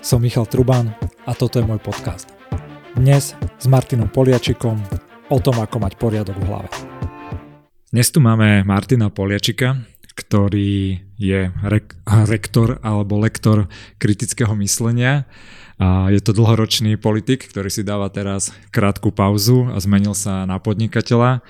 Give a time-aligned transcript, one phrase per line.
[0.00, 0.88] Som Michal Truban
[1.28, 2.32] a toto je môj podcast.
[2.96, 4.80] Dnes s Martinom Poliačikom
[5.28, 6.68] o tom, ako mať poriadok v hlave.
[7.92, 9.76] Dnes tu máme Martina Poliačika,
[10.14, 13.70] ktorý je rek- rektor alebo lektor
[14.00, 15.28] kritického myslenia.
[15.80, 20.60] A je to dlhoročný politik, ktorý si dáva teraz krátku pauzu a zmenil sa na
[20.60, 21.40] podnikateľa.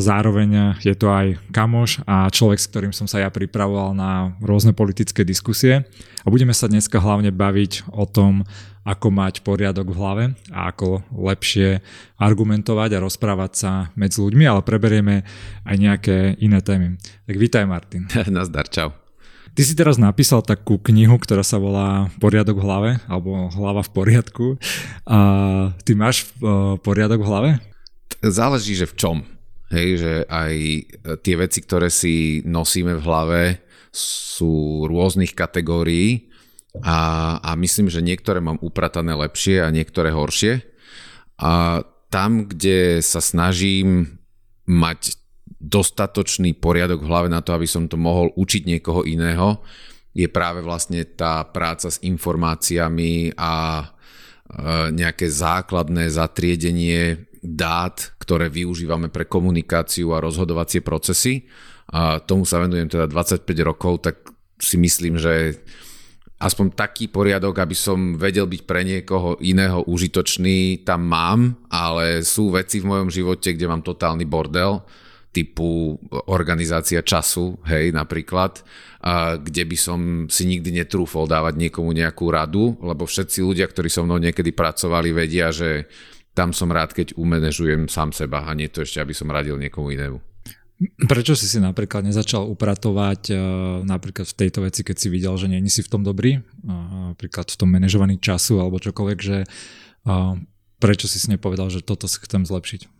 [0.00, 4.72] Zároveň je to aj kamoš a človek, s ktorým som sa ja pripravoval na rôzne
[4.72, 5.84] politické diskusie.
[6.24, 8.48] A budeme sa dneska hlavne baviť o tom,
[8.84, 11.80] ako mať poriadok v hlave a ako lepšie
[12.20, 15.24] argumentovať a rozprávať sa medzi ľuďmi, ale preberieme
[15.64, 17.00] aj nejaké iné témy.
[17.24, 18.04] Tak vítaj Martin.
[18.28, 18.92] Nazdar, čau.
[19.54, 23.90] Ty si teraz napísal takú knihu, ktorá sa volá Poriadok v hlave, alebo Hlava v
[23.94, 24.46] poriadku.
[25.06, 25.18] A
[25.86, 27.50] ty máš uh, poriadok v hlave?
[28.18, 29.16] Záleží, že v čom.
[29.70, 30.82] Hej, že aj e,
[31.24, 33.42] tie veci, ktoré si nosíme v hlave,
[33.90, 36.33] sú rôznych kategórií
[36.82, 36.98] a,
[37.38, 40.66] a myslím, že niektoré mám upratané lepšie a niektoré horšie.
[41.38, 44.18] A tam, kde sa snažím
[44.66, 45.18] mať
[45.62, 49.62] dostatočný poriadok v hlave na to, aby som to mohol učiť niekoho iného,
[50.14, 53.84] je práve vlastne tá práca s informáciami a e,
[54.94, 61.50] nejaké základné zatriedenie dát, ktoré využívame pre komunikáciu a rozhodovacie procesy.
[61.90, 64.22] A tomu sa venujem teda 25 rokov, tak
[64.62, 65.58] si myslím, že
[66.44, 72.52] aspoň taký poriadok, aby som vedel byť pre niekoho iného užitočný, tam mám, ale sú
[72.52, 74.84] veci v mojom živote, kde mám totálny bordel,
[75.34, 75.98] typu
[76.30, 78.62] organizácia času, hej, napríklad,
[79.42, 80.00] kde by som
[80.30, 85.10] si nikdy netrúfol dávať niekomu nejakú radu, lebo všetci ľudia, ktorí so mnou niekedy pracovali,
[85.10, 85.90] vedia, že
[86.38, 89.90] tam som rád, keď umenežujem sám seba a nie to ešte, aby som radil niekomu
[89.90, 90.33] inému.
[90.82, 93.38] Prečo si si napríklad nezačal upratovať uh,
[93.86, 97.46] napríklad v tejto veci, keď si videl, že nie si v tom dobrý, uh, napríklad
[97.46, 100.34] v tom manažovaní času alebo čokoľvek, že uh,
[100.82, 102.90] prečo si si nepovedal, že toto chcem zlepšiť?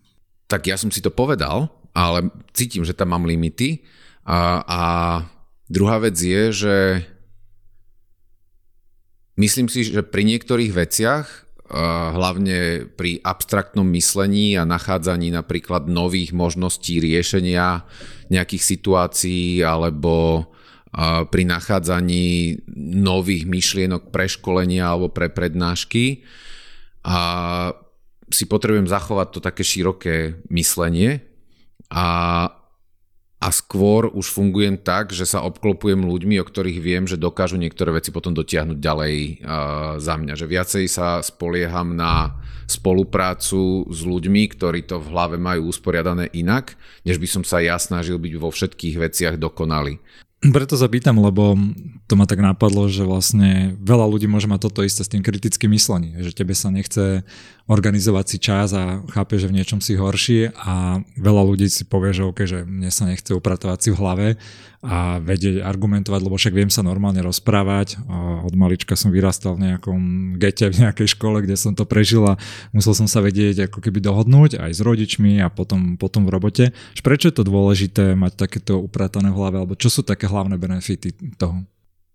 [0.47, 3.83] Tak ja som si to povedal, ale cítim, že tam mám limity
[4.23, 4.81] a, a
[5.67, 6.77] druhá vec je, že
[9.35, 11.27] myslím si, že pri niektorých veciach
[12.15, 17.83] hlavne pri abstraktnom myslení a nachádzaní napríklad nových možností riešenia
[18.31, 20.47] nejakých situácií alebo
[21.29, 26.23] pri nachádzaní nových myšlienok pre školenia alebo pre prednášky.
[27.03, 27.19] A
[28.31, 31.21] si potrebujem zachovať to také široké myslenie
[31.91, 32.07] a
[33.45, 37.93] a skôr už fungujem tak, že sa obklopujem ľuďmi, o ktorých viem, že dokážu niektoré
[37.93, 40.33] veci potom dotiahnuť ďalej uh, za mňa.
[40.33, 46.73] Že viacej sa spolieham na spoluprácu s ľuďmi, ktorí to v hlave majú usporiadané inak,
[47.05, 50.01] než by som sa ja snažil byť vo všetkých veciach dokonalý.
[50.45, 51.57] Preto sa pýtam, lebo
[52.05, 55.73] to ma tak napadlo, že vlastne veľa ľudí môže mať toto isté s tým kritickým
[55.73, 57.25] myslením, že tebe sa nechce
[57.65, 62.13] organizovať si čas a chápe, že v niečom si horší a veľa ľudí si povie,
[62.13, 64.29] že OK, že mne sa nechce upratovať si v hlave
[64.85, 67.97] a vedieť argumentovať, lebo však viem sa normálne rozprávať.
[68.45, 70.01] Od malička som vyrastal v nejakom
[70.37, 72.37] gete, v nejakej škole, kde som to prežil a
[72.77, 76.65] musel som sa vedieť ako keby dohodnúť aj s rodičmi a potom, potom v robote.
[77.01, 81.17] Prečo je to dôležité mať takéto upratané v hlave, alebo čo sú také hlavné benefity
[81.41, 81.65] toho?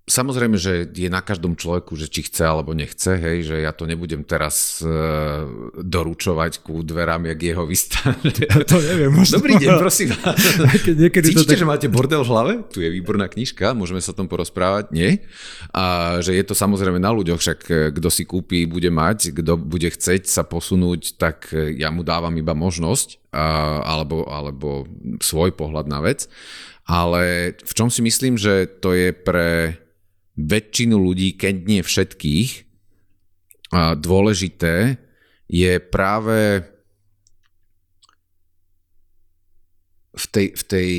[0.10, 3.86] Samozrejme, že je na každom človeku, že či chce alebo nechce, hej, že ja to
[3.86, 4.90] nebudem teraz e,
[5.78, 8.34] doručovať ku dverám, jak jeho vystane.
[8.70, 9.14] To neviem.
[9.14, 9.38] Možno.
[9.38, 10.10] Dobrý deň, prosím
[11.06, 11.62] Niekedy Cítite, to tak...
[11.62, 12.54] že máte bordel v hlave?
[12.74, 15.22] Tu je výborná knižka, môžeme sa o tom porozprávať, nie?
[15.78, 19.62] A že je to samozrejme na ľuďoch, však e, kto si kúpi, bude mať, kto
[19.62, 24.90] bude chceť sa posunúť, tak e, ja mu dávam iba možnosť a, alebo, alebo
[25.22, 26.26] svoj pohľad na vec.
[26.90, 29.78] Ale v čom si myslím, že to je pre
[30.40, 32.52] väčšinu ľudí, keď nie všetkých,
[34.00, 34.98] dôležité
[35.50, 36.64] je práve
[40.16, 40.90] v tej, v tej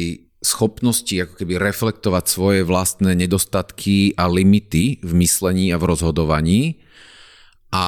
[0.41, 6.61] schopnosti ako keby reflektovať svoje vlastné nedostatky a limity v myslení a v rozhodovaní
[7.71, 7.87] a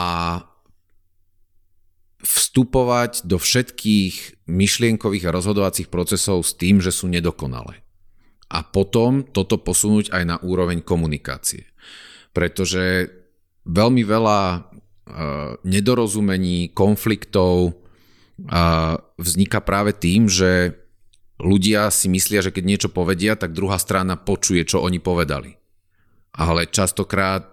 [2.22, 7.81] vstupovať do všetkých myšlienkových a rozhodovacích procesov s tým, že sú nedokonalé
[8.52, 11.64] a potom toto posunúť aj na úroveň komunikácie.
[12.36, 13.08] Pretože
[13.64, 14.62] veľmi veľa uh,
[15.64, 20.76] nedorozumení, konfliktov uh, vzniká práve tým, že
[21.40, 25.56] ľudia si myslia, že keď niečo povedia, tak druhá strana počuje, čo oni povedali.
[26.36, 27.48] Ale častokrát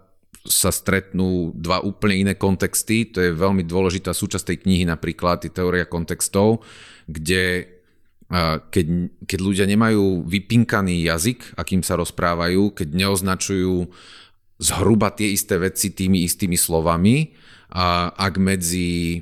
[0.48, 5.84] sa stretnú dva úplne iné kontexty, to je veľmi dôležitá súčasť tej knihy napríklad, teória
[5.84, 6.64] kontextov,
[7.12, 7.68] kde
[8.70, 8.86] keď,
[9.26, 13.90] keď ľudia nemajú vypinkaný jazyk, akým sa rozprávajú, keď neoznačujú
[14.62, 17.34] zhruba tie isté veci tými istými slovami,
[17.70, 19.22] a ak medzi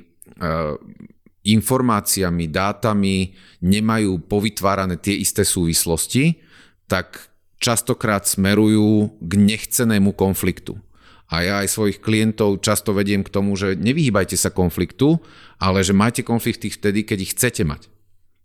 [1.44, 3.16] informáciami, dátami
[3.64, 6.40] nemajú povytvárané tie isté súvislosti,
[6.88, 10.76] tak častokrát smerujú k nechcenému konfliktu.
[11.28, 15.20] A ja aj svojich klientov často vediem k tomu, že nevyhýbajte sa konfliktu,
[15.60, 17.92] ale že majte konflikty vtedy, keď ich chcete mať.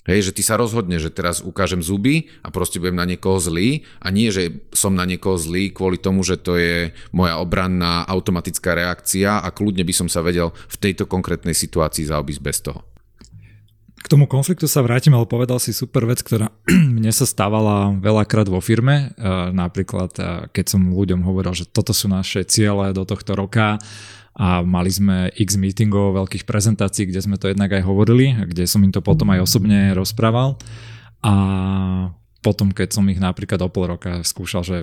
[0.04, 3.88] Hej, že ty sa rozhodne, že teraz ukážem zuby a proste budem na niekoho zlý
[4.04, 8.76] a nie, že som na niekoho zlý kvôli tomu, že to je moja obranná automatická
[8.76, 12.84] reakcia a kľudne by som sa vedel v tejto konkrétnej situácii zaobísť bez toho.
[14.04, 16.52] K tomu konfliktu sa vrátim, ale povedal si super vec, ktorá
[17.00, 19.16] mne sa stávala veľakrát vo firme.
[19.16, 23.80] E, napríklad, e, keď som ľuďom hovoril, že toto sú naše ciele do tohto roka
[24.34, 28.82] a mali sme x meetingov, veľkých prezentácií, kde sme to jednak aj hovorili, kde som
[28.82, 30.58] im to potom aj osobne rozprával.
[31.22, 31.34] A
[32.42, 34.78] potom, keď som ich napríklad o pol roka skúšal, že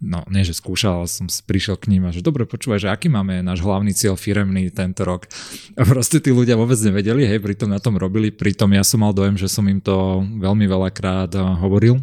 [0.00, 3.10] no nie že skúšal, ale som prišiel k ním a že dobre počúvaj, že aký
[3.10, 5.26] máme náš hlavný cieľ firemný tento rok.
[5.74, 9.12] A proste tí ľudia vôbec nevedeli, hej, pritom na tom robili, pritom ja som mal
[9.12, 12.00] dojem, že som im to veľmi veľakrát eh, hovoril.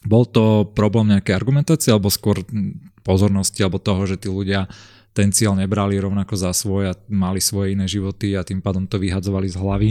[0.00, 2.40] Bol to problém nejakej argumentácie alebo skôr
[3.04, 4.64] pozornosti alebo toho, že tí ľudia
[5.10, 8.96] ten cieľ nebrali rovnako za svoj a mali svoje iné životy a tým pádom to
[8.96, 9.90] vyhadzovali z hlavy?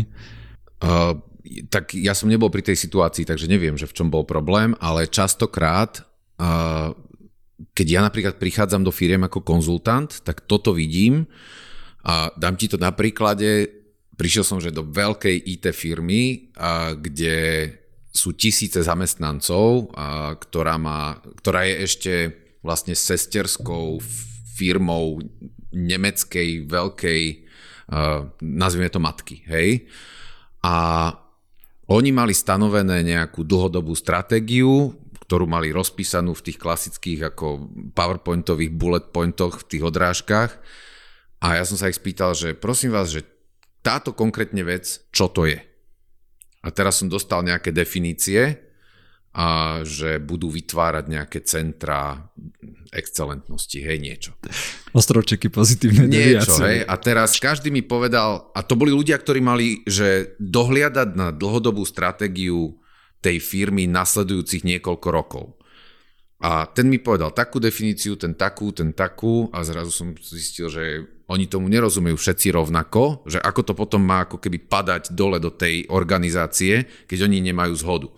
[0.80, 1.20] Uh,
[1.68, 5.12] tak ja som nebol pri tej situácii, takže neviem, že v čom bol problém, ale
[5.12, 6.08] častokrát
[6.40, 6.96] uh,
[7.76, 11.28] keď ja napríklad prichádzam do firiem ako konzultant, tak toto vidím
[12.04, 13.68] a dám ti to na príklade,
[14.16, 17.68] prišiel som že do veľkej IT firmy, a, kde
[18.16, 22.14] sú tisíce zamestnancov, a, ktorá, má, ktorá je ešte
[22.64, 24.00] vlastne sesterskou
[24.60, 25.24] firmou
[25.72, 27.22] nemeckej veľkej,
[27.96, 29.88] a, nazvime to matky, hej.
[30.60, 30.76] A
[31.90, 34.94] oni mali stanovené nejakú dlhodobú stratégiu,
[35.26, 40.52] ktorú mali rozpísanú v tých klasických ako powerpointových bullet pointoch v tých odrážkach.
[41.40, 43.24] A ja som sa ich spýtal, že prosím vás, že
[43.80, 45.62] táto konkrétne vec, čo to je?
[46.60, 48.69] A teraz som dostal nejaké definície,
[49.40, 49.48] a
[49.88, 52.28] že budú vytvárať nejaké centra
[52.92, 54.36] excelentnosti, hej, niečo.
[54.92, 59.80] Ostrovčeky pozitívne Niečo, hej, a teraz každý mi povedal, a to boli ľudia, ktorí mali,
[59.88, 62.84] že dohliadať na dlhodobú stratégiu
[63.24, 65.46] tej firmy nasledujúcich niekoľko rokov.
[66.40, 70.84] A ten mi povedal takú definíciu, ten takú, ten takú a zrazu som zistil, že
[71.28, 75.52] oni tomu nerozumejú všetci rovnako, že ako to potom má ako keby padať dole do
[75.52, 78.10] tej organizácie, keď oni nemajú zhodu.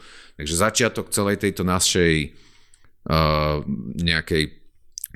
[0.42, 2.34] Takže začiatok celej tejto našej
[3.06, 3.62] uh,
[4.02, 4.58] nejakej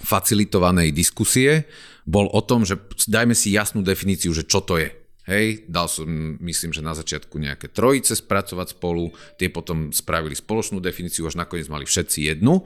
[0.06, 1.66] facilitovanej diskusie
[2.06, 2.77] bol o tom, že
[3.10, 4.94] dajme si jasnú definíciu, že čo to je.
[5.25, 6.06] Hej, dal som,
[6.38, 9.10] myslím, že na začiatku nejaké trojice spracovať spolu,
[9.42, 12.62] tie potom spravili spoločnú definíciu, až nakoniec mali všetci jednu.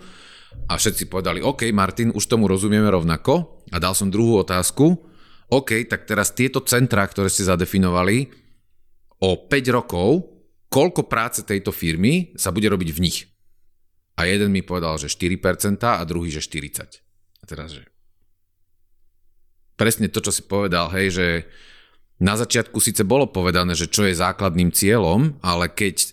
[0.68, 3.64] A všetci povedali, OK, Martin, už tomu rozumieme rovnako.
[3.72, 4.92] A dal som druhú otázku,
[5.48, 8.28] OK, tak teraz tieto centrá, ktoré ste zadefinovali,
[9.24, 10.39] o 5 rokov,
[10.70, 13.18] koľko práce tejto firmy sa bude robiť v nich?
[14.20, 17.02] A jeden mi povedal, že 4% a druhý, že 40%.
[17.40, 17.88] A teraz, že
[19.80, 21.28] presne to, čo si povedal, hej, že
[22.20, 26.08] na začiatku síce bolo povedané, že čo je základným cieľom, ale keď e,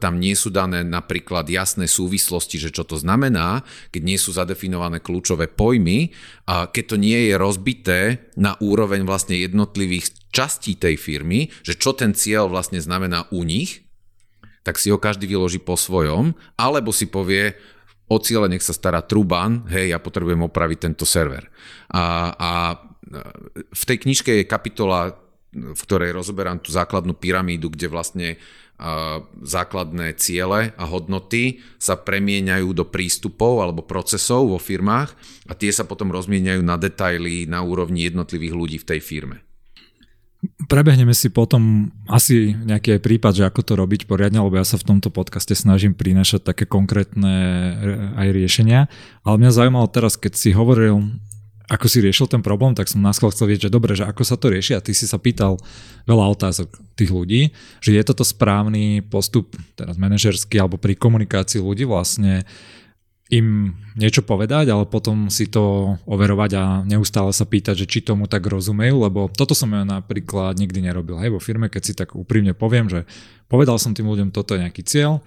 [0.00, 3.60] tam nie sú dané napríklad jasné súvislosti, že čo to znamená,
[3.92, 6.08] keď nie sú zadefinované kľúčové pojmy
[6.48, 8.00] a keď to nie je rozbité
[8.40, 13.84] na úroveň vlastne jednotlivých častí tej firmy, že čo ten cieľ vlastne znamená u nich,
[14.64, 17.52] tak si ho každý vyloží po svojom, alebo si povie,
[18.08, 21.44] o ciele nech sa stará Truban, hej, ja potrebujem opraviť tento server.
[21.92, 22.50] A, a
[23.52, 25.25] v tej knižke je kapitola
[25.56, 28.28] v ktorej rozoberám tú základnú pyramídu, kde vlastne
[29.40, 35.16] základné ciele a hodnoty sa premieňajú do prístupov alebo procesov vo firmách
[35.48, 39.40] a tie sa potom rozmieniajú na detaily na úrovni jednotlivých ľudí v tej firme.
[40.68, 44.92] Prebehneme si potom asi nejaký prípad, že ako to robiť poriadne, lebo ja sa v
[44.92, 47.32] tomto podcaste snažím prinášať také konkrétne
[48.14, 48.92] aj riešenia.
[49.24, 51.16] Ale mňa zaujímalo teraz, keď si hovoril
[51.66, 54.38] ako si riešil ten problém, tak som nás chcel vedieť, že dobre, že ako sa
[54.38, 55.58] to rieši a ty si sa pýtal
[56.06, 57.50] veľa otázok tých ľudí,
[57.82, 62.46] že je toto správny postup, teraz manažerský alebo pri komunikácii ľudí vlastne
[63.26, 68.30] im niečo povedať, ale potom si to overovať a neustále sa pýtať, že či tomu
[68.30, 71.18] tak rozumejú, lebo toto som ja napríklad nikdy nerobil.
[71.18, 73.02] Hej, vo firme, keď si tak úprimne poviem, že
[73.50, 75.26] povedal som tým ľuďom, toto je nejaký cieľ,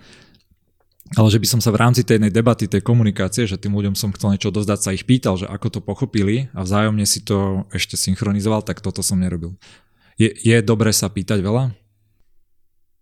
[1.17, 4.13] ale že by som sa v rámci tej debaty, tej komunikácie, že tým ľuďom som
[4.13, 7.97] chcel niečo dozdať, sa ich pýtal, že ako to pochopili a vzájomne si to ešte
[7.97, 9.57] synchronizoval, tak toto som nerobil.
[10.21, 11.73] Je, je dobré sa pýtať veľa?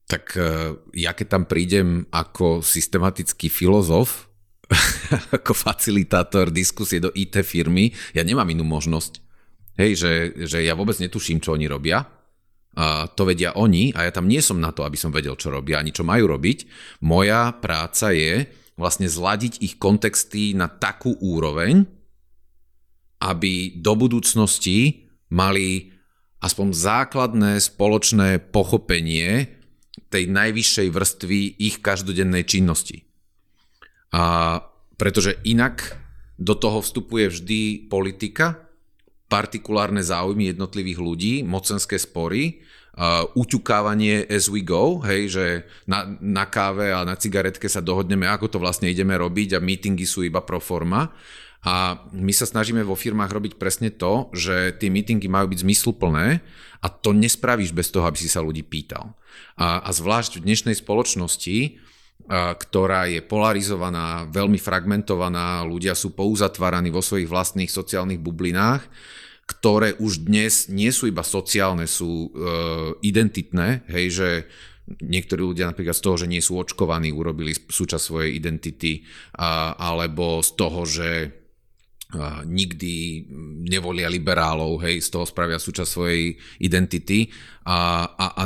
[0.08, 0.50] Tak e,
[1.04, 4.32] ja keď tam prídem ako systematický filozof,
[5.38, 9.20] ako facilitátor diskusie do IT firmy, ja nemám inú možnosť.
[9.78, 10.12] Hej, že,
[10.48, 12.08] že ja vôbec netuším, čo oni robia.
[12.78, 15.50] A to vedia oni a ja tam nie som na to, aby som vedel, čo
[15.50, 16.70] robia ani čo majú robiť.
[17.02, 18.46] Moja práca je
[18.78, 21.90] vlastne zladiť ich kontexty na takú úroveň,
[23.18, 25.90] aby do budúcnosti mali
[26.38, 29.58] aspoň základné spoločné pochopenie
[30.14, 33.10] tej najvyššej vrstvy ich každodennej činnosti.
[34.14, 34.62] A
[35.02, 35.98] pretože inak
[36.38, 38.70] do toho vstupuje vždy politika,
[39.28, 42.62] partikulárne záujmy jednotlivých ľudí, mocenské spory,
[42.98, 45.46] uh, uťukávanie as we go, hej, že
[45.86, 50.04] na, na káve a na cigaretke sa dohodneme, ako to vlastne ideme robiť a meetingy
[50.04, 51.14] sú iba pro forma.
[51.66, 56.40] A my sa snažíme vo firmách robiť presne to, že tie meetingy majú byť zmysluplné
[56.80, 59.18] a to nespravíš bez toho, aby si sa ľudí pýtal.
[59.58, 61.88] A, a zvlášť v dnešnej spoločnosti,
[62.34, 68.84] ktorá je polarizovaná, veľmi fragmentovaná, ľudia sú pouzatváraní vo svojich vlastných sociálnych bublinách,
[69.48, 72.30] ktoré už dnes nie sú iba sociálne, sú e,
[73.00, 74.30] identitné, hej, že
[74.88, 79.08] niektorí ľudia napríklad z toho, že nie sú očkovaní, urobili súčasť svojej identity,
[79.40, 81.10] a, alebo z toho, že
[82.12, 83.24] a, nikdy
[83.72, 87.32] nevolia liberálov, hej, z toho spravia súčasť svojej identity
[87.64, 88.44] a, a, a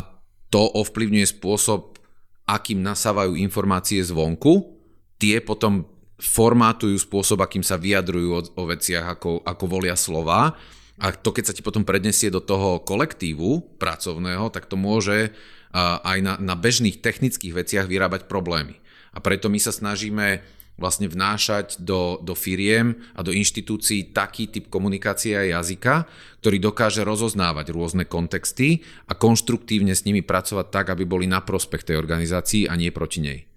[0.54, 1.98] to ovplyvňuje spôsob,
[2.46, 4.78] akým nasávajú informácie zvonku,
[5.18, 5.88] tie potom
[6.22, 10.54] formátujú spôsob, akým sa vyjadrujú o, o veciach, ako, ako volia slova.
[11.02, 15.34] A to, keď sa ti potom prednesie do toho kolektívu pracovného, tak to môže
[15.76, 18.78] aj na, na bežných technických veciach vyrábať problémy.
[19.12, 20.46] A preto my sa snažíme
[20.80, 26.10] vlastne vnášať do, do firiem a do inštitúcií taký typ komunikácie a jazyka,
[26.42, 31.86] ktorý dokáže rozoznávať rôzne kontexty a konštruktívne s nimi pracovať tak, aby boli na prospech
[31.86, 33.51] tej organizácii a nie proti nej.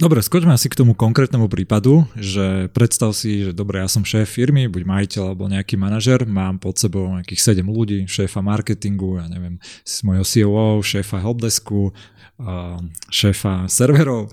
[0.00, 4.32] Dobre, skočme asi k tomu konkrétnemu prípadu, že predstav si, že dobre, ja som šéf
[4.32, 9.28] firmy, buď majiteľ alebo nejaký manažer, mám pod sebou nejakých 7 ľudí, šéfa marketingu, ja
[9.28, 9.60] neviem,
[10.00, 11.92] mojho COO, šéfa helpdesku,
[13.12, 14.32] šéfa serverov,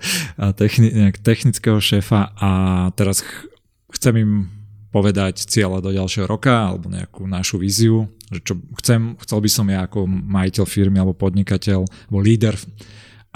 [0.55, 2.49] techni- technického šéfa a
[2.95, 3.51] teraz ch-
[3.91, 4.31] chcem im
[4.95, 9.67] povedať cieľa do ďalšieho roka alebo nejakú našu víziu, že čo chcem, chcel by som
[9.67, 12.55] ja ako majiteľ firmy alebo podnikateľ alebo líder,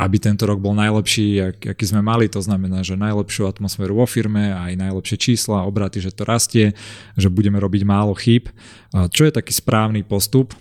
[0.01, 4.09] aby tento rok bol najlepší, ak, aký sme mali, to znamená, že najlepšiu atmosféru vo
[4.09, 6.73] firme, aj najlepšie čísla, obraty, že to rastie,
[7.13, 8.49] že budeme robiť málo chýb.
[8.89, 10.57] Čo je taký správny postup?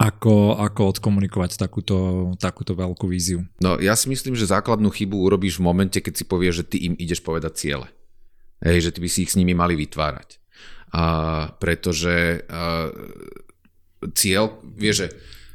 [0.00, 3.44] ako, ako odkomunikovať takúto, takúto veľkú víziu?
[3.60, 6.76] No ja si myslím, že základnú chybu urobíš v momente, keď si povieš, že ty
[6.88, 7.86] im ideš povedať ciele.
[8.64, 10.40] Hej, že ty by si ich s nimi mali vytvárať.
[10.96, 11.04] A,
[11.60, 12.88] pretože a,
[14.16, 15.08] cieľ, vieš, že...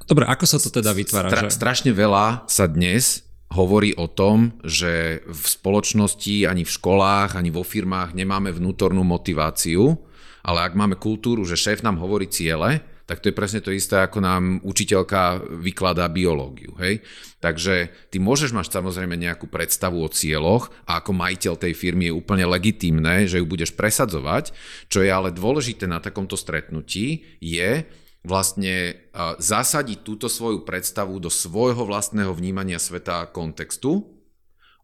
[0.05, 1.29] Dobre, ako sa to teda vytvára?
[1.33, 1.57] Stra, že...
[1.57, 7.65] Strašne veľa sa dnes hovorí o tom, že v spoločnosti, ani v školách, ani vo
[7.65, 9.97] firmách nemáme vnútornú motiváciu,
[10.45, 14.01] ale ak máme kultúru, že šéf nám hovorí ciele, tak to je presne to isté,
[14.01, 16.73] ako nám učiteľka vykladá biológiu.
[16.81, 17.05] Hej?
[17.37, 22.17] Takže ty môžeš mať samozrejme nejakú predstavu o cieľoch a ako majiteľ tej firmy je
[22.17, 24.57] úplne legitímne, že ju budeš presadzovať.
[24.89, 27.85] Čo je ale dôležité na takomto stretnutí je
[28.25, 29.07] vlastne
[29.39, 34.03] zasadiť túto svoju predstavu do svojho vlastného vnímania sveta a kontextu,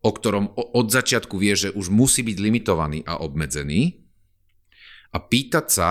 [0.02, 4.02] o ktorom od začiatku vie, že už musí byť limitovaný a obmedzený
[5.14, 5.90] a pýtať sa,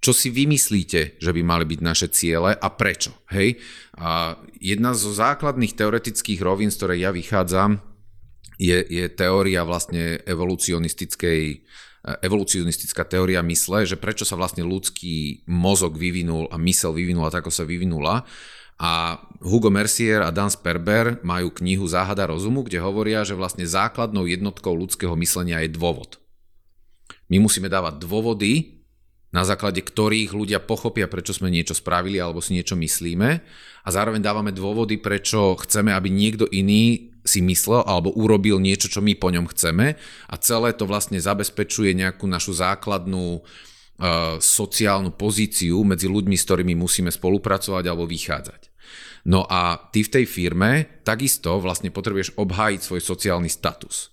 [0.00, 3.12] čo si vymyslíte, že by mali byť naše ciele a prečo.
[3.28, 3.60] Hej?
[4.00, 7.84] A jedna zo základných teoretických rovín, z ktorej ja vychádzam,
[8.56, 11.64] je, je teória vlastne evolucionistickej
[12.00, 17.52] evolucionistická teória mysle, že prečo sa vlastne ľudský mozog vyvinul a mysel vyvinula tak, ako
[17.52, 18.24] sa vyvinula.
[18.80, 24.24] A Hugo Mercier a Dan Sperber majú knihu Záhada rozumu, kde hovoria, že vlastne základnou
[24.24, 26.16] jednotkou ľudského myslenia je dôvod.
[27.28, 28.80] My musíme dávať dôvody,
[29.30, 33.30] na základe ktorých ľudia pochopia, prečo sme niečo spravili alebo si niečo myslíme
[33.84, 38.98] a zároveň dávame dôvody, prečo chceme, aby niekto iný si myslel alebo urobil niečo, čo
[38.98, 39.94] my po ňom chceme
[40.26, 43.42] a celé to vlastne zabezpečuje nejakú našu základnú uh,
[44.42, 48.68] sociálnu pozíciu medzi ľuďmi, s ktorými musíme spolupracovať alebo vychádzať.
[49.30, 54.12] No a ty v tej firme takisto vlastne potrebuješ obhájiť svoj sociálny status.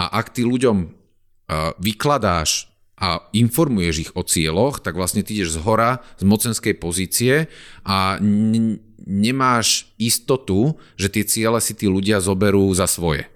[0.00, 2.71] A ak ty ľuďom uh, vykladáš
[3.02, 7.50] a informuješ ich o cieľoch, tak vlastne ty ideš z hora, z mocenskej pozície
[7.82, 13.26] a n- nemáš istotu, že tie ciele si tí ľudia zoberú za svoje.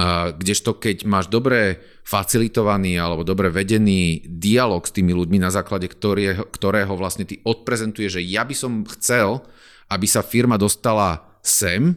[0.00, 5.92] A kdežto keď máš dobre facilitovaný alebo dobre vedený dialog s tými ľuďmi, na základe
[5.92, 9.44] ktorého, ktorého vlastne ty odprezentuje, že ja by som chcel,
[9.92, 11.92] aby sa firma dostala sem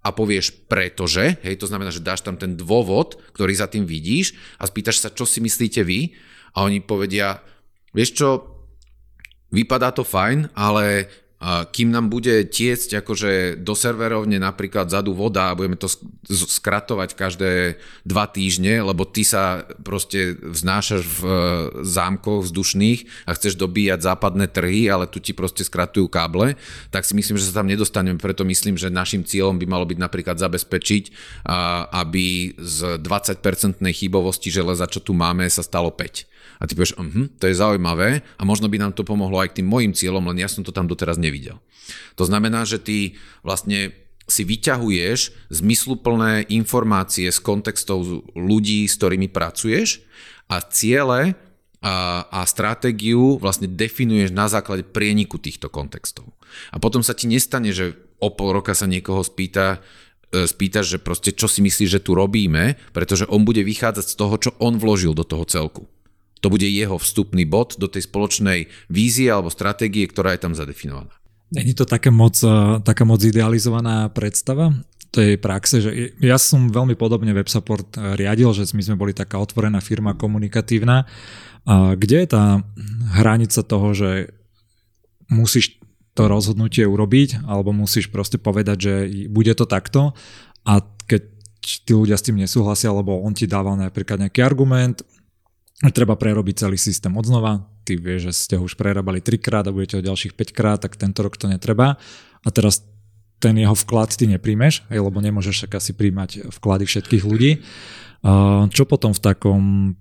[0.00, 4.32] a povieš pretože, hej, to znamená, že dáš tam ten dôvod, ktorý za tým vidíš
[4.56, 6.16] a spýtaš sa, čo si myslíte vy?
[6.56, 7.44] A oni povedia,
[7.92, 8.28] vieš čo,
[9.52, 11.10] vypadá to fajn, ale
[11.72, 15.88] kým nám bude tiecť akože do serverovne napríklad zadu voda a budeme to
[16.28, 21.32] skratovať každé dva týždne, lebo ty sa proste vznášaš v e,
[21.80, 26.60] zámkoch vzdušných a chceš dobíjať západné trhy, ale tu ti proste skratujú káble,
[26.92, 29.96] tak si myslím, že sa tam nedostaneme, preto myslím, že našim cieľom by malo byť
[29.96, 31.04] napríklad zabezpečiť,
[31.88, 36.29] aby z 20% chybovosti železa, čo tu máme, sa stalo 5.
[36.60, 39.64] A ty povieš, uh-huh, to je zaujímavé a možno by nám to pomohlo aj k
[39.64, 41.56] tým mojim cieľom, len ja som to tam doteraz nevidel.
[42.20, 43.96] To znamená, že ty vlastne
[44.30, 50.06] si vyťahuješ zmysluplné informácie z kontextov ľudí, s ktorými pracuješ
[50.46, 51.34] a ciele
[51.82, 56.30] a, a stratégiu vlastne definuješ na základe prieniku týchto kontextov.
[56.70, 59.80] A potom sa ti nestane, že o pol roka sa niekoho spýta,
[60.30, 64.14] e, spýtaš, že proste čo si myslíš, že tu robíme, pretože on bude vychádzať z
[64.14, 65.88] toho, čo on vložil do toho celku.
[66.40, 71.12] To bude jeho vstupný bod do tej spoločnej vízie alebo stratégie, ktorá je tam zadefinovaná.
[71.50, 74.70] Není to taká moc, e, taká moc idealizovaná predstava
[75.10, 75.90] tej praxe, že
[76.22, 81.10] ja som veľmi podobne WebSupport e, riadil, že my sme boli taká otvorená firma komunikatívna.
[81.66, 82.44] A kde je tá
[83.18, 84.30] hranica toho, že
[85.28, 85.76] musíš
[86.14, 88.94] to rozhodnutie urobiť, alebo musíš proste povedať, že
[89.30, 90.14] bude to takto
[90.66, 91.22] a keď
[91.60, 95.04] tí ľudia s tým nesúhlasia, alebo on ti dával napríklad nejaký argument,
[95.88, 97.64] treba prerobiť celý systém odznova.
[97.88, 101.00] Ty vieš, že ste ho už prerábali trikrát a budete ho ďalších 5 krát, tak
[101.00, 101.96] tento rok to netreba.
[102.44, 102.84] A teraz
[103.40, 107.64] ten jeho vklad ty nepríjmeš, lebo nemôžeš však asi príjmať vklady všetkých ľudí.
[108.68, 109.96] Čo potom v takom,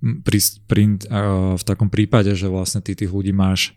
[1.55, 3.71] v takom prípade, že vlastne ty tých ľudí máš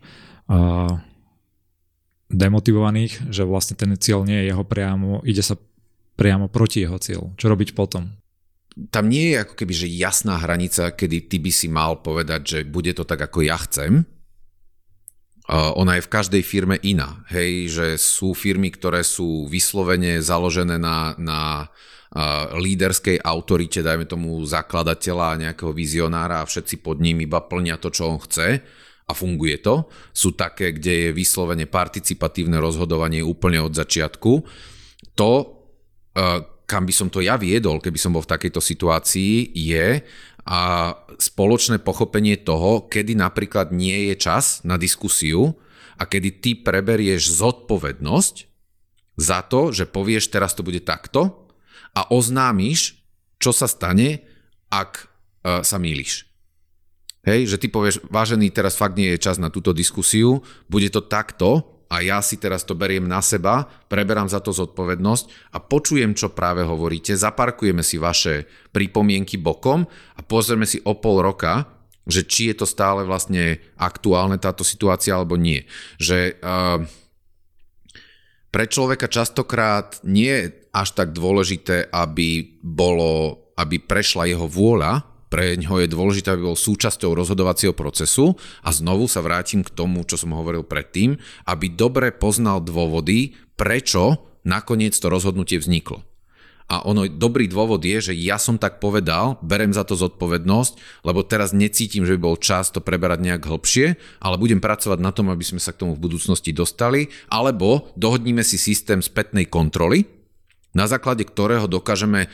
[2.27, 5.55] demotivovaných, že vlastne ten cieľ nie je jeho priamo, ide sa
[6.19, 7.31] priamo proti jeho cieľu.
[7.39, 8.11] Čo robiť potom?
[8.89, 12.59] Tam nie je ako keby že jasná hranica, kedy ty by si mal povedať, že
[12.65, 14.05] bude to tak, ako ja chcem.
[15.43, 17.21] Uh, ona je v každej firme iná.
[17.27, 24.39] Hej, že sú firmy, ktoré sú vyslovene založené na, na uh, líderskej autorite, dajme tomu
[24.47, 28.63] zakladateľa, nejakého vizionára a všetci pod ním iba plnia to, čo on chce
[29.03, 29.91] a funguje to.
[30.15, 34.31] Sú také, kde je vyslovene participatívne rozhodovanie úplne od začiatku.
[35.19, 35.31] To,
[36.15, 40.01] uh, kam by som to ja viedol, keby som bol v takejto situácii, je
[40.49, 40.61] a
[41.21, 45.53] spoločné pochopenie toho, kedy napríklad nie je čas na diskusiu
[46.01, 48.35] a kedy ty preberieš zodpovednosť
[49.21, 51.45] za to, že povieš, teraz to bude takto
[51.93, 52.97] a oznámiš,
[53.37, 54.25] čo sa stane,
[54.73, 56.25] ak uh, sa mýliš.
[57.23, 61.05] Hej, že ty povieš, vážený, teraz fakt nie je čas na túto diskusiu, bude to
[61.05, 66.17] takto a ja si teraz to beriem na seba, preberám za to zodpovednosť a počujem,
[66.17, 69.85] čo práve hovoríte, zaparkujeme si vaše pripomienky bokom
[70.17, 71.69] a pozrieme si o pol roka,
[72.09, 75.69] že či je to stále vlastne aktuálne táto situácia alebo nie.
[76.01, 76.81] Že uh,
[78.49, 85.57] pre človeka častokrát nie je až tak dôležité, aby bolo, aby prešla jeho vôľa, pre
[85.57, 90.13] ňoho je dôležité, aby bol súčasťou rozhodovacieho procesu a znovu sa vrátim k tomu, čo
[90.13, 91.17] som hovoril predtým,
[91.49, 96.05] aby dobre poznal dôvody, prečo nakoniec to rozhodnutie vzniklo.
[96.69, 101.25] A ono, dobrý dôvod je, že ja som tak povedal, berem za to zodpovednosť, lebo
[101.25, 105.33] teraz necítim, že by bol čas to preberať nejak hlbšie, ale budem pracovať na tom,
[105.33, 110.05] aby sme sa k tomu v budúcnosti dostali, alebo dohodníme si systém spätnej kontroly,
[110.77, 112.29] na základe ktorého dokážeme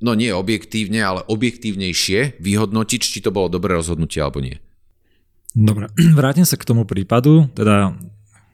[0.00, 4.58] no nie objektívne, ale objektívnejšie vyhodnotiť, či to bolo dobré rozhodnutie alebo nie.
[5.52, 7.96] Dobre, vrátim sa k tomu prípadu, teda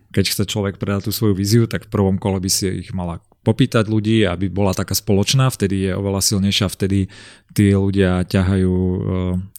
[0.09, 3.21] keď chce človek predať tú svoju víziu, tak v prvom kole by si ich mala
[3.45, 7.13] popýtať ľudí, aby bola taká spoločná, vtedy je oveľa silnejšia, vtedy
[7.53, 8.99] tí ľudia ťahajú e,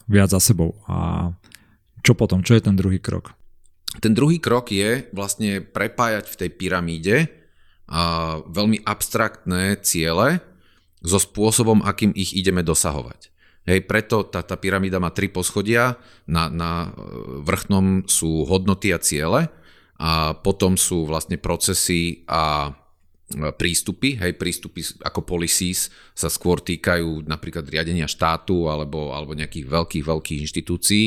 [0.09, 0.77] viac za sebou.
[0.89, 1.29] A
[2.01, 2.41] čo potom?
[2.41, 3.33] Čo je ten druhý krok?
[4.01, 7.15] Ten druhý krok je vlastne prepájať v tej pyramíde
[8.45, 10.45] veľmi abstraktné ciele
[11.03, 13.31] so spôsobom, akým ich ideme dosahovať.
[13.67, 18.99] Hej, preto tá, tá pyramída má tri poschodia, na, na e, vrchnom sú hodnoty a
[18.99, 19.51] ciele
[19.99, 27.29] a potom sú vlastne procesy a e, prístupy, hej, prístupy ako policies sa skôr týkajú
[27.29, 31.03] napríklad riadenia štátu alebo, alebo nejakých veľkých, veľkých inštitúcií.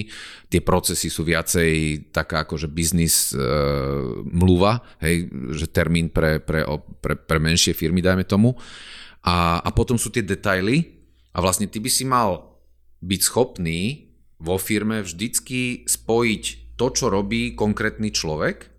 [0.47, 3.43] Tie procesy sú viacej taká akože biznis e,
[4.29, 5.27] mluva, hej,
[5.57, 6.63] že termín pre, pre,
[7.03, 8.55] pre, pre menšie firmy, dajme tomu.
[9.23, 10.99] A, a potom sú tie detaily
[11.31, 12.59] a vlastne ty by si mal
[13.03, 14.11] byť schopný
[14.43, 18.73] vo firme vždycky spojiť to, čo robí konkrétny človek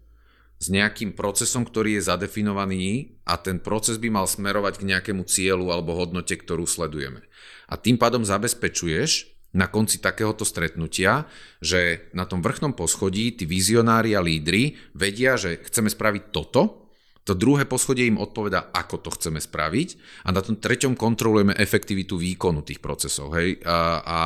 [0.60, 5.72] s nejakým procesom, ktorý je zadefinovaný a ten proces by mal smerovať k nejakému cieľu
[5.72, 7.24] alebo hodnote, ktorú sledujeme.
[7.68, 11.30] A tým pádom zabezpečuješ na konci takéhoto stretnutia,
[11.62, 16.83] že na tom vrchnom poschodí tí vizionári a lídry vedia, že chceme spraviť toto,
[17.24, 19.90] to druhé poschodie im odpoveda, ako to chceme spraviť
[20.28, 23.32] a na tom treťom kontrolujeme efektivitu výkonu tých procesov.
[23.40, 23.64] Hej?
[23.64, 24.20] A, a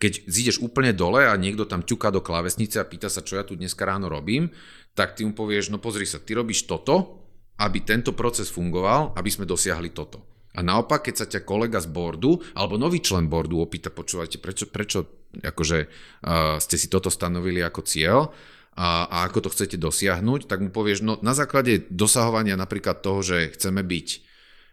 [0.00, 3.44] keď zídeš úplne dole a niekto tam ťuká do klávesnice a pýta sa, čo ja
[3.44, 4.48] tu dneska ráno robím,
[4.94, 7.20] tak ty mu povieš, no pozri sa, ty robíš toto,
[7.60, 10.24] aby tento proces fungoval, aby sme dosiahli toto.
[10.56, 14.66] A naopak, keď sa ťa kolega z bordu alebo nový člen bordu opýta, počúvajte, prečo,
[14.66, 14.98] prečo
[15.38, 15.78] akože,
[16.26, 18.34] uh, ste si toto stanovili ako cieľ
[18.76, 23.20] a, a ako to chcete dosiahnuť, tak mu povieš, no na základe dosahovania napríklad toho,
[23.20, 24.30] že chceme byť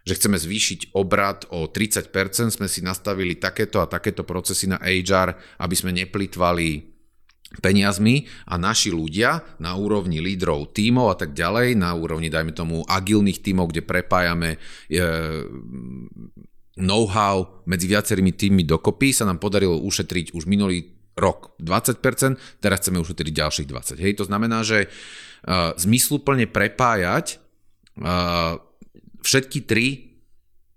[0.08, 2.08] že chceme zvýšiť obrad o 30%,
[2.48, 6.96] sme si nastavili takéto a takéto procesy na HR, aby sme neplýtvali
[7.60, 12.88] peniazmi a naši ľudia na úrovni lídrov tímov a tak ďalej, na úrovni, dajme tomu,
[12.88, 14.58] agilných tímov, kde prepájame e,
[16.80, 23.02] know-how medzi viacerými týmmi dokopy, sa nám podarilo ušetriť už minulý rok 20%, teraz chceme
[23.02, 23.98] ušetriť ďalších 20%.
[24.00, 27.42] Hej, to znamená, že uh, zmysluplne prepájať
[27.98, 28.62] uh,
[29.20, 30.07] všetky tri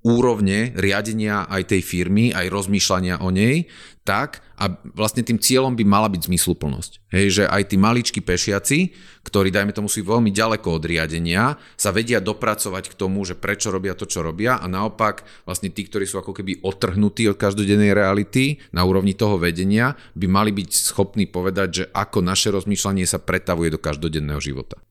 [0.02, 3.70] úrovne riadenia aj tej firmy, aj rozmýšľania o nej,
[4.02, 7.14] tak a vlastne tým cieľom by mala byť zmysluplnosť.
[7.14, 11.94] Hej, že aj tí maličkí pešiaci, ktorí dajme tomu sú veľmi ďaleko od riadenia, sa
[11.94, 16.10] vedia dopracovať k tomu, že prečo robia to, čo robia a naopak vlastne tí, ktorí
[16.10, 21.30] sú ako keby otrhnutí od každodennej reality na úrovni toho vedenia, by mali byť schopní
[21.30, 24.82] povedať, že ako naše rozmýšľanie sa pretavuje do každodenného života.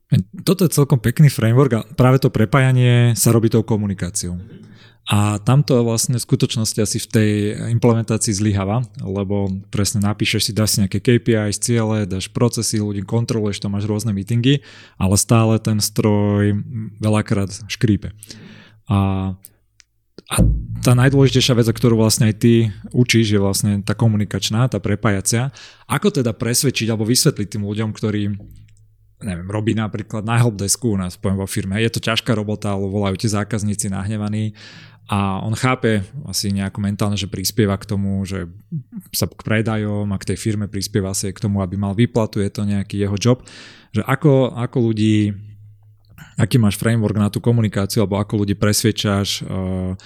[0.42, 4.38] Toto je celkom pekný framework a práve to prepájanie sa robí tou komunikáciou.
[5.10, 7.30] A tamto vlastne v skutočnosti asi v tej
[7.74, 13.58] implementácii zlyháva, lebo presne napíšeš si, dáš si nejaké KPI, ciele, dáš procesy, ľudí kontroluješ,
[13.58, 14.62] to máš rôzne meetingy,
[15.02, 16.62] ale stále ten stroj
[17.02, 18.14] veľakrát škrípe.
[18.86, 19.34] A,
[20.30, 20.36] a
[20.86, 25.50] tá najdôležitejšia vec, ktorú vlastne aj ty učíš, je vlastne tá komunikačná, tá prepájacia.
[25.90, 28.30] Ako teda presvedčiť alebo vysvetliť tým ľuďom, ktorí
[29.20, 31.76] neviem, robí napríklad na helpdesku u nás, poviem vo firme.
[31.76, 34.56] Je to ťažká robota, ale volajú tie zákazníci nahnevaní
[35.10, 38.46] a on chápe asi nejako mentálne, že prispieva k tomu, že
[39.10, 42.50] sa k predajom a k tej firme prispieva si k tomu, aby mal výplatu, je
[42.50, 43.42] to nejaký jeho job,
[43.90, 45.34] že ako, ako ľudí,
[46.38, 49.98] aký máš framework na tú komunikáciu, alebo ako ľudí presvedčaš uh,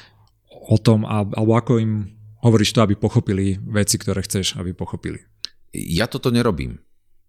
[0.49, 2.09] o tom, alebo ako im
[2.41, 5.21] hovoríš to, aby pochopili veci, ktoré chceš, aby pochopili.
[5.73, 6.81] Ja toto nerobím.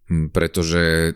[0.06, 1.14] Hm, pretože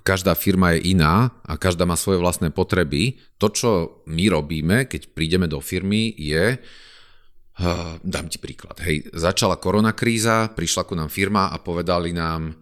[0.00, 3.20] každá firma je iná a každá má svoje vlastné potreby.
[3.36, 3.70] To, čo
[4.08, 6.56] my robíme, keď prídeme do firmy, je,
[8.00, 12.56] dám ti príklad, hej, začala koronakríza, prišla ku nám firma a povedali nám,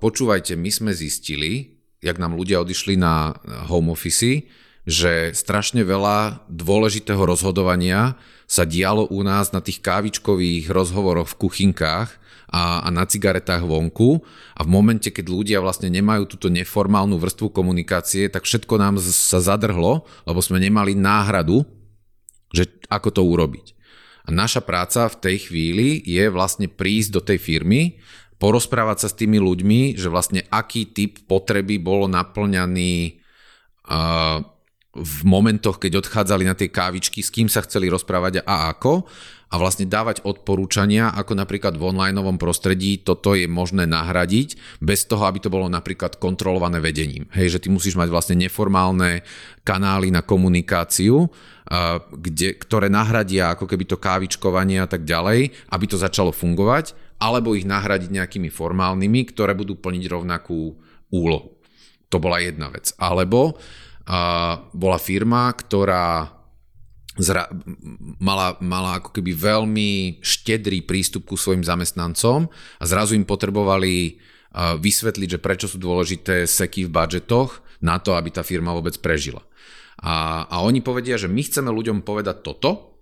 [0.00, 3.36] počúvajte, my sme zistili, jak nám ľudia odišli na
[3.68, 4.48] home office,
[4.88, 8.16] že strašne veľa dôležitého rozhodovania
[8.48, 12.19] sa dialo u nás na tých kávičkových rozhovoroch v kuchynkách
[12.50, 14.18] a, a na cigaretách vonku
[14.58, 19.38] a v momente, keď ľudia vlastne nemajú túto neformálnu vrstvu komunikácie, tak všetko nám sa
[19.38, 21.62] zadrhlo, lebo sme nemali náhradu,
[22.50, 23.66] že ako to urobiť.
[24.26, 28.02] A naša práca v tej chvíli je vlastne prísť do tej firmy,
[28.42, 33.20] porozprávať sa s tými ľuďmi, že vlastne aký typ potreby bolo naplňaný
[35.00, 39.08] v momentoch, keď odchádzali na tie kávičky, s kým sa chceli rozprávať a ako
[39.50, 45.26] a vlastne dávať odporúčania, ako napríklad v onlineovom prostredí toto je možné nahradiť, bez toho,
[45.26, 47.26] aby to bolo napríklad kontrolované vedením.
[47.34, 49.26] Hej, že ty musíš mať vlastne neformálne
[49.66, 51.26] kanály na komunikáciu,
[52.14, 57.58] kde, ktoré nahradia ako keby to kávičkovanie a tak ďalej, aby to začalo fungovať, alebo
[57.58, 60.78] ich nahradiť nejakými formálnymi, ktoré budú plniť rovnakú
[61.10, 61.58] úlohu.
[62.10, 62.94] To bola jedna vec.
[62.98, 63.89] Alebo uh,
[64.72, 66.40] bola firma, ktorá
[67.20, 67.50] zra-
[68.18, 69.90] mala, mala ako keby veľmi
[70.24, 72.48] štedrý prístup ku svojim zamestnancom
[72.80, 78.16] a zrazu im potrebovali uh, vysvetliť, že prečo sú dôležité seky v budžetoch na to,
[78.16, 79.44] aby tá firma vôbec prežila.
[80.00, 82.96] A, a oni povedia, že my chceme ľuďom povedať toto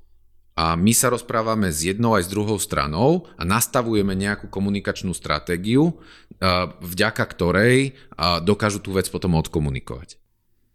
[0.58, 5.94] a my sa rozprávame s jednou aj s druhou stranou a nastavujeme nejakú komunikačnú stratégiu,
[5.94, 10.18] uh, vďaka ktorej uh, dokážu tú vec potom odkomunikovať.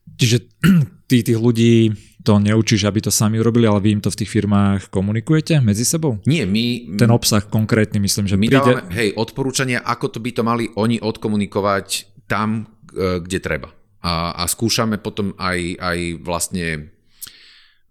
[0.06, 0.38] Čiže
[1.10, 4.32] ty tých ľudí to neučíš, aby to sami urobili, ale vy im to v tých
[4.32, 6.24] firmách komunikujete medzi sebou?
[6.24, 6.96] Nie, my...
[6.96, 8.64] Ten obsah konkrétny, myslím, že my príde...
[8.64, 13.70] dávame, hej, odporúčania, ako to by to mali oni odkomunikovať tam, e, kde treba.
[14.00, 16.96] A, a skúšame potom aj, aj vlastne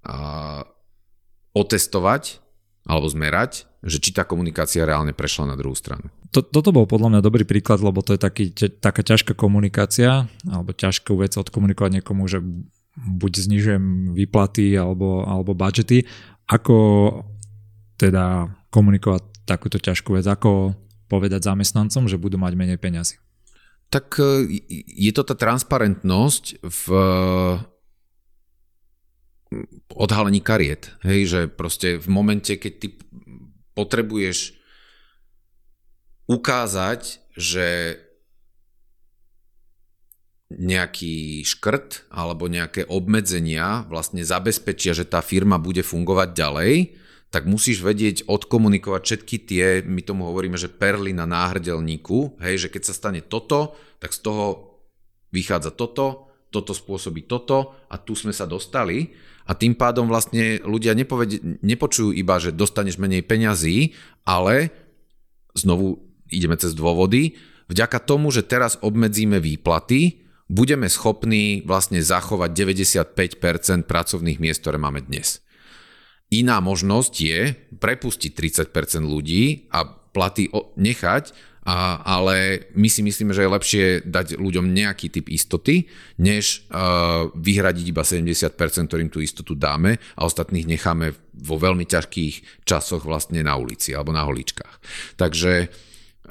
[0.01, 0.65] a,
[1.53, 2.41] otestovať
[2.89, 6.07] alebo zmerať, že či tá komunikácia reálne prešla na druhú stranu.
[6.31, 10.71] To, toto bol podľa mňa dobrý príklad, lebo to je taký, taká ťažká komunikácia, alebo
[10.71, 12.39] ťažkú vec odkomunikovať niekomu, že
[12.95, 16.07] buď znižujem výplaty alebo, alebo budžety.
[16.47, 16.77] Ako
[17.99, 20.31] teda komunikovať takúto ťažkú vec?
[20.31, 20.79] Ako
[21.11, 23.19] povedať zamestnancom, že budú mať menej peňazí?
[23.91, 24.63] Tak e,
[24.95, 26.85] je to tá transparentnosť v
[29.93, 30.97] odhalení kariet.
[31.05, 32.89] Hej, že proste v momente, keď ty
[33.73, 34.57] potrebuješ
[36.29, 37.99] ukázať, že
[40.53, 46.73] nejaký škrt alebo nejaké obmedzenia vlastne zabezpečia, že tá firma bude fungovať ďalej,
[47.33, 52.69] tak musíš vedieť odkomunikovať všetky tie, my tomu hovoríme, že perly na náhrdelníku, hej, že
[52.69, 54.45] keď sa stane toto, tak z toho
[55.33, 60.95] vychádza toto, toto spôsobí toto a tu sme sa dostali a tým pádom vlastne ľudia
[60.95, 64.71] nepovedi, nepočujú iba, že dostaneš menej peňazí, ale
[65.57, 65.99] znovu
[66.31, 67.37] ideme cez dôvody,
[67.69, 72.51] vďaka tomu, že teraz obmedzíme výplaty, budeme schopní vlastne zachovať
[73.17, 75.41] 95% pracovných miest, ktoré máme dnes.
[76.33, 77.41] Iná možnosť je
[77.77, 78.33] prepustiť
[78.73, 80.49] 30% ľudí a platy
[80.81, 85.87] nechať, a, ale my si myslíme, že je lepšie dať ľuďom nejaký typ istoty,
[86.19, 88.59] než uh, vyhradiť iba 70%,
[88.91, 94.11] ktorým tú istotu dáme a ostatných necháme vo veľmi ťažkých časoch vlastne na ulici alebo
[94.11, 94.75] na holičkách.
[95.15, 95.71] Takže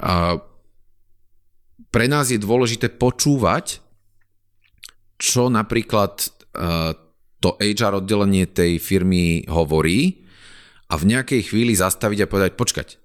[0.04, 0.36] uh,
[1.88, 3.80] pre nás je dôležité počúvať,
[5.16, 6.28] čo napríklad
[6.60, 6.92] uh,
[7.40, 10.28] to HR oddelenie tej firmy hovorí
[10.92, 13.01] a v nejakej chvíli zastaviť a povedať, počkať,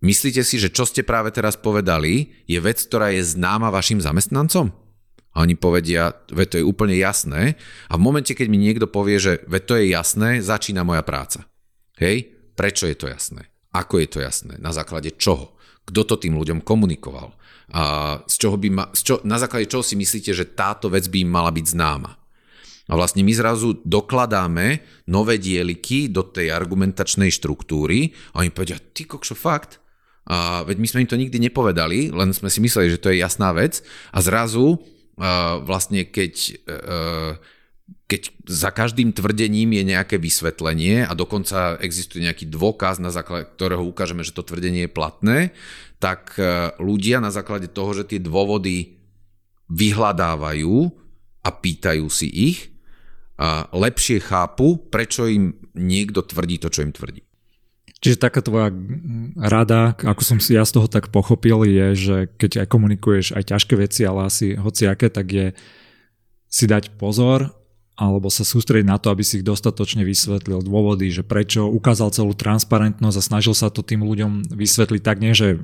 [0.00, 4.72] Myslíte si, že čo ste práve teraz povedali, je vec, ktorá je známa vašim zamestnancom?
[5.30, 7.54] A oni povedia, ve to je úplne jasné.
[7.86, 11.46] A v momente, keď mi niekto povie, že ve to je jasné, začína moja práca.
[12.00, 12.32] Hej?
[12.56, 13.52] Prečo je to jasné?
[13.70, 14.58] Ako je to jasné?
[14.58, 15.54] Na základe čoho?
[15.86, 17.36] Kto to tým ľuďom komunikoval?
[17.70, 17.82] A
[18.26, 21.22] z čoho by ma, z čo, na základe čoho si myslíte, že táto vec by
[21.22, 22.10] im mala byť známa?
[22.90, 29.06] A vlastne my zrazu dokladáme nové dieliky do tej argumentačnej štruktúry a oni povedia, ty
[29.06, 29.78] kokšo, fakt?
[30.28, 33.22] A veď my sme im to nikdy nepovedali, len sme si mysleli, že to je
[33.22, 33.80] jasná vec
[34.12, 34.82] a zrazu
[35.60, 37.36] vlastne keď, uh,
[38.08, 43.84] keď za každým tvrdením je nejaké vysvetlenie a dokonca existuje nejaký dôkaz, na základe ktorého
[43.84, 45.38] ukážeme, že to tvrdenie je platné,
[46.00, 48.96] tak uh, ľudia na základe toho, že tie dôvody
[49.70, 50.74] vyhľadávajú
[51.40, 52.58] a pýtajú si ich,
[53.72, 57.24] lepšie chápu, prečo im niekto tvrdí to, čo im tvrdí.
[58.00, 58.72] Čiže taká tvoja
[59.36, 63.52] rada, ako som si ja z toho tak pochopil, je, že keď aj komunikuješ aj
[63.52, 65.46] ťažké veci, ale asi hociaké, tak je
[66.48, 67.60] si dať pozor
[68.00, 70.64] alebo sa sústrediť na to, aby si ich dostatočne vysvetlil.
[70.64, 75.36] Dôvody, že prečo ukázal celú transparentnosť a snažil sa to tým ľuďom vysvetliť tak nie,
[75.36, 75.60] že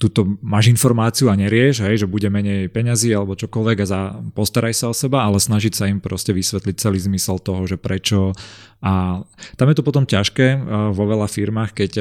[0.00, 4.00] tuto máš informáciu a nerieš, hej, že bude menej peňazí alebo čokoľvek a za,
[4.32, 8.32] postaraj sa o seba, ale snažiť sa im proste vysvetliť celý zmysel toho, že prečo.
[8.80, 9.20] A
[9.60, 10.56] tam je to potom ťažké
[10.96, 11.92] vo veľa firmách, keď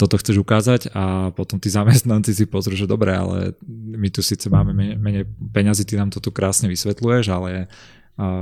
[0.00, 4.48] toto chceš ukázať a potom tí zamestnanci si pozrú, že dobre, ale my tu síce
[4.48, 7.68] máme menej peňazí, ty nám to tu krásne vysvetľuješ, ale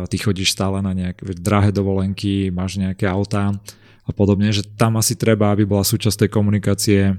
[0.06, 3.58] ty chodíš stále na nejaké drahé dovolenky, máš nejaké autá
[4.06, 7.18] a podobne, že tam asi treba, aby bola súčasť tej komunikácie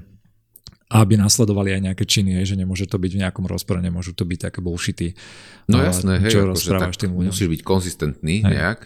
[0.94, 4.38] aby nasledovali aj nejaké činy, že nemôže to byť v nejakom rozpore, nemôžu to byť
[4.46, 5.18] také bullshity.
[5.66, 7.34] No jasné, hej, čo akože tým ľuďom.
[7.34, 8.54] musíš byť konzistentný hej.
[8.54, 8.78] nejak.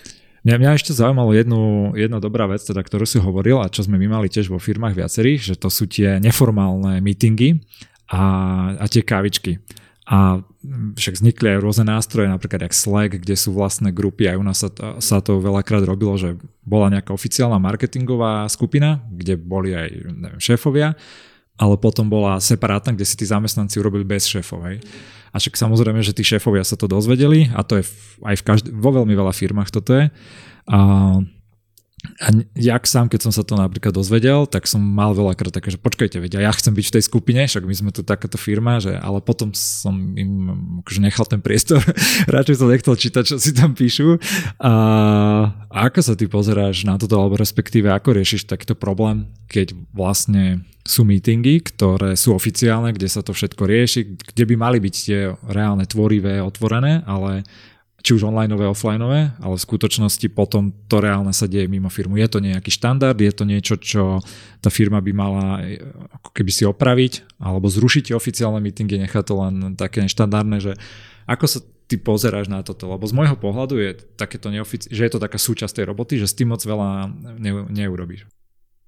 [0.48, 4.00] Mňa, mňa ešte zaujímalo jednu, jedna dobrá vec, teda, ktorú si hovoril a čo sme
[4.00, 7.60] my mali tiež vo firmách viacerých, že to sú tie neformálne meetingy
[8.08, 8.24] a,
[8.80, 9.60] a tie kávičky.
[10.08, 10.40] A
[10.96, 14.56] však vznikli aj rôzne nástroje, napríklad jak Slack, kde sú vlastné grupy, aj u nás
[14.64, 19.88] sa to, sa to veľakrát robilo, že bola nejaká oficiálna marketingová skupina, kde boli aj
[20.08, 20.96] neviem, šéfovia
[21.58, 24.62] ale potom bola separátna, kde si tí zamestnanci urobili bez šéfov.
[24.70, 24.78] Hej.
[25.34, 27.84] A však samozrejme, že tí šéfovia sa to dozvedeli a to je
[28.24, 30.08] aj v každý, vo veľmi veľa firmách toto je.
[30.70, 30.78] A
[31.98, 35.82] a jak sám, keď som sa to napríklad dozvedel, tak som mal veľakrát také, že
[35.82, 38.94] počkajte, vedia, ja chcem byť v tej skupine, však my sme tu takáto firma, že,
[38.94, 40.54] ale potom som im
[40.86, 41.82] akože nechal ten priestor,
[42.34, 44.18] radšej som nechcel čítať, čo si tam píšu.
[44.62, 44.72] A,
[45.70, 50.62] a ako sa ty pozeráš na toto, alebo respektíve ako riešiš takýto problém, keď vlastne
[50.86, 54.00] sú meetingy, ktoré sú oficiálne, kde sa to všetko rieši,
[54.32, 57.44] kde by mali byť tie reálne tvorivé, otvorené, ale
[57.98, 62.14] či už onlineové, offlineové, ale v skutočnosti potom to reálne sa deje mimo firmu.
[62.14, 64.22] Je to nejaký štandard, je to niečo, čo
[64.62, 65.82] tá firma by mala e,
[66.22, 70.72] ako keby si opraviť, alebo zrušiť oficiálne meetingy, nechať to len také neštandardné, že
[71.26, 71.58] ako sa
[71.90, 75.40] ty pozeráš na toto, lebo z môjho pohľadu je takéto neofici- že je to taká
[75.40, 78.30] súčasť tej roboty, že s tým moc veľa ne- neurobíš.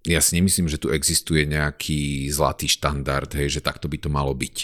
[0.07, 4.33] ja si nemyslím, že tu existuje nejaký zlatý štandard, hej, že takto by to malo
[4.33, 4.57] byť.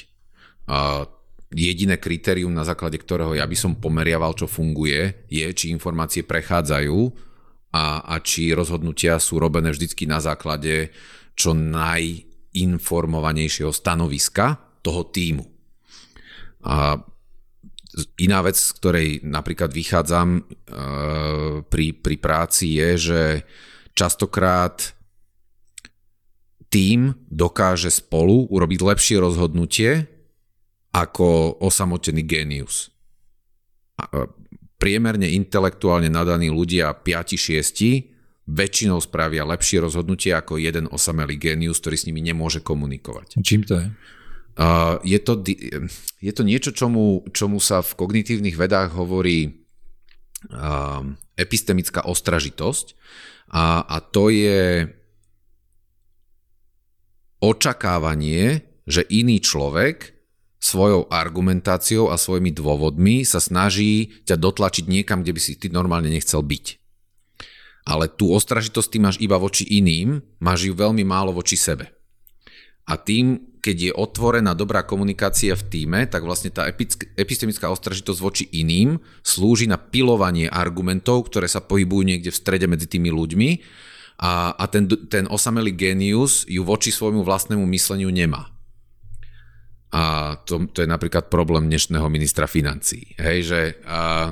[0.66, 1.04] Uh,
[1.50, 6.98] jediné kritérium, na základe ktorého ja by som pomeriaval, čo funguje, je, či informácie prechádzajú
[7.76, 10.90] a, a či rozhodnutia sú robené vždycky na základe
[11.36, 15.46] čo najinformovanejšieho stanoviska toho týmu.
[16.66, 16.98] A
[18.18, 20.40] iná vec, z ktorej napríklad vychádzam e,
[21.62, 23.46] pri, pri práci je, že
[23.94, 24.96] častokrát
[26.66, 30.10] tým dokáže spolu urobiť lepšie rozhodnutie
[30.96, 32.88] ako osamotený genius.
[34.00, 34.24] E,
[34.80, 42.06] priemerne intelektuálne nadaní ľudia 5-6 väčšinou spravia lepšie rozhodnutie ako jeden osamelý genius, ktorý s
[42.08, 43.42] nimi nemôže komunikovať.
[43.42, 43.88] Čím to je?
[44.56, 45.44] Uh, je, to,
[46.22, 51.04] je to niečo, čomu, čomu sa v kognitívnych vedách hovorí uh,
[51.36, 52.96] epistemická ostražitosť
[53.52, 54.88] a, a to je
[57.44, 60.15] očakávanie, že iný človek
[60.56, 66.08] svojou argumentáciou a svojimi dôvodmi sa snaží ťa dotlačiť niekam, kde by si ty normálne
[66.08, 66.80] nechcel byť.
[67.86, 71.94] Ale tú ostražitosť ty máš iba voči iným, máš ju veľmi málo voči sebe.
[72.86, 76.70] A tým, keď je otvorená dobrá komunikácia v týme, tak vlastne tá
[77.18, 82.86] epistemická ostražitosť voči iným slúži na pilovanie argumentov, ktoré sa pohybujú niekde v strede medzi
[82.86, 83.48] tými ľuďmi
[84.22, 88.55] a, a ten, ten osamelý genius ju voči svojmu vlastnému mysleniu nemá.
[89.96, 93.16] A to, to je napríklad problém dnešného ministra financí.
[93.16, 94.28] Hej, že a,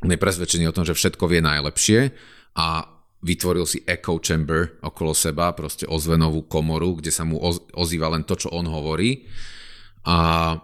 [0.00, 2.00] on je presvedčený o tom, že všetko vie najlepšie
[2.56, 2.88] a
[3.20, 7.36] vytvoril si echo chamber okolo seba, proste ozvenovú komoru, kde sa mu
[7.76, 9.28] ozýva len to, čo on hovorí.
[10.08, 10.56] A,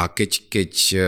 [0.00, 1.00] a keď, keď e,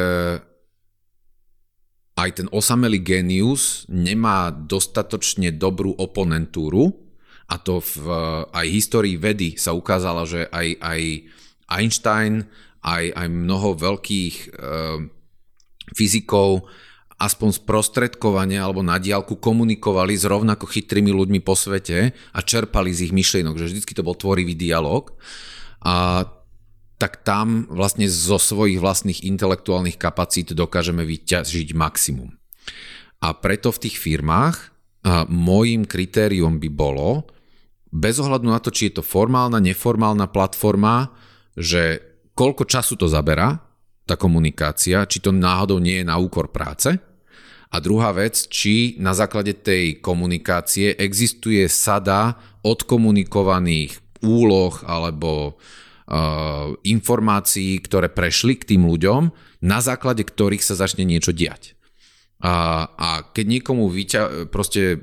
[2.20, 6.92] aj ten osamelý genius nemá dostatočne dobrú oponentúru,
[7.50, 8.04] a to v
[8.52, 11.00] aj histórii vedy sa ukázalo, že aj, aj
[11.70, 12.44] Einstein,
[12.82, 14.46] aj, aj mnoho veľkých e,
[15.94, 16.66] fyzikov
[17.20, 23.12] aspoň sprostredkovane alebo na diálku komunikovali s rovnako chytrými ľuďmi po svete a čerpali z
[23.12, 25.12] ich myšlienok, že vždycky to bol tvorivý dialog.
[25.84, 26.24] A
[26.96, 32.32] tak tam vlastne zo svojich vlastných intelektuálnych kapacít dokážeme vyťažiť maximum.
[33.20, 34.56] A preto v tých firmách
[35.00, 37.24] a môjim kritérium by bolo,
[37.88, 41.08] bez ohľadu na to, či je to formálna, neformálna platforma,
[41.56, 42.02] že
[42.34, 43.58] koľko času to zaberá,
[44.04, 46.98] tá komunikácia, či to náhodou nie je na úkor práce,
[47.70, 52.34] a druhá vec, či na základe tej komunikácie existuje sada
[52.66, 53.94] odkomunikovaných
[54.26, 59.30] úloh alebo uh, informácií, ktoré prešli k tým ľuďom,
[59.62, 61.78] na základe ktorých sa začne niečo diať.
[62.40, 64.96] A, a keď niekomu vyťa, proste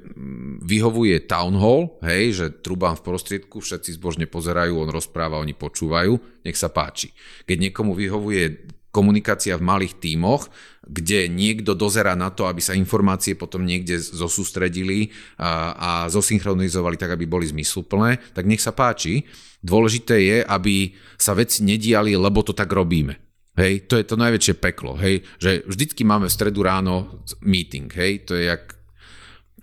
[0.66, 6.42] vyhovuje town hall, hej, že trubám v prostriedku, všetci zbožne pozerajú, on rozpráva, oni počúvajú,
[6.42, 7.14] nech sa páči.
[7.46, 10.50] Keď niekomu vyhovuje komunikácia v malých tímoch,
[10.82, 17.14] kde niekto dozerá na to, aby sa informácie potom niekde zosústredili a, a zosynchronizovali tak,
[17.14, 19.30] aby boli zmysluplné, tak nech sa páči.
[19.62, 23.27] Dôležité je, aby sa veci nediali, lebo to tak robíme.
[23.58, 28.30] Hej, to je to najväčšie peklo, hej, že vždycky máme v stredu ráno meeting, hej,
[28.30, 28.78] to je jak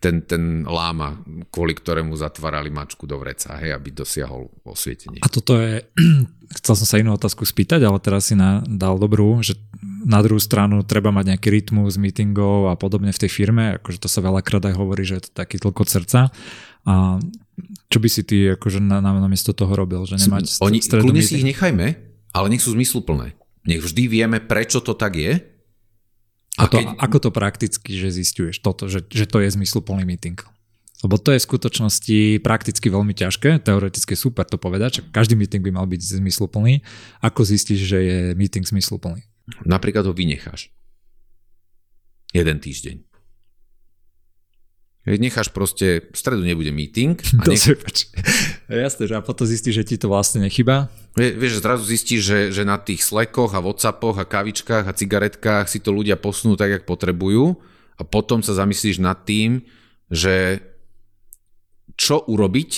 [0.04, 1.16] ten, ten láma,
[1.48, 5.24] kvôli ktorému zatvárali mačku do vreca, hej, aby dosiahol osvietenie.
[5.24, 5.80] A toto je,
[6.61, 9.57] chcel som sa inú otázku spýtať, ale teraz si na, dal dobrú, že
[10.04, 14.09] na druhú stranu treba mať nejaký rytmus meetingov a podobne v tej firme, akože to
[14.12, 16.28] sa veľakrát aj hovorí, že je to taký tlko srdca.
[16.85, 17.16] A
[17.88, 20.04] čo by si ty akože na, na, namiesto toho robil?
[20.04, 21.87] Že nemať Oni, kľudne si ich nechajme,
[22.37, 23.33] ale nech sú zmysluplné.
[23.64, 25.33] Nech vždy vieme, prečo to tak je
[26.55, 26.85] a to, keď...
[27.03, 30.38] Ako to prakticky, že zistuješ toto, že, že to je zmysluplný meeting?
[31.03, 35.61] Lebo to je v skutočnosti prakticky veľmi ťažké, teoreticky super to povedať, že každý meeting
[35.61, 36.81] by mal byť zmysluplný.
[37.20, 39.27] Ako zistíš, že je meeting zmysluplný?
[39.68, 40.72] Napríklad ho vynecháš.
[42.33, 43.13] Jeden týždeň.
[45.04, 47.20] Necháš proste, v stredu nebude meeting.
[47.36, 47.60] A nech...
[48.88, 50.88] Jasné, že a potom zistíš, že ti to vlastne nechyba.
[51.12, 55.68] Vie, vieš, zrazu zistíš, že, že na tých Slackoch a Whatsappoch a kavičkách a cigaretkách
[55.68, 57.52] si to ľudia posunú tak, jak potrebujú
[58.00, 59.60] a potom sa zamyslíš nad tým,
[60.08, 60.64] že
[62.00, 62.70] čo urobiť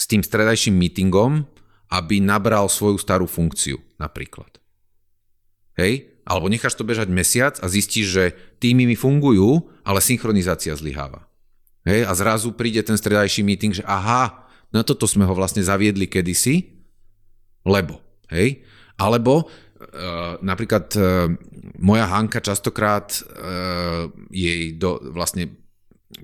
[0.00, 1.44] s tým stredajším meetingom,
[1.92, 4.58] aby nabral svoju starú funkciu napríklad.
[5.76, 6.16] Hej?
[6.26, 8.24] Alebo necháš to bežať mesiac a zistíš, že
[8.58, 11.25] týmy mi fungujú, ale synchronizácia zlyháva.
[11.86, 16.10] Hej, a zrazu príde ten stredajší meeting, že aha, na toto sme ho vlastne zaviedli
[16.10, 16.66] kedysi,
[17.62, 18.02] lebo,
[18.34, 18.66] hej,
[18.98, 21.30] alebo uh, napríklad uh,
[21.78, 25.54] moja Hanka častokrát uh, jej do, vlastne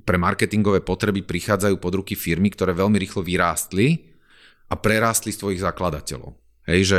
[0.02, 4.18] pre marketingové potreby prichádzajú pod ruky firmy, ktoré veľmi rýchlo vyrástli
[4.66, 6.34] a prerástli svojich zakladateľov.
[6.66, 6.98] Hej, že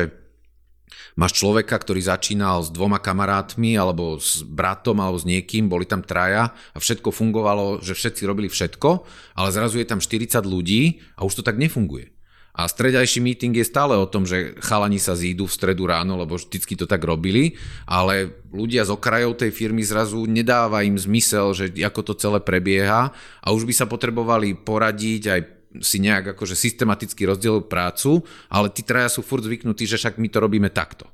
[1.15, 6.01] máš človeka, ktorý začínal s dvoma kamarátmi alebo s bratom alebo s niekým, boli tam
[6.01, 8.89] traja a všetko fungovalo, že všetci robili všetko,
[9.37, 12.13] ale zrazu je tam 40 ľudí a už to tak nefunguje.
[12.53, 16.37] A stredajší meeting je stále o tom, že chalani sa zídu v stredu ráno, lebo
[16.37, 17.57] vždycky to tak robili,
[17.89, 23.09] ale ľudia z okrajov tej firmy zrazu nedáva im zmysel, že ako to celé prebieha
[23.41, 25.41] a už by sa potrebovali poradiť aj
[25.81, 28.21] si nejak akože systematicky rozdielujú prácu,
[28.51, 31.09] ale tí traja sú furt zvyknutí, že však my to robíme takto.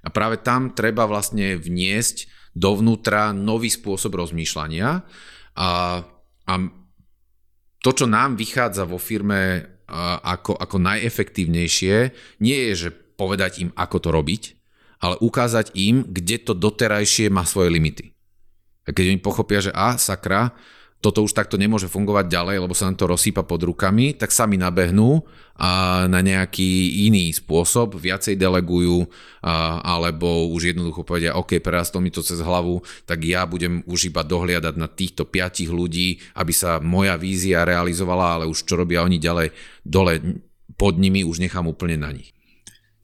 [0.00, 5.04] A práve tam treba vlastne vniesť dovnútra nový spôsob rozmýšľania
[5.58, 5.68] a,
[6.48, 6.52] a
[7.78, 9.62] to, čo nám vychádza vo firme
[10.22, 11.96] ako, ako najefektívnejšie,
[12.44, 14.42] nie je, že povedať im, ako to robiť,
[15.00, 18.12] ale ukázať im, kde to doterajšie má svoje limity.
[18.84, 20.52] A keď oni pochopia, že a, sakra,
[20.98, 24.58] toto už takto nemôže fungovať ďalej, lebo sa nám to rozsýpa pod rukami, tak sami
[24.58, 25.22] nabehnú
[25.54, 29.06] a na nejaký iný spôsob, viacej delegujú
[29.42, 34.10] a, alebo už jednoducho povedia, OK, prerastol mi to cez hlavu, tak ja budem už
[34.10, 39.06] iba dohliadať na týchto piatich ľudí, aby sa moja vízia realizovala, ale už čo robia
[39.06, 39.54] oni ďalej
[39.86, 40.42] dole
[40.74, 42.34] pod nimi, už nechám úplne na nich.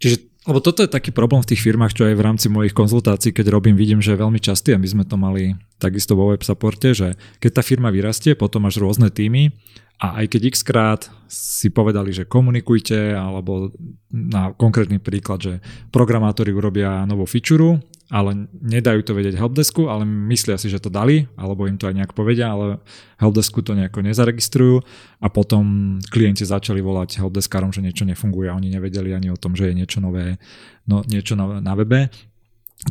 [0.03, 3.33] Čiže lebo toto je taký problém v tých firmách, čo aj v rámci mojich konzultácií,
[3.33, 6.45] keď robím, vidím, že je veľmi častý a my sme to mali takisto vo web
[6.45, 9.57] supporte, že keď tá firma vyrastie, potom máš rôzne týmy
[10.05, 13.73] a aj keď x krát si povedali, že komunikujte, alebo
[14.13, 15.55] na konkrétny príklad, že
[15.89, 17.81] programátori urobia novú feature,
[18.13, 21.97] ale nedajú to vedieť helpdesku, ale myslia si, že to dali, alebo im to aj
[21.97, 22.85] nejak povedia, ale
[23.17, 24.85] helpdesku to nejako nezaregistrujú
[25.25, 29.73] a potom klienti začali volať helpdeskárom, že niečo nefunguje oni nevedeli ani o tom, že
[29.73, 30.37] je niečo nové,
[30.85, 32.13] no, niečo na, na webe.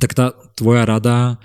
[0.01, 1.37] Tak tá tvoja rada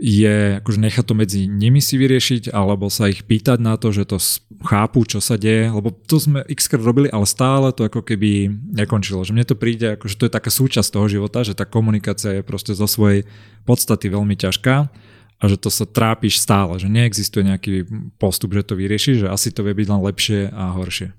[0.00, 4.08] je akože nechať to medzi nimi si vyriešiť, alebo sa ich pýtať na to, že
[4.08, 4.16] to
[4.64, 9.20] chápu, čo sa deje, lebo to sme x robili, ale stále to ako keby nekončilo.
[9.20, 12.42] Že mne to príde, akože to je taká súčasť toho života, že tá komunikácia je
[12.42, 13.28] proste zo svojej
[13.68, 14.88] podstaty veľmi ťažká
[15.36, 17.84] a že to sa trápiš stále, že neexistuje nejaký
[18.16, 21.12] postup, že to vyriešiš, že asi to vie byť len lepšie a horšie.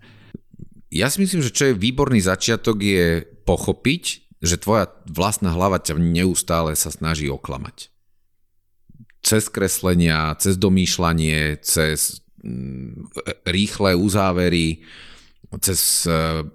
[0.90, 4.04] Ja si myslím, že čo je výborný začiatok je pochopiť,
[4.42, 7.94] že tvoja vlastná hlava ťa neustále sa snaží oklamať
[9.22, 13.14] cez kreslenia, cez domýšľanie, cez mm,
[13.46, 14.82] rýchle uzávery,
[15.62, 16.46] cez e,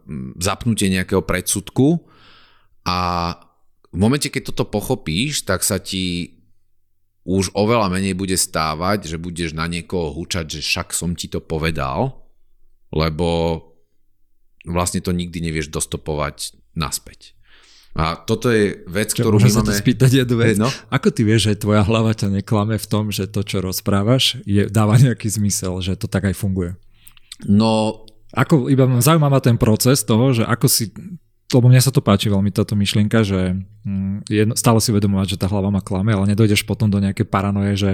[0.43, 2.07] zapnutie nejakého predsudku
[2.87, 2.99] a
[3.95, 6.37] v momente, keď toto pochopíš, tak sa ti
[7.27, 11.43] už oveľa menej bude stávať, že budeš na niekoho hučať, že však som ti to
[11.43, 12.23] povedal,
[12.95, 13.59] lebo
[14.67, 17.36] vlastne to nikdy nevieš dostopovať naspäť.
[17.97, 19.73] A toto je vec, čo, ktorú my máme...
[19.73, 20.61] Sa spýtať jednu vec.
[20.61, 20.69] No?
[20.93, 24.69] Ako ty vieš, že tvoja hlava ťa neklame v tom, že to, čo rozprávaš, je,
[24.69, 26.77] dáva nejaký zmysel, že to tak aj funguje?
[27.49, 28.05] No...
[28.37, 30.93] Ako, iba zaujímavá ten proces toho, že ako si
[31.55, 33.55] lebo mne sa to páči veľmi táto myšlienka, že
[33.87, 37.23] mm, je stále si uvedomovať, že tá hlava ma klame, ale nedojdeš potom do nejakej
[37.31, 37.91] paranoje, že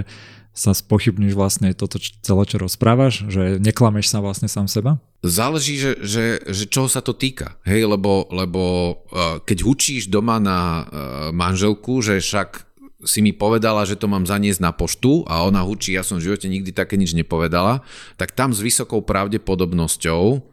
[0.53, 5.01] sa spochybníš vlastne toto celé, čo rozprávaš, že neklameš sa vlastne sám seba?
[5.25, 7.57] Záleží, že, že, že čoho sa to týka.
[7.65, 8.63] Hej, lebo, lebo
[9.09, 10.85] uh, keď hučíš doma na uh,
[11.33, 12.69] manželku, že však
[13.03, 16.31] si mi povedala, že to mám zaniesť na poštu a ona hučí, ja som v
[16.31, 17.83] živote nikdy také nič nepovedala,
[18.15, 20.53] tak tam s vysokou pravdepodobnosťou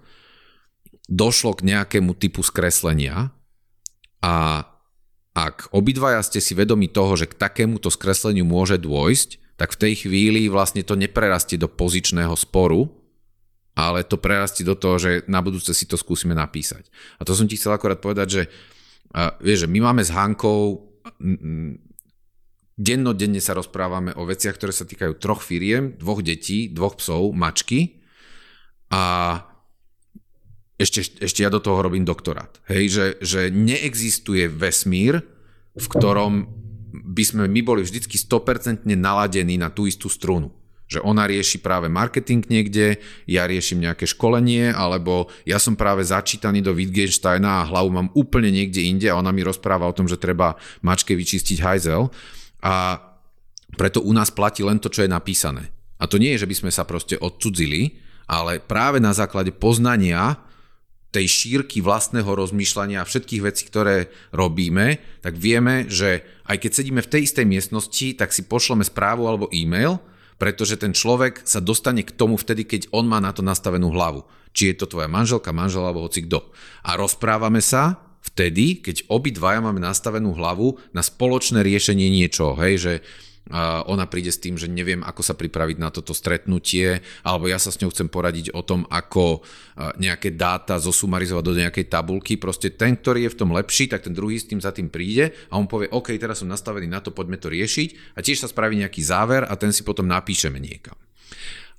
[1.10, 3.30] došlo k nejakému typu skreslenia
[4.22, 4.66] a
[5.38, 9.94] ak obidvaja ste si vedomi toho, že k takémuto skresleniu môže dôjsť, tak v tej
[10.08, 12.88] chvíli vlastne to neprerastie do pozičného sporu,
[13.76, 16.88] ale to prerastie do toho, že na budúce si to skúsime napísať.
[17.20, 18.44] A to som ti chcel akorát povedať, že,
[19.12, 20.88] uh, vieš, že my máme s Hankou
[22.80, 28.00] dennodenne sa rozprávame o veciach, ktoré sa týkajú troch firiem, dvoch detí, dvoch psov, mačky
[28.88, 29.36] a
[30.80, 32.64] ešte, ešte ja do toho robím doktorát.
[32.72, 35.20] Hej, že, že neexistuje vesmír,
[35.76, 36.48] v ktorom
[36.90, 40.50] by sme my boli vždycky 100% naladení na tú istú strunu.
[40.90, 42.98] Že ona rieši práve marketing niekde,
[43.30, 48.50] ja riešim nejaké školenie, alebo ja som práve začítaný do Wittgensteina a hlavu mám úplne
[48.50, 52.10] niekde inde a ona mi rozpráva o tom, že treba mačke vyčistiť hajzel.
[52.66, 52.98] A
[53.78, 55.70] preto u nás platí len to, čo je napísané.
[56.02, 60.42] A to nie je, že by sme sa proste odcudzili, ale práve na základe poznania
[61.10, 67.02] tej šírky vlastného rozmýšľania a všetkých vecí, ktoré robíme, tak vieme, že aj keď sedíme
[67.02, 69.98] v tej istej miestnosti, tak si pošleme správu alebo e-mail,
[70.38, 74.24] pretože ten človek sa dostane k tomu vtedy, keď on má na to nastavenú hlavu.
[74.54, 76.46] Či je to tvoja manželka, manžel alebo hoci kto.
[76.86, 82.56] A rozprávame sa vtedy, keď obidvaja máme nastavenú hlavu na spoločné riešenie niečoho.
[82.62, 82.94] Hej, že
[83.90, 87.74] ona príde s tým, že neviem, ako sa pripraviť na toto stretnutie, alebo ja sa
[87.74, 89.42] s ňou chcem poradiť o tom, ako
[89.98, 92.38] nejaké dáta zosumarizovať do nejakej tabulky.
[92.38, 95.34] Proste ten, ktorý je v tom lepší, tak ten druhý s tým za tým príde
[95.50, 98.52] a on povie, OK, teraz som nastavený na to, poďme to riešiť a tiež sa
[98.52, 100.94] spraví nejaký záver a ten si potom napíšeme niekam.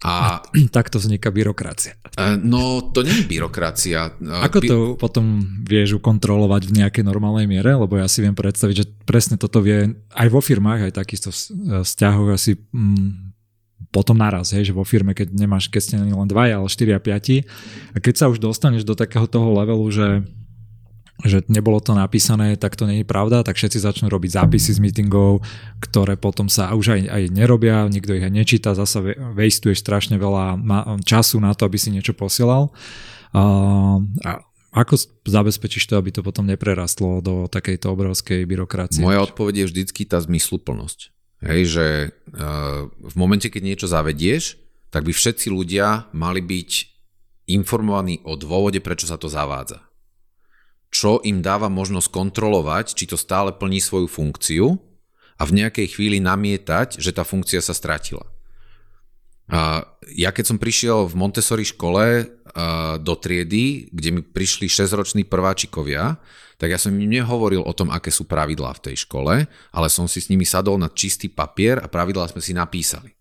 [0.01, 1.97] A, a takto vzniká byrokracia.
[2.17, 4.17] E, no, to nie je byrokracia.
[4.17, 7.77] E, Ako to potom vieš ukontrolovať v nejakej normálnej miere?
[7.77, 11.85] Lebo ja si viem predstaviť, že presne toto vie aj vo firmách, aj takisto v
[11.85, 13.31] vzťahoch asi mm,
[13.91, 17.01] potom naraz, hej, že vo firme, keď nemáš, keď ste len dvaja, ale 4 a
[17.03, 20.07] 5 a keď sa už dostaneš do takého toho levelu, že
[21.25, 25.45] že nebolo to napísané, tak to je pravda, tak všetci začnú robiť zápisy z meetingov,
[25.83, 29.03] ktoré potom sa už aj, aj nerobia, nikto ich aj nečíta, zasa
[29.37, 30.57] vejstuješ strašne veľa
[31.05, 32.73] času na to, aby si niečo posielal.
[33.37, 33.43] A,
[34.25, 34.31] a
[34.71, 34.95] ako
[35.27, 39.03] zabezpečíš to, aby to potom neprerastlo do takejto obrovskej byrokracie?
[39.03, 41.11] Moja odpoveď je vždycky tá zmysluplnosť.
[41.41, 41.87] Hej, že
[42.37, 44.61] uh, v momente, keď niečo zavedieš,
[44.93, 46.71] tak by všetci ľudia mali byť
[47.51, 49.90] informovaní o dôvode, prečo sa to zavádza
[50.91, 54.75] čo im dáva možnosť kontrolovať, či to stále plní svoju funkciu
[55.39, 58.27] a v nejakej chvíli namietať, že tá funkcia sa stratila.
[59.51, 59.83] A
[60.15, 62.27] ja keď som prišiel v Montessori škole
[63.03, 66.19] do triedy, kde mi prišli 6-roční prváčikovia,
[66.59, 70.05] tak ja som im nehovoril o tom, aké sú pravidlá v tej škole, ale som
[70.11, 73.15] si s nimi sadol na čistý papier a pravidlá sme si napísali.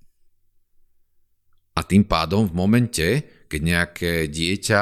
[1.77, 3.07] A tým pádom v momente,
[3.47, 4.81] keď nejaké dieťa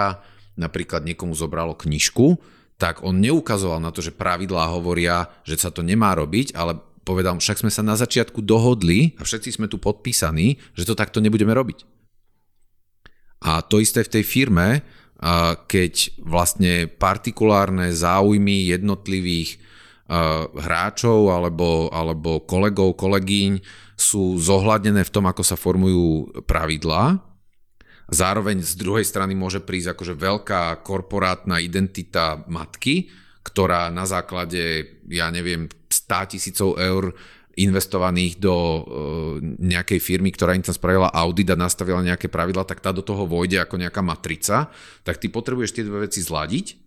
[0.57, 5.81] napríklad niekomu zobralo knižku, tak on neukazoval na to, že pravidlá hovoria, že sa to
[5.81, 10.61] nemá robiť, ale povedal, však sme sa na začiatku dohodli a všetci sme tu podpísaní,
[10.77, 11.87] že to takto nebudeme robiť.
[13.47, 14.85] A to isté v tej firme,
[15.65, 19.57] keď vlastne partikulárne záujmy jednotlivých
[20.53, 23.59] hráčov alebo, alebo kolegov, kolegyň
[23.97, 27.17] sú zohľadnené v tom, ako sa formujú pravidlá,
[28.07, 33.11] Zároveň z druhej strany môže prísť akože veľká korporátna identita matky,
[33.43, 37.11] ktorá na základe, ja neviem, 100 tisícov eur
[37.57, 38.83] investovaných do uh,
[39.41, 43.25] nejakej firmy, ktorá im tam spravila audit a nastavila nejaké pravidla, tak tá do toho
[43.25, 44.69] vojde ako nejaká matrica,
[45.01, 46.86] tak ty potrebuješ tie dve veci zladiť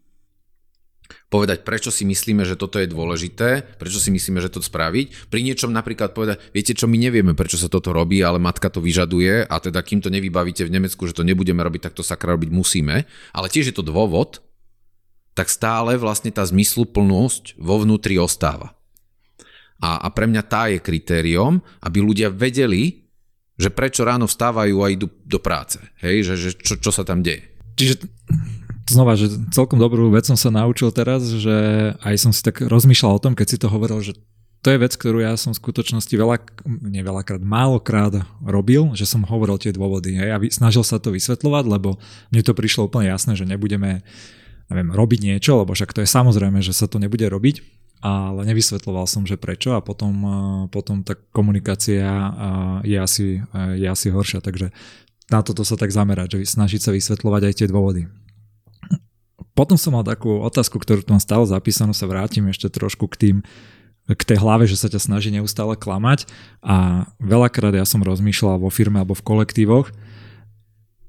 [1.28, 5.30] povedať, prečo si myslíme, že toto je dôležité, prečo si myslíme, že to spraviť.
[5.30, 8.82] Pri niečom napríklad povedať, viete čo, my nevieme, prečo sa toto robí, ale matka to
[8.82, 12.34] vyžaduje a teda kým to nevybavíte v Nemecku, že to nebudeme robiť, tak to sakra
[12.34, 13.06] robiť musíme.
[13.36, 14.42] Ale tiež je to dôvod,
[15.34, 18.74] tak stále vlastne tá zmysluplnosť vo vnútri ostáva.
[19.80, 23.08] A, a pre mňa tá je kritériom, aby ľudia vedeli,
[23.56, 25.80] že prečo ráno vstávajú a idú do práce.
[26.00, 27.44] Hej, že, že čo, čo sa tam deje.
[27.76, 28.04] Čiže
[28.90, 31.56] znova, že celkom dobrú vec som sa naučil teraz, že
[32.02, 34.18] aj som si tak rozmýšľal o tom, keď si to hovoril, že
[34.60, 36.36] to je vec, ktorú ja som v skutočnosti veľa,
[36.84, 38.12] nie veľakrát, málokrát
[38.44, 40.20] robil, že som hovoril tie dôvody.
[40.20, 41.96] Hej, a snažil sa to vysvetľovať, lebo
[42.28, 44.04] mne to prišlo úplne jasné, že nebudeme
[44.70, 47.64] neviem, robiť niečo, lebo však to je samozrejme, že sa to nebude robiť,
[48.00, 50.14] ale nevysvetľoval som, že prečo a potom,
[50.70, 52.06] potom tá komunikácia
[52.86, 53.42] je asi,
[53.76, 54.70] je asi horšia, takže
[55.30, 58.06] na toto sa tak zamerať, že snažiť sa vysvetľovať aj tie dôvody.
[59.60, 63.16] Potom som mal takú otázku, ktorú tu mám stále zapísanú, sa vrátim ešte trošku k
[63.20, 63.36] tým
[64.08, 66.24] k tej hlave, že sa ťa snaží neustále klamať.
[66.64, 69.92] A veľakrát ja som rozmýšľal vo firme alebo v kolektívoch,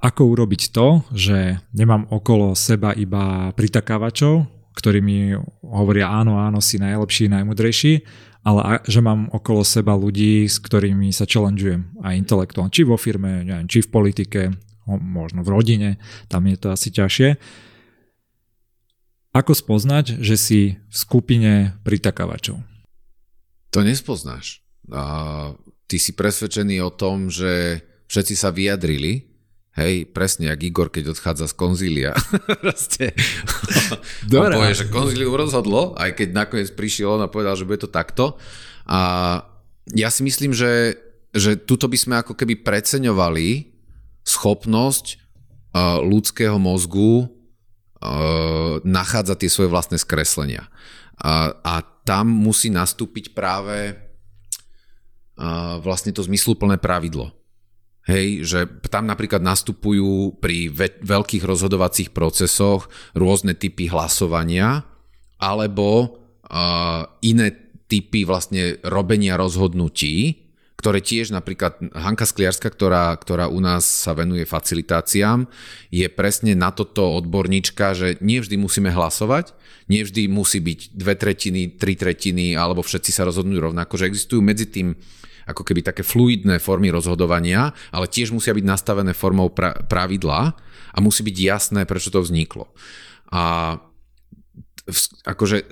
[0.04, 4.44] ako urobiť to, že nemám okolo seba iba pritakávačov,
[4.76, 5.32] ktorí mi
[5.64, 8.04] hovoria áno, áno, si najlepší, najmudrejší,
[8.44, 11.88] ale že mám okolo seba ľudí, s ktorými sa challengeujem.
[12.04, 14.52] Aj intelektuálne, či vo firme, neviem, či v politike,
[14.92, 15.90] možno v rodine,
[16.28, 17.62] tam je to asi ťažšie
[19.32, 22.60] ako spoznať, že si v skupine pritakávačov?
[23.72, 24.60] To nespoznáš.
[24.92, 25.56] A
[25.88, 27.80] ty si presvedčený o tom, že
[28.12, 29.32] všetci sa vyjadrili,
[29.80, 32.12] hej, presne jak Igor, keď odchádza z konzília.
[34.28, 34.56] Dobre.
[34.56, 37.88] On povie, že konzílium rozhodlo, aj keď nakoniec prišiel on a povedal, že bude to
[37.88, 38.36] takto.
[38.84, 39.00] A
[39.96, 41.00] ja si myslím, že,
[41.32, 43.72] že tuto by sme ako keby preceňovali
[44.28, 45.24] schopnosť
[46.04, 47.32] ľudského mozgu
[48.82, 50.66] nachádza tie svoje vlastné skreslenia.
[51.22, 57.30] A, a tam musí nastúpiť práve uh, vlastne to zmysluplné pravidlo.
[58.10, 64.82] Hej, že tam napríklad nastupujú pri ve- veľkých rozhodovacích procesoch rôzne typy hlasovania
[65.38, 66.18] alebo
[66.50, 67.54] uh, iné
[67.86, 70.50] typy vlastne robenia rozhodnutí,
[70.82, 75.46] ktoré tiež napríklad Hanka Skliarska, ktorá, ktorá u nás sa venuje facilitáciám,
[75.94, 79.54] je presne na toto odborníčka, že nie vždy musíme hlasovať,
[79.94, 84.42] nie vždy musí byť dve tretiny, tri tretiny alebo všetci sa rozhodnú rovnako, že existujú
[84.42, 84.98] medzi tým
[85.46, 90.58] ako keby také fluidné formy rozhodovania, ale tiež musia byť nastavené formou pra- pravidla
[90.94, 92.74] a musí byť jasné, prečo to vzniklo.
[93.30, 93.78] A
[95.30, 95.66] akože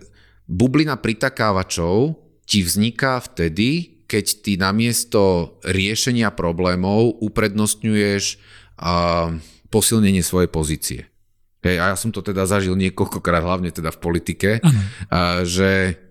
[0.45, 2.17] bublina pritakávačov
[2.49, 8.41] ti vzniká vtedy, keď ty namiesto riešenia problémov uprednostňuješ
[8.81, 9.37] uh,
[9.69, 11.01] posilnenie svojej pozície.
[11.61, 16.01] Hej, a ja som to teda zažil niekoľkokrát, hlavne teda v politike, uh, že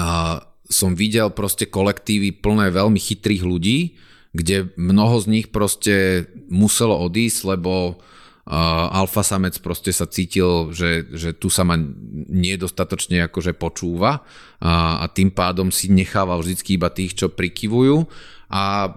[0.00, 4.00] uh, som videl proste kolektívy plné veľmi chytrých ľudí,
[4.32, 8.00] kde mnoho z nich proste muselo odísť, lebo
[8.44, 11.80] alfa samec proste sa cítil, že, že tu sa ma
[12.28, 14.20] nedostatočne akože počúva
[14.60, 18.04] a, a tým pádom si nechával vždycky iba tých, čo prikyvujú
[18.52, 18.92] a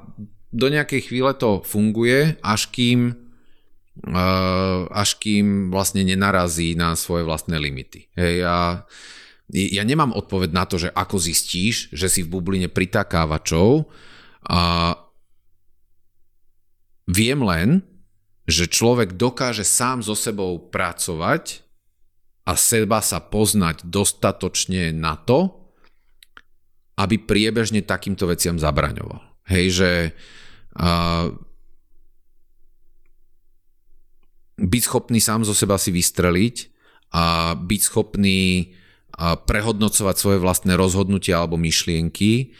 [0.52, 3.16] do nejakej chvíle to funguje, až kým
[4.12, 8.12] uh, až kým vlastne nenarazí na svoje vlastné limity.
[8.20, 8.84] Hej, a
[9.48, 13.88] ja nemám odpoveď na to, že ako zistíš, že si v bubline pritakávačov
[14.44, 14.92] a
[17.08, 17.80] viem len,
[18.48, 21.68] že človek dokáže sám so sebou pracovať
[22.48, 25.68] a seba sa poznať dostatočne na to,
[26.96, 29.20] aby priebežne takýmto veciam zabraňoval.
[29.52, 29.92] Hej, že
[30.80, 31.36] uh,
[34.58, 36.56] byť schopný sám zo seba si vystreliť
[37.12, 42.56] a byť schopný uh, prehodnocovať svoje vlastné rozhodnutia alebo myšlienky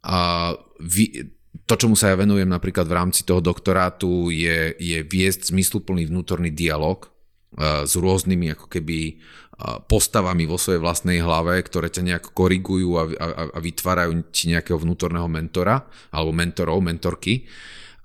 [0.00, 5.54] a vy, to, čomu sa ja venujem napríklad v rámci toho doktorátu, je, je viesť
[5.54, 11.88] zmysluplný vnútorný dialog uh, s rôznymi ako keby uh, postavami vo svojej vlastnej hlave, ktoré
[11.88, 13.26] ťa nejako korigujú a, a,
[13.56, 17.48] a vytvárajú ti nejakého vnútorného mentora alebo mentorov, mentorky.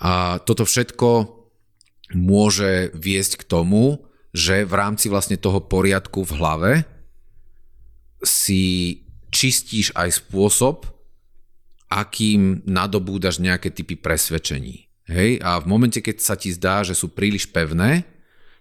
[0.02, 1.42] A toto všetko
[2.16, 6.72] môže viesť k tomu, že v rámci vlastne toho poriadku v hlave
[8.24, 8.98] si
[9.32, 10.88] čistíš aj spôsob,
[11.92, 14.88] akým nadobúdaš nejaké typy presvedčení.
[15.12, 15.44] Hej?
[15.44, 18.08] A v momente, keď sa ti zdá, že sú príliš pevné,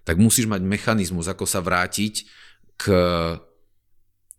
[0.03, 2.27] tak musíš mať mechanizmus, ako sa vrátiť
[2.75, 2.83] k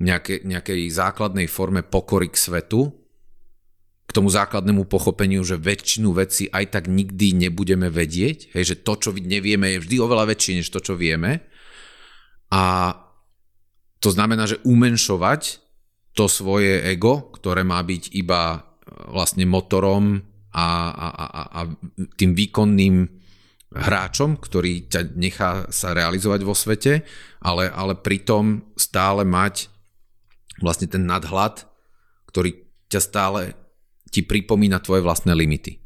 [0.02, 2.92] nejakej, nejakej základnej forme pokory k svetu,
[4.04, 8.98] k tomu základnému pochopeniu, že väčšinu vecí aj tak nikdy nebudeme vedieť, hej, že to,
[8.98, 11.48] čo nevieme, je vždy oveľa väčšie, než to, čo vieme.
[12.52, 12.92] A
[14.02, 15.62] to znamená, že umenšovať
[16.12, 18.71] to svoje ego, ktoré má byť iba
[19.08, 20.22] vlastne motorom
[20.52, 21.60] a, a, a, a
[22.16, 23.08] tým výkonným
[23.72, 27.08] hráčom, ktorý ťa nechá sa realizovať vo svete,
[27.40, 29.72] ale, ale pritom stále mať
[30.60, 31.64] vlastne ten nadhľad,
[32.28, 33.56] ktorý ťa stále
[34.12, 35.80] ti pripomína tvoje vlastné limity.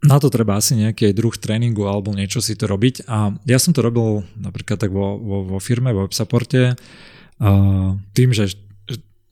[0.00, 3.76] Na to treba asi nejaký druh tréningu alebo niečo si to robiť a ja som
[3.76, 6.76] to robil napríklad tak vo, vo, vo firme, vo WebSupporte,
[8.16, 8.56] tým, že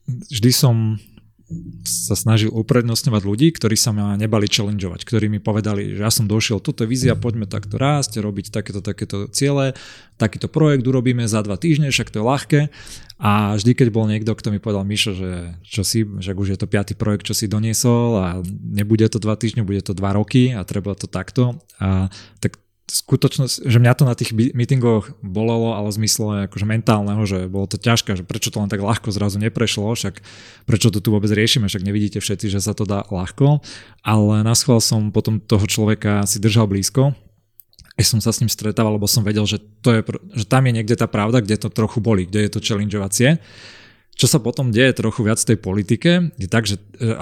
[0.09, 0.97] vždy som
[1.83, 6.29] sa snažil uprednostňovať ľudí, ktorí sa ma nebali challengeovať, ktorí mi povedali, že ja som
[6.29, 9.73] došiel, toto je vízia, poďme takto rásť, robiť takéto, takéto ciele,
[10.21, 12.61] takýto projekt urobíme za dva týždne, však to je ľahké.
[13.19, 16.59] A vždy, keď bol niekto, kto mi povedal, Mišo, že čo si, že už je
[16.61, 18.27] to piatý projekt, čo si doniesol a
[18.63, 22.07] nebude to dva týždne, bude to dva roky a treba to takto, a
[22.39, 27.45] tak skutočnosť, že mňa to na tých meetingoch bolelo, ale v zmysle akože mentálneho, že
[27.45, 30.19] bolo to ťažké, že prečo to len tak ľahko zrazu neprešlo, však
[30.65, 33.61] prečo to tu vôbec riešime, však nevidíte všetci, že sa to dá ľahko,
[34.03, 37.15] ale na som potom toho človeka si držal blízko,
[37.95, 40.01] keď som sa s ním stretával, lebo som vedel, že, to je,
[40.35, 43.39] že tam je niekde tá pravda, kde to trochu boli, kde je to challengeovacie
[44.19, 47.15] čo sa potom deje trochu viac v tej politike, je tak, že, e,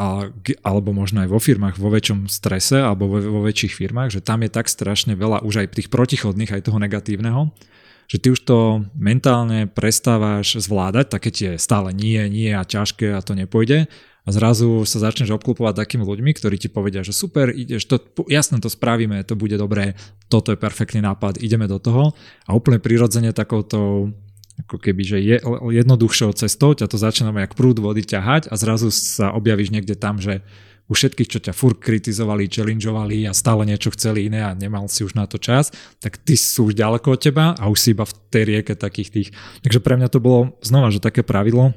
[0.66, 4.42] alebo možno aj vo firmách vo väčšom strese alebo vo, vo väčších firmách, že tam
[4.42, 7.54] je tak strašne veľa už aj tých protichodných, aj toho negatívneho,
[8.10, 13.22] že ty už to mentálne prestávaš zvládať, také tie stále nie, nie a ťažké a
[13.22, 13.86] to nepôjde.
[14.28, 17.96] A zrazu sa začneš obklupovať takými ľuďmi, ktorí ti povedia, že super, ideš, to,
[18.28, 19.96] jasne to spravíme, to bude dobré,
[20.28, 22.12] toto je perfektný nápad, ideme do toho.
[22.44, 24.12] A úplne prirodzene takouto
[24.66, 25.38] ako keby, že je
[25.70, 30.18] jednoduchšou cestou, ťa to začína jak prúd vody ťahať a zrazu sa objavíš niekde tam,
[30.18, 30.42] že
[30.88, 35.04] u všetkých, čo ťa furt kritizovali, challengeovali a stále niečo chceli iné a nemal si
[35.04, 38.08] už na to čas, tak ty sú už ďaleko od teba a už si iba
[38.08, 39.30] v tej rieke takých tých.
[39.68, 41.76] Takže pre mňa to bolo znova, že také pravidlo,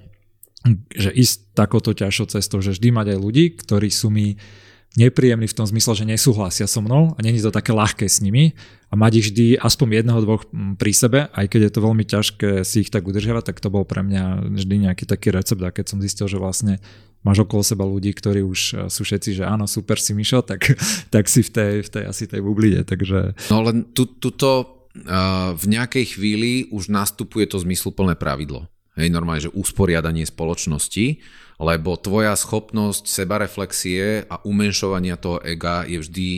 [0.94, 4.38] že ísť takouto ťažšou cestou, že vždy mať aj ľudí, ktorí sú mi
[4.98, 8.58] nepríjemní v tom zmysle, že nesúhlasia so mnou a není to také ľahké s nimi.
[8.90, 10.42] A mať ich vždy aspoň jedného, dvoch
[10.74, 13.86] pri sebe, aj keď je to veľmi ťažké si ich tak udržiavať, tak to bol
[13.86, 15.62] pre mňa vždy nejaký taký recept.
[15.62, 16.82] A keď som zistil, že vlastne
[17.22, 20.74] máš okolo seba ľudí, ktorí už e, sú všetci, že áno, super si Mišo, tak,
[21.14, 23.38] tak si v tej, v tej asi tej bubline, takže...
[23.54, 28.66] No len tu, tuto uh, v nejakej chvíli už nastupuje to zmysluplné pravidlo.
[28.98, 31.22] Hej, normálne, že usporiadanie spoločnosti,
[31.60, 36.28] lebo tvoja schopnosť sebareflexie a umenšovania toho ega je vždy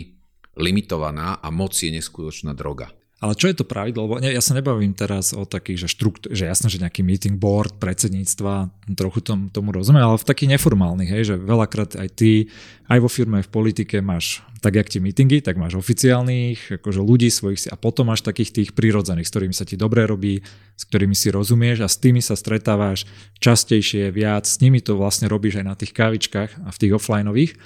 [0.58, 2.90] limitovaná a moc je neskutočná droga.
[3.22, 4.10] Ale čo je to pravidlo?
[4.10, 7.78] Lebo ja sa nebavím teraz o takých, že, štrukt, že jasno, že nejaký meeting board,
[7.78, 8.66] predsedníctva,
[8.98, 12.50] trochu tom, tomu rozumiem, ale v takých neformálnych, hej, že veľakrát aj ty,
[12.90, 17.02] aj vo firme, aj v politike máš tak jak ti meetingy, tak máš oficiálnych, akože
[17.02, 20.38] ľudí svojich a potom máš takých tých prírodzených, s ktorými sa ti dobre robí,
[20.78, 23.10] s ktorými si rozumieš a s tými sa stretávaš
[23.42, 27.58] častejšie, viac, s nimi to vlastne robíš aj na tých kávičkách a v tých offlineových.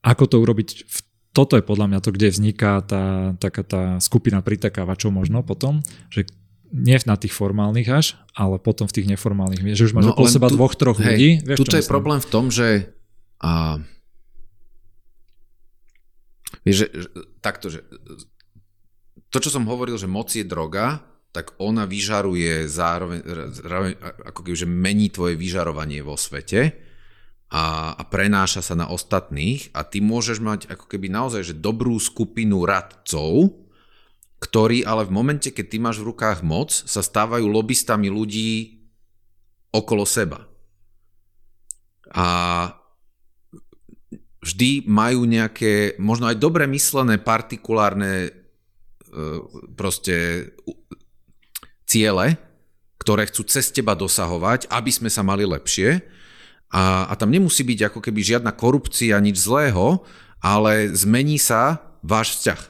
[0.00, 0.98] Ako to urobiť v
[1.34, 6.30] toto je podľa mňa to, kde vzniká tá, taká tá skupina pritakávačov možno potom, že
[6.70, 8.06] nie na tých formálnych až,
[8.38, 11.06] ale potom v tých neformálnych, že už máš no, okolo seba tu, dvoch, troch hej,
[11.06, 11.30] ľudí.
[11.42, 11.94] Vieš, tuto je myslím?
[11.94, 12.68] problém v tom, že
[13.42, 13.78] a,
[16.62, 16.86] vieš, že,
[17.42, 17.82] takto, že
[19.30, 21.02] to, čo som hovoril, že moc je droga,
[21.34, 23.26] tak ona vyžaruje zároveň,
[23.58, 23.92] zároveň
[24.30, 26.93] ako keby, že mení tvoje vyžarovanie vo svete
[27.54, 31.94] a, a prenáša sa na ostatných a ty môžeš mať ako keby naozaj že dobrú
[32.02, 33.54] skupinu radcov,
[34.42, 38.82] ktorí ale v momente, keď ty máš v rukách moc, sa stávajú lobbystami ľudí
[39.70, 40.50] okolo seba.
[42.10, 42.26] A
[44.42, 48.30] vždy majú nejaké, možno aj dobre myslené, partikulárne e,
[49.78, 50.50] proste
[51.86, 52.34] ciele,
[52.98, 56.02] ktoré chcú cez teba dosahovať, aby sme sa mali lepšie
[56.74, 60.02] a, a tam nemusí byť ako keby žiadna korupcia, nič zlého,
[60.42, 62.60] ale zmení sa váš vzťah.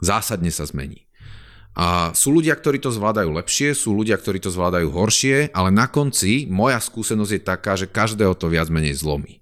[0.00, 1.04] Zásadne sa zmení.
[1.76, 5.86] A sú ľudia, ktorí to zvládajú lepšie, sú ľudia, ktorí to zvládajú horšie, ale na
[5.86, 9.38] konci moja skúsenosť je taká, že každého to viac menej zlomí.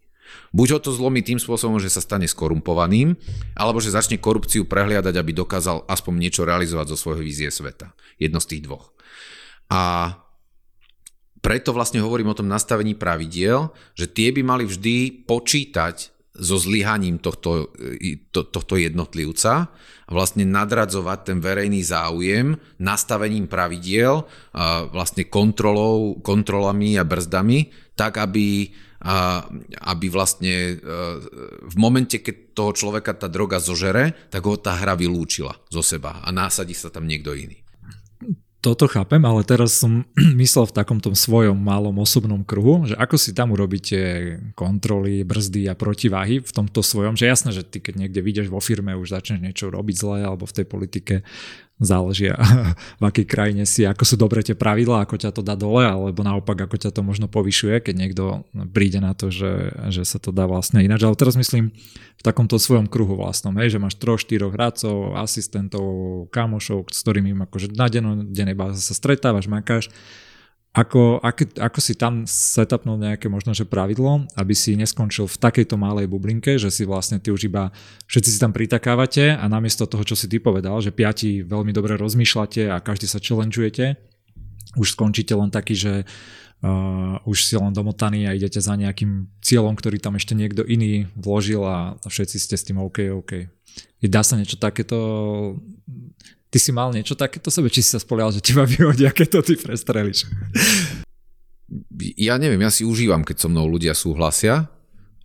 [0.52, 3.16] Buď ho to zlomí tým spôsobom, že sa stane skorumpovaným,
[3.56, 7.96] alebo že začne korupciu prehliadať, aby dokázal aspoň niečo realizovať zo svojho vízie sveta.
[8.20, 8.92] Jedno z tých dvoch.
[9.72, 10.12] A
[11.38, 17.18] preto vlastne hovorím o tom nastavení pravidiel, že tie by mali vždy počítať so zlyhaním
[17.18, 17.74] tohto,
[18.30, 19.74] to, tohto jednotlivca
[20.08, 24.22] a vlastne nadradzovať ten verejný záujem nastavením pravidiel,
[24.54, 28.70] a vlastne kontrolou, kontrolami a brzdami, tak aby,
[29.02, 29.42] a,
[29.90, 30.94] aby vlastne e,
[31.66, 36.22] v momente, keď toho človeka tá droga zožere, tak ho tá hra vylúčila zo seba
[36.22, 37.67] a násadí sa tam niekto iný
[38.58, 40.02] toto chápem, ale teraz som
[40.42, 43.98] myslel v takom tom svojom malom osobnom kruhu, že ako si tam urobíte
[44.58, 48.58] kontroly, brzdy a protiváhy v tomto svojom, že jasné, že ty keď niekde vidieš vo
[48.58, 51.14] firme už začneš niečo robiť zle alebo v tej politike
[51.78, 52.30] záleží
[53.00, 56.20] v akej krajine si, ako sú dobre tie pravidlá, ako ťa to dá dole, alebo
[56.26, 58.22] naopak ako ťa to možno povyšuje, keď niekto
[58.74, 61.06] príde na to, že, že sa to dá vlastne ináč.
[61.06, 61.70] Ale teraz myslím
[62.18, 65.86] v takomto svojom kruhu vlastnom, hej, že máš troch, štyroch hradcov, asistentov,
[66.34, 67.86] kamošov, s ktorými akože na
[68.26, 69.86] dennej báze sa stretávaš, makáš
[70.76, 75.80] ako, ako, ako si tam setupnul nejaké možno, že pravidlo, aby si neskončil v takejto
[75.80, 77.72] malej bublinke, že si vlastne ty už iba,
[78.06, 81.96] všetci si tam pritakávate a namiesto toho, čo si ty povedal, že piati veľmi dobre
[81.96, 83.96] rozmýšľate a každý sa challengeujete,
[84.76, 85.92] už skončíte len taký, že
[86.62, 91.08] uh, už si len domotaný a idete za nejakým cieľom, ktorý tam ešte niekto iný
[91.16, 93.48] vložil a všetci ste s tým OK, OK.
[94.04, 94.98] Dá sa niečo takéto
[96.48, 99.40] Ty si mal niečo takéto sebe, či si sa spolial, že teba vyhodia, keď to
[99.52, 100.24] ty prestreliš?
[102.16, 104.72] Ja neviem, ja si užívam, keď so mnou ľudia súhlasia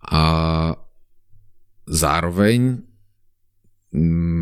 [0.04, 0.22] a
[1.88, 2.84] zároveň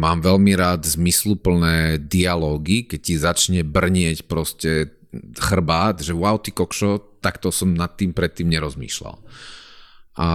[0.02, 4.90] mám veľmi rád zmysluplné dialógy, keď ti začne brnieť proste
[5.38, 9.20] chrbát, že wow, ty kokšo, takto som nad tým predtým nerozmýšľal.
[10.18, 10.28] A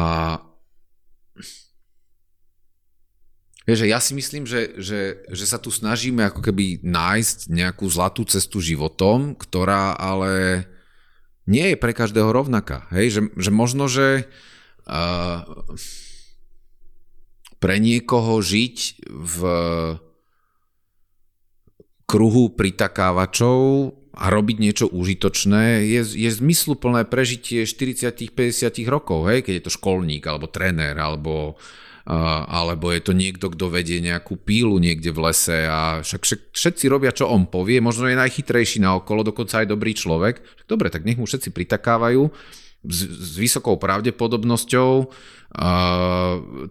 [3.67, 8.23] Vieš, ja si myslím, že, že, že sa tu snažíme ako keby nájsť nejakú zlatú
[8.23, 10.63] cestu životom, ktorá ale
[11.43, 12.87] nie je pre každého rovnaká.
[12.95, 13.19] Hej?
[13.19, 14.31] Že, že možno, že
[14.87, 15.43] uh,
[17.59, 19.39] pre niekoho žiť v
[22.07, 23.59] kruhu pritakávačov
[24.15, 28.31] a robiť niečo užitočné je, je zmysluplné prežitie 40-50
[28.87, 29.43] rokov, hej?
[29.43, 31.59] keď je to školník, alebo tréner, alebo
[32.07, 37.11] alebo je to niekto, kto vedie nejakú pílu niekde v lese a však, všetci robia,
[37.11, 40.39] čo on povie, možno je najchytrejší na okolo, dokonca aj dobrý človek.
[40.71, 42.31] Dobre, tak nech mu všetci pritakávajú
[42.87, 44.91] s, s vysokou pravdepodobnosťou.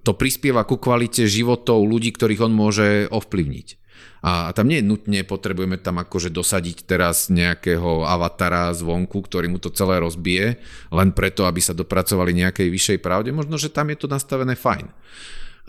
[0.00, 3.85] To prispieva ku kvalite životov ľudí, ktorých on môže ovplyvniť.
[4.26, 9.70] A tam nie nutne potrebujeme tam akože dosadiť teraz nejakého avatara zvonku, ktorý mu to
[9.70, 10.58] celé rozbije,
[10.90, 13.30] len preto, aby sa dopracovali nejakej vyššej pravde.
[13.30, 14.90] Možno, že tam je to nastavené fajn.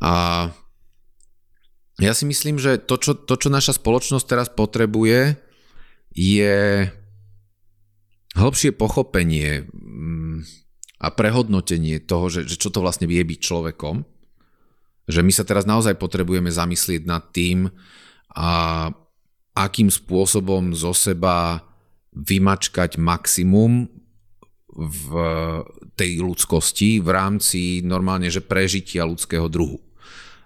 [0.01, 0.13] A
[2.01, 5.37] ja si myslím, že to, čo, to, čo naša spoločnosť teraz potrebuje,
[6.17, 6.89] je
[8.33, 10.41] hĺbšie pochopenie mm,
[10.97, 14.01] a prehodnotenie toho, že, že čo to vlastne vie byť človekom,
[15.05, 17.69] že my sa teraz naozaj potrebujeme zamyslieť nad tým,
[18.33, 18.89] a
[19.57, 21.65] akým spôsobom zo seba
[22.13, 23.89] vymačkať maximum
[24.77, 25.05] v
[25.97, 29.81] tej ľudskosti v rámci normálne, že prežitia ľudského druhu.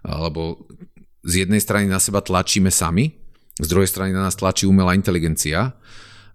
[0.08, 0.64] Lebo
[1.28, 3.12] z jednej strany na seba tlačíme sami,
[3.60, 5.76] z druhej strany na nás tlačí umelá inteligencia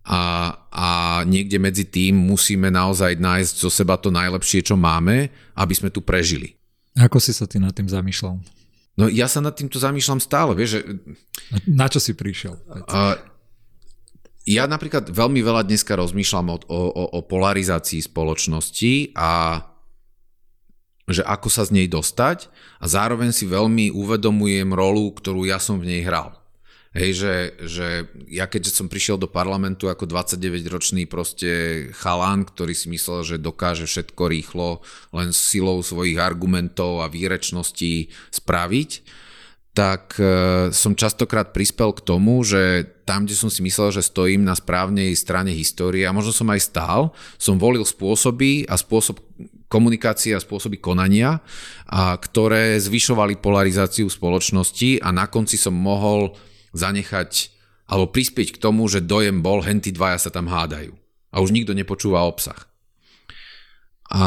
[0.06, 0.22] a,
[0.70, 0.88] a
[1.26, 6.04] niekde medzi tým musíme naozaj nájsť zo seba to najlepšie, čo máme, aby sme tu
[6.04, 6.54] prežili.
[6.94, 8.55] Ako si sa ty nad tým zamýšľal?
[8.96, 10.80] No ja sa nad týmto zamýšľam stále, vieš, že...
[11.68, 12.56] Na čo si prišiel?
[12.88, 13.20] Uh,
[14.48, 19.60] ja napríklad veľmi veľa dneska rozmýšľam o, o, o polarizácii spoločnosti a
[21.06, 22.50] že ako sa z nej dostať
[22.82, 26.34] a zároveň si veľmi uvedomujem rolu, ktorú ja som v nej hral.
[26.96, 27.88] Hej, že, že
[28.32, 31.50] ja keďže som prišiel do parlamentu ako 29-ročný proste
[31.92, 34.80] chalán, ktorý si myslel, že dokáže všetko rýchlo
[35.12, 38.90] len silou svojich argumentov a výrečností spraviť,
[39.76, 40.24] tak e,
[40.72, 45.12] som častokrát prispel k tomu, že tam, kde som si myslel, že stojím na správnej
[45.12, 49.20] strane histórie a možno som aj stál, som volil spôsoby a spôsob
[49.68, 51.44] komunikácie a spôsoby konania,
[51.92, 56.32] a ktoré zvyšovali polarizáciu spoločnosti a na konci som mohol
[56.74, 57.54] zanechať
[57.86, 60.90] alebo prispieť k tomu, že dojem bol, henty dvaja sa tam hádajú.
[61.30, 62.58] A už nikto nepočúva obsah.
[64.10, 64.26] A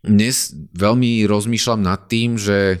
[0.00, 2.80] dnes veľmi rozmýšľam nad tým, že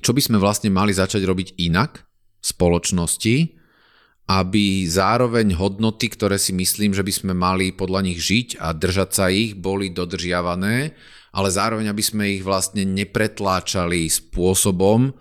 [0.00, 2.00] čo by sme vlastne mali začať robiť inak
[2.40, 3.36] v spoločnosti,
[4.26, 9.10] aby zároveň hodnoty, ktoré si myslím, že by sme mali podľa nich žiť a držať
[9.12, 10.96] sa ich, boli dodržiavané,
[11.36, 15.14] ale zároveň aby sme ich vlastne nepretláčali spôsobom,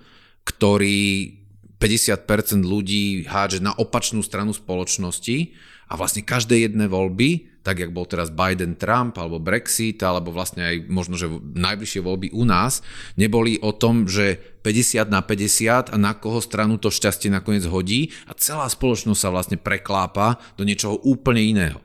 [0.45, 1.35] ktorý
[1.81, 5.51] 50% ľudí hádže na opačnú stranu spoločnosti
[5.91, 10.65] a vlastne každé jedné voľby, tak jak bol teraz Biden, Trump alebo Brexit, alebo vlastne
[10.65, 12.85] aj možno, že najbližšie voľby u nás,
[13.17, 18.13] neboli o tom, že 50 na 50 a na koho stranu to šťastie nakoniec hodí
[18.29, 21.81] a celá spoločnosť sa vlastne preklápa do niečoho úplne iného.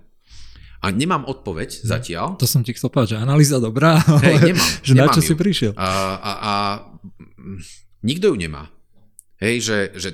[0.81, 2.41] A nemám odpoveď zatiaľ.
[2.41, 5.21] To som ti chcel povedať, že analýza dobrá, ale hey, nemám, že nemám na čo
[5.21, 5.29] ju.
[5.29, 5.73] si prišiel.
[5.77, 6.53] A, a, a
[8.05, 8.69] nikto ju nemá.
[9.41, 10.11] Hej, že, že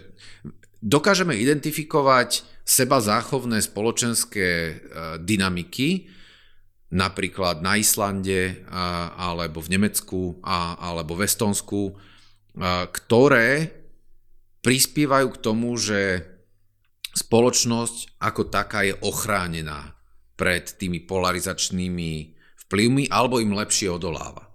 [0.78, 4.74] dokážeme identifikovať seba záchovné spoločenské e,
[5.22, 6.10] dynamiky,
[6.86, 8.62] napríklad na Islande
[9.18, 10.38] alebo v Nemecku
[10.78, 11.92] alebo v Estonsku, e,
[12.86, 13.74] ktoré
[14.62, 16.22] prispievajú k tomu, že
[17.14, 19.94] spoločnosť ako taká je ochránená
[20.38, 24.45] pred tými polarizačnými vplyvmi alebo im lepšie odoláva.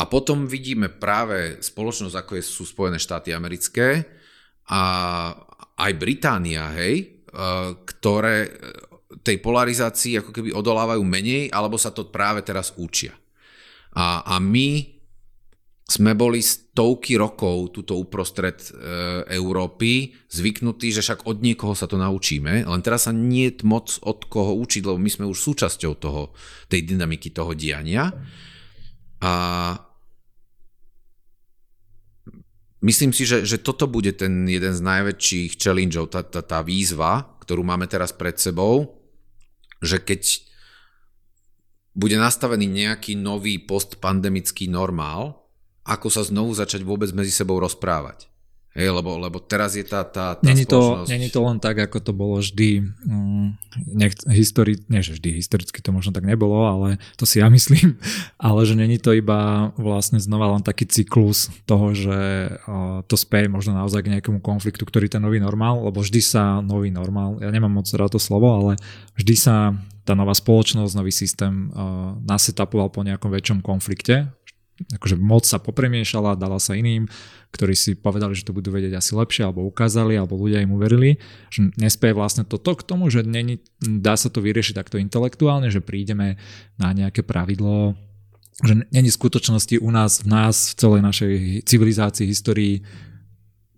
[0.00, 4.08] A potom vidíme práve spoločnosť, ako je, sú Spojené štáty americké
[4.72, 4.82] a
[5.76, 7.04] aj Británia, hej, e,
[7.84, 8.50] ktoré e,
[9.20, 13.12] tej polarizácii ako keby odolávajú menej, alebo sa to práve teraz učia.
[13.92, 15.00] A, a my
[15.90, 18.68] sme boli stovky rokov tuto uprostred e,
[19.36, 23.98] Európy zvyknutí, že však od niekoho sa to naučíme, len teraz sa nie je moc
[24.06, 26.32] od koho učiť, lebo my sme už súčasťou toho,
[26.70, 28.08] tej dynamiky toho diania.
[29.20, 29.32] A
[32.80, 37.36] Myslím si, že, že toto bude ten jeden z najväčších challengeov, tá, tá, tá výzva,
[37.44, 38.96] ktorú máme teraz pred sebou,
[39.84, 40.48] že keď
[41.92, 45.44] bude nastavený nejaký nový postpandemický normál,
[45.84, 48.29] ako sa znovu začať vôbec medzi sebou rozprávať.
[48.70, 51.98] Hej, lebo, lebo teraz je tá, tá, tá není, to, není to len tak, ako
[51.98, 53.58] to bolo vždy, mm,
[53.98, 57.98] nech, histori, nie že vždy, historicky to možno tak nebolo, ale to si ja myslím,
[58.38, 62.18] ale že není to iba vlastne znova len taký cyklus toho, že
[62.62, 66.62] uh, to speje možno naozaj k nejakému konfliktu, ktorý ten nový normál, lebo vždy sa
[66.62, 68.78] nový normál, ja nemám moc rád to slovo, ale
[69.18, 69.74] vždy sa
[70.06, 74.30] tá nová spoločnosť, nový systém uh, nasetapoval po nejakom väčšom konflikte,
[74.88, 77.04] akože moc sa popremiešala, dala sa iným,
[77.50, 81.18] ktorí si povedali, že to budú vedieť asi lepšie, alebo ukázali, alebo ľudia im uverili,
[81.50, 85.82] že nespieje vlastne toto k tomu, že není, dá sa to vyriešiť takto intelektuálne, že
[85.82, 86.38] prídeme
[86.78, 87.98] na nejaké pravidlo,
[88.62, 91.32] že není v skutočnosti u nás, v nás, v celej našej
[91.66, 92.84] civilizácii, histórii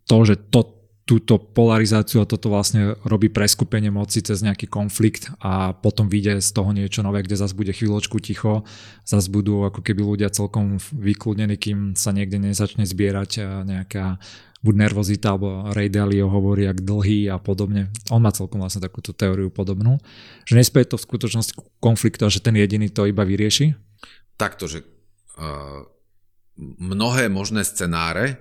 [0.04, 5.74] to, že to túto polarizáciu a toto vlastne robí preskupenie moci cez nejaký konflikt a
[5.74, 8.62] potom vyjde z toho niečo nové, kde zase bude chvíľočku ticho,
[9.02, 14.22] zase budú ako keby ľudia celkom vykludnení, kým sa niekde nezačne zbierať nejaká
[14.62, 17.90] buď nervozita, alebo Ray Dalio hovorí jak dlhý a podobne.
[18.14, 19.98] On má celkom vlastne takúto teóriu podobnú,
[20.46, 23.74] že nespieje to v skutočnosti konfliktu a že ten jediný to iba vyrieši?
[24.38, 24.86] Takto, že
[25.34, 25.82] uh,
[26.78, 28.38] mnohé možné scenáre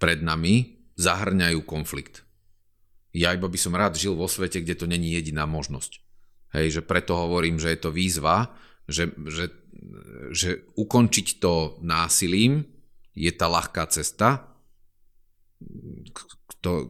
[0.00, 2.24] pred nami zahrňajú konflikt.
[3.12, 6.00] Ja iba by som rád žil vo svete, kde to není jediná možnosť.
[6.52, 8.52] Hej, že preto hovorím, že je to výzva,
[8.88, 9.52] že, že,
[10.32, 12.64] že ukončiť to násilím
[13.12, 14.48] je tá ľahká cesta,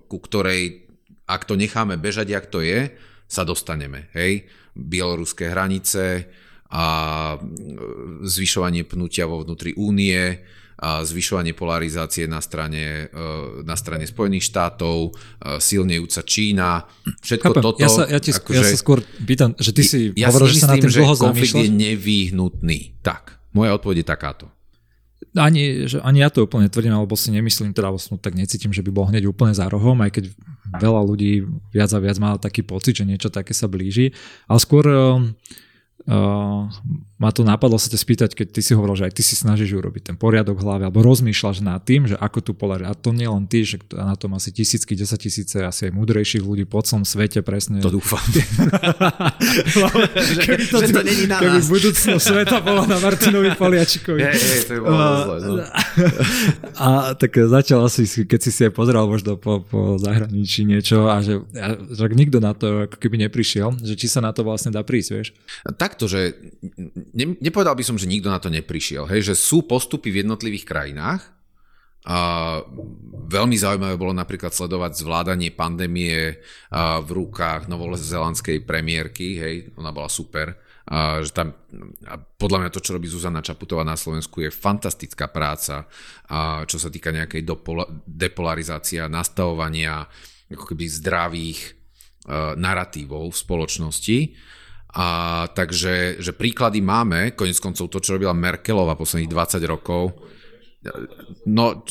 [0.07, 0.91] ku ktorej,
[1.27, 2.95] ak to necháme bežať, jak to je,
[3.27, 4.13] sa dostaneme.
[4.15, 4.47] Hej?
[4.77, 6.31] Bieloruské hranice
[6.73, 6.85] a
[8.25, 10.41] zvyšovanie pnutia vo vnútri únie,
[10.83, 16.83] zvyšovanie polarizácie na strane, e, na strane Spojených štátov, e, silnejúca Čína,
[17.23, 17.63] všetko Chápem.
[17.63, 17.79] toto...
[17.79, 20.67] Ja sa, ja, ti, akože, ja sa skôr pýtam, že ty si ja hovoril, že
[20.67, 21.63] sa na tým dlho konflikt zamýšľaš?
[21.63, 22.79] je nevyhnutný.
[22.99, 24.47] Tak, moja odpoveď je takáto.
[25.33, 28.85] Ani, že ani ja to úplne tvrdím, alebo si nemyslím, teda vlastne tak necítim, že
[28.85, 30.25] by bol hneď úplne za rohom, aj keď
[30.83, 34.13] veľa ľudí viac a viac má taký pocit, že niečo také sa blíži.
[34.51, 34.85] Ale skôr
[36.03, 36.67] Uh,
[37.23, 39.79] ma to napadlo sa ťa spýtať, keď ty si hovoril, že aj ty si snažíš
[39.79, 42.91] urobiť ten poriadok v hlave, alebo rozmýšľaš nad tým, že ako tu polariť.
[42.91, 46.43] A to nie len ty, že na tom asi tisícky, desať tisíce, asi aj múdrejších
[46.43, 47.79] ľudí po celom svete presne.
[47.79, 48.19] To dúfam.
[50.51, 51.71] keby to, že to není na keby nás.
[51.71, 54.19] budúcnosť sveta bola na Martinovi Poliačikovi.
[54.19, 55.63] Hej, hej, to je bolo zle, no.
[56.83, 61.23] A tak začal asi, keď si si aj pozeral možno po, po zahraničí niečo a
[61.23, 64.75] že, a, že nikto na to ako keby neprišiel, že či sa na to vlastne
[64.75, 65.29] dá prísť, vieš?
[65.79, 66.33] Tak takto, že
[67.13, 69.09] ne, nepovedal by som, že nikto na to neprišiel.
[69.09, 71.23] Hej, že sú postupy v jednotlivých krajinách.
[72.03, 72.59] A
[73.31, 76.43] veľmi zaujímavé bolo napríklad sledovať zvládanie pandémie
[76.75, 79.39] v rukách novozelandskej premiérky.
[79.39, 80.59] Hej, ona bola super.
[80.83, 81.55] A, že tam,
[82.11, 85.87] a podľa mňa to, čo robí Zuzana Čaputová na Slovensku, je fantastická práca,
[86.27, 90.03] a čo sa týka nejakej dopola, depolarizácia, nastavovania
[90.51, 91.61] ako keby zdravých
[92.59, 94.19] narratívov v spoločnosti.
[94.93, 95.07] A
[95.57, 100.13] takže že príklady máme, konec koncov to, čo robila Merkelová posledných 20 rokov,
[101.49, 101.87] no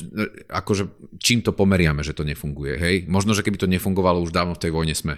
[0.51, 2.95] akože čím to pomeriame, že to nefunguje, hej?
[3.09, 5.17] Možno, že keby to nefungovalo, už dávno v tej vojne sme.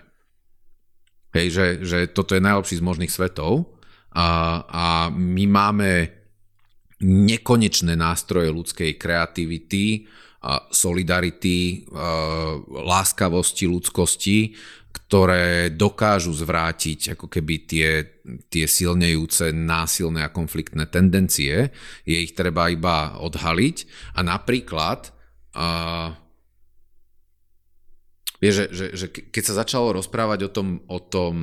[1.33, 3.73] Hej, že, že toto je najlepší z možných svetov
[4.13, 5.91] a, a my máme
[7.03, 10.05] nekonečné nástroje ľudskej kreativity,
[10.71, 11.87] solidarity,
[12.69, 14.53] láskavosti, ľudskosti,
[14.93, 17.89] ktoré dokážu zvrátiť ako keby tie,
[18.53, 21.73] tie silnejúce násilné a konfliktné tendencie.
[22.05, 23.77] Je ich treba iba odhaliť
[24.13, 25.09] a napríklad
[25.57, 26.13] uh,
[28.37, 31.33] vie, že, že, že keď sa začalo rozprávať o tom, o tom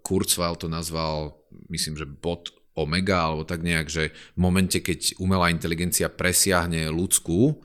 [0.00, 5.52] Kurzweil to nazval, myslím, že bod omega, alebo tak nejak, že v momente, keď umelá
[5.52, 7.62] inteligencia presiahne ľudskú,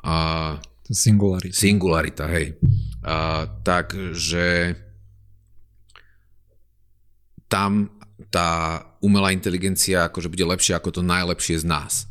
[0.00, 0.56] a
[0.90, 1.54] Singularita.
[1.54, 2.58] Singularita, hej.
[3.06, 4.74] A, takže
[7.46, 7.94] tam
[8.30, 12.10] tá umelá inteligencia akože bude lepšia ako to najlepšie z nás.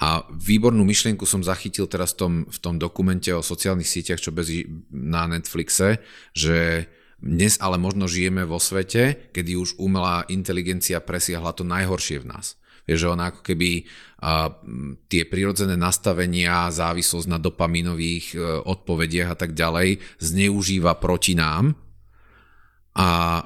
[0.00, 4.32] A výbornú myšlienku som zachytil teraz v tom, v tom dokumente o sociálnych sieťach, čo
[4.32, 6.00] beží na Netflixe,
[6.32, 6.88] že
[7.20, 12.56] dnes ale možno žijeme vo svete, kedy už umelá inteligencia presiahla to najhoršie v nás.
[12.88, 13.84] Vieš, že ona ako keby
[15.08, 21.72] tie prirodzené nastavenia, závislosť na dopaminových e, odpovediach a tak ďalej zneužíva proti nám
[22.92, 23.40] a,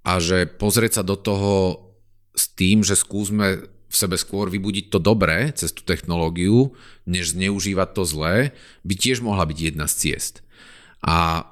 [0.00, 1.52] a že pozrieť sa do toho
[2.32, 6.72] s tým, že skúsme v sebe skôr vybudiť to dobré cez tú technológiu,
[7.04, 8.36] než zneužívať to zlé,
[8.86, 10.34] by tiež mohla byť jedna z ciest.
[11.02, 11.44] A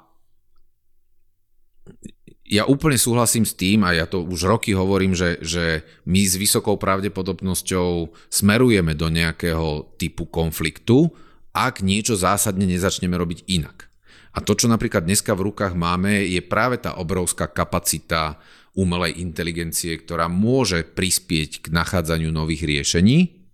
[2.49, 6.33] ja úplne súhlasím s tým, a ja to už roky hovorím, že, že my s
[6.33, 11.13] vysokou pravdepodobnosťou smerujeme do nejakého typu konfliktu,
[11.53, 13.85] ak niečo zásadne nezačneme robiť inak.
[14.33, 18.41] A to, čo napríklad dneska v rukách máme, je práve tá obrovská kapacita
[18.73, 23.45] umelej inteligencie, ktorá môže prispieť k nachádzaniu nových riešení,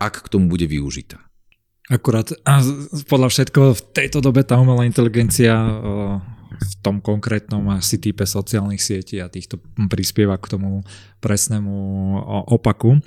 [0.00, 1.24] ak k tomu bude využitá.
[1.88, 2.62] Akurát a
[3.08, 5.56] podľa všetko v tejto dobe tá umelá inteligencia
[6.60, 9.56] v tom konkrétnom asi type sociálnych sietí a týchto
[9.88, 10.84] prispieva k tomu
[11.24, 11.72] presnému
[12.52, 13.00] opaku.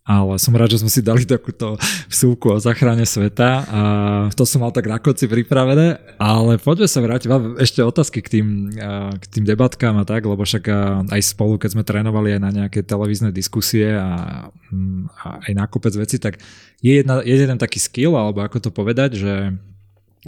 [0.00, 1.78] Ale som rád, že sme si dali takúto
[2.10, 3.80] vsúku o zachrane sveta a
[4.34, 8.40] to som mal tak na konci pripravené, ale poďme sa vrátiť, mám ešte otázky k
[8.40, 8.74] tým,
[9.14, 10.66] k tým debatkám a tak, lebo však
[11.04, 14.50] aj spolu, keď sme trénovali aj na nejaké televízne diskusie a,
[15.20, 16.42] a aj na kopec veci, tak
[16.82, 19.54] je, jedna, je jeden taký skill, alebo ako to povedať, že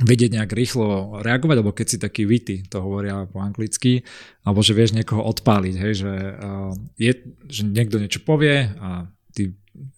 [0.01, 4.09] vedieť nejak rýchlo reagovať, alebo keď si taký vity, to hovoria po anglicky,
[4.41, 7.13] alebo že vieš niekoho odpáliť, hej, že, uh, je,
[7.53, 9.53] že niekto niečo povie a ty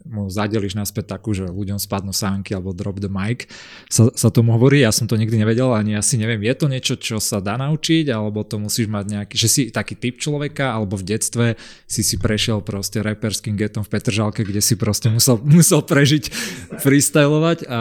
[0.06, 3.50] mu zadeliš naspäť takú, že ľuďom spadnú sánky alebo drop the mic,
[3.90, 6.94] sa, sa tomu hovorí, ja som to nikdy nevedel, ani asi neviem, je to niečo,
[6.94, 10.94] čo sa dá naučiť, alebo to musíš mať nejaký, že si taký typ človeka, alebo
[10.94, 11.46] v detstve
[11.90, 16.30] si si prešiel proste reperským getom v Petržalke, kde si proste musel, musel prežiť
[16.78, 17.80] freestylovať a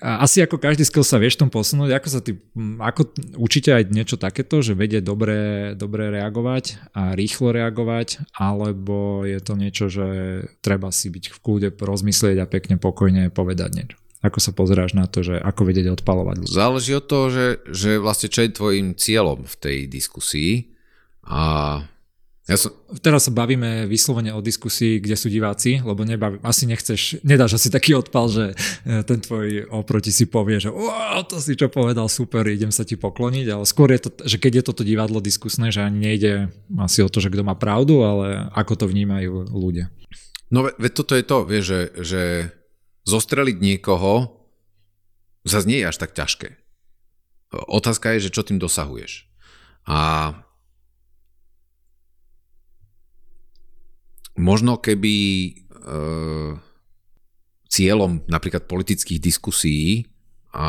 [0.00, 2.32] asi ako každý skill sa vieš tom posunúť, ako sa ty,
[2.80, 9.38] ako učíte aj niečo takéto, že vedie dobre, dobre reagovať a rýchlo reagovať, alebo je
[9.44, 10.08] to niečo, že
[10.64, 13.96] treba si byť v kľude, rozmyslieť a pekne, pokojne povedať niečo?
[14.20, 16.44] Ako sa pozeráš na to, že ako vedieť odpalovať?
[16.48, 20.76] Záleží od toho, že, že vlastne čo je tvojim cieľom v tej diskusii
[21.24, 21.42] a
[22.50, 22.74] ja som...
[22.98, 27.70] Teraz sa bavíme vyslovene o diskusii, kde sú diváci, lebo nebaví, asi nechceš, nedáš asi
[27.70, 30.74] taký odpal, že e, ten tvoj oproti si povie, že
[31.30, 34.52] to si čo povedal, super, idem sa ti pokloniť, ale skôr je to, že keď
[34.60, 36.32] je toto divadlo diskusné, že ani nejde
[36.74, 39.86] asi o to, že kto má pravdu, ale ako to vnímajú ľudia.
[40.50, 42.22] No veď toto je to, vieš, že, že
[43.06, 44.40] zostreliť niekoho
[45.46, 46.58] zase nie je až tak ťažké.
[47.70, 49.26] Otázka je, že čo tým dosahuješ.
[49.86, 50.30] A
[54.40, 55.50] Možno keby e,
[57.70, 60.08] cieľom napríklad politických diskusí
[60.56, 60.68] a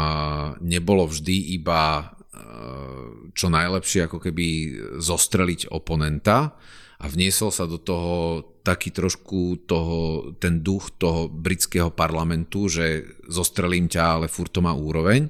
[0.61, 2.03] nebolo vždy iba e,
[3.34, 4.47] čo najlepšie ako keby
[5.01, 6.53] zostreliť oponenta
[7.01, 9.97] a vniesol sa do toho taký trošku toho,
[10.38, 15.26] ten duch toho britského parlamentu, že zostrelím ťa, ale furt to má úroveň.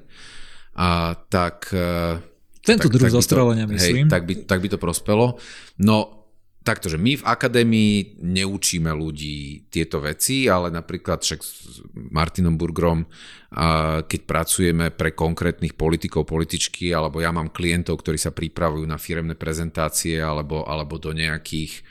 [0.75, 1.71] A tak...
[1.71, 2.19] E,
[2.61, 4.05] Tento tak, druh tak zostrelenia, myslím.
[4.05, 5.39] Hej, tak, by, tak by to prospelo.
[5.79, 6.20] No
[6.61, 11.81] takto, že my v akadémii neučíme ľudí tieto veci, ale napríklad však s
[12.13, 13.09] Martinom Burgrom,
[14.05, 19.33] keď pracujeme pre konkrétnych politikov, političky, alebo ja mám klientov, ktorí sa pripravujú na firemné
[19.33, 21.81] prezentácie alebo, alebo do nejakých,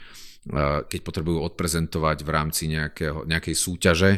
[0.87, 4.11] keď potrebujú odprezentovať v rámci nejakého, nejakej súťaže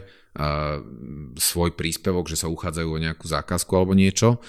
[1.38, 4.42] svoj príspevok, že sa uchádzajú o nejakú zákazku alebo niečo,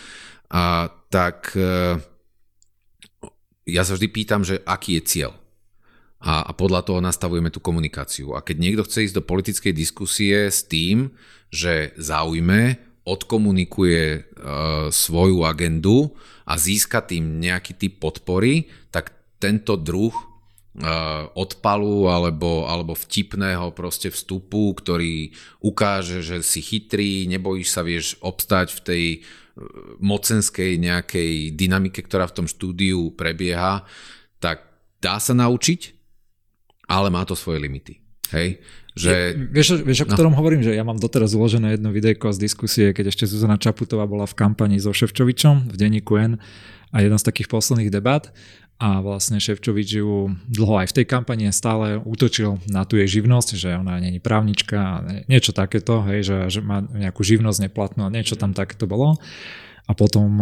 [1.13, 1.99] tak e,
[3.69, 5.44] ja sa vždy pýtam, že aký je cieľ
[6.25, 8.33] a, a podľa toho nastavujeme tú komunikáciu.
[8.33, 11.13] A keď niekto chce ísť do politickej diskusie s tým,
[11.53, 14.21] že zaujme, odkomunikuje e,
[14.89, 16.17] svoju agendu
[16.49, 20.25] a získa tým nejaký typ podpory, tak tento druh e,
[21.37, 28.73] odpalu alebo, alebo vtipného proste vstupu, ktorý ukáže, že si chytrý, nebojíš sa, vieš obstať
[28.73, 29.19] v tej e,
[30.01, 33.85] mocenskej nejakej dynamike, ktorá v tom štúdiu prebieha,
[34.41, 34.65] tak
[35.05, 35.94] dá sa naučiť,
[36.89, 38.01] ale má to svoje limity.
[38.33, 38.61] Hej?
[38.95, 39.11] Že...
[39.11, 40.15] Je, vieš, vieš, o no.
[40.15, 44.07] ktorom hovorím, že ja mám doteraz uložené jedno videjko z diskusie, keď ešte Zuzana Čaputová
[44.07, 46.39] bola v kampani so Ševčovičom v denníku N
[46.95, 48.31] a jeden z takých posledných debat
[48.79, 53.49] a vlastne Ševčovič ju dlho aj v tej kampani stále útočil na tú jej živnosť,
[53.55, 58.35] že ona není právnička, niečo takéto, hej, že, že má nejakú živnosť neplatnú a niečo
[58.35, 59.19] tam takéto bolo.
[59.85, 60.41] A potom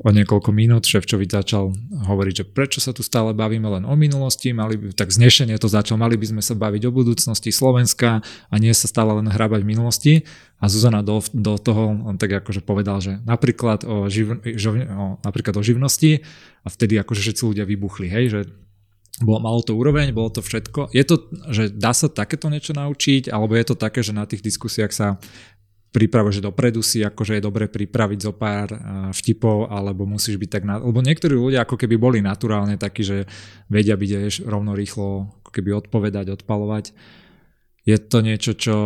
[0.00, 1.76] o niekoľko minút Ševčovič začal
[2.08, 6.00] hovoriť, že prečo sa tu stále bavíme len o minulosti, mali tak znešenie to začal,
[6.00, 9.70] mali by sme sa baviť o budúcnosti Slovenska a nie sa stále len hrabať v
[9.76, 10.12] minulosti.
[10.56, 15.20] A Zuzana do, do toho on tak akože povedal, že napríklad o, živ, živ, o,
[15.20, 16.24] napríklad o živnosti
[16.64, 18.40] a vtedy akože všetci ľudia vybuchli, hej, že
[19.20, 20.92] bolo, malo to úroveň, bolo to všetko.
[20.92, 24.44] Je to, že dá sa takéto niečo naučiť, alebo je to také, že na tých
[24.44, 25.16] diskusiách sa
[25.96, 28.68] príprava, že dopredu si akože je dobre pripraviť zo pár
[29.16, 33.24] vtipov, alebo musíš byť tak, na, lebo niektorí ľudia ako keby boli naturálne takí, že
[33.72, 36.92] vedia byť aj rovno rýchlo ako keby odpovedať, odpalovať.
[37.88, 38.76] Je to niečo, čo,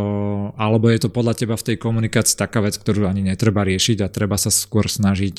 [0.55, 4.13] alebo je to podľa teba v tej komunikácii taká vec, ktorú ani netreba riešiť a
[4.13, 5.37] treba sa skôr snažiť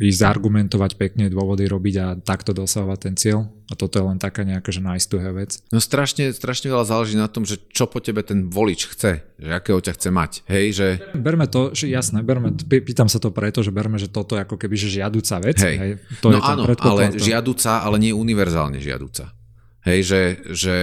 [0.00, 3.44] ísť argumentovať pekne, dôvody robiť a takto dosahovať ten cieľ.
[3.68, 5.60] A toto je len taká nejaká, že nice to have vec.
[5.68, 9.50] No strašne, strašne veľa záleží na tom, že čo po tebe ten volič chce, že
[9.52, 10.32] akého ťa chce mať.
[10.48, 10.86] Hej, že...
[11.12, 14.56] Berme to, že jasné, berme, pýtam sa to preto, že berme, že toto je ako
[14.56, 15.60] keby že žiaduca vec.
[15.60, 15.76] Hej.
[15.76, 15.92] hej
[16.24, 17.20] to no je áno, ale to...
[17.20, 19.36] žiaduca, ale nie univerzálne žiaduca.
[19.84, 20.22] Hej, že,
[20.56, 20.76] že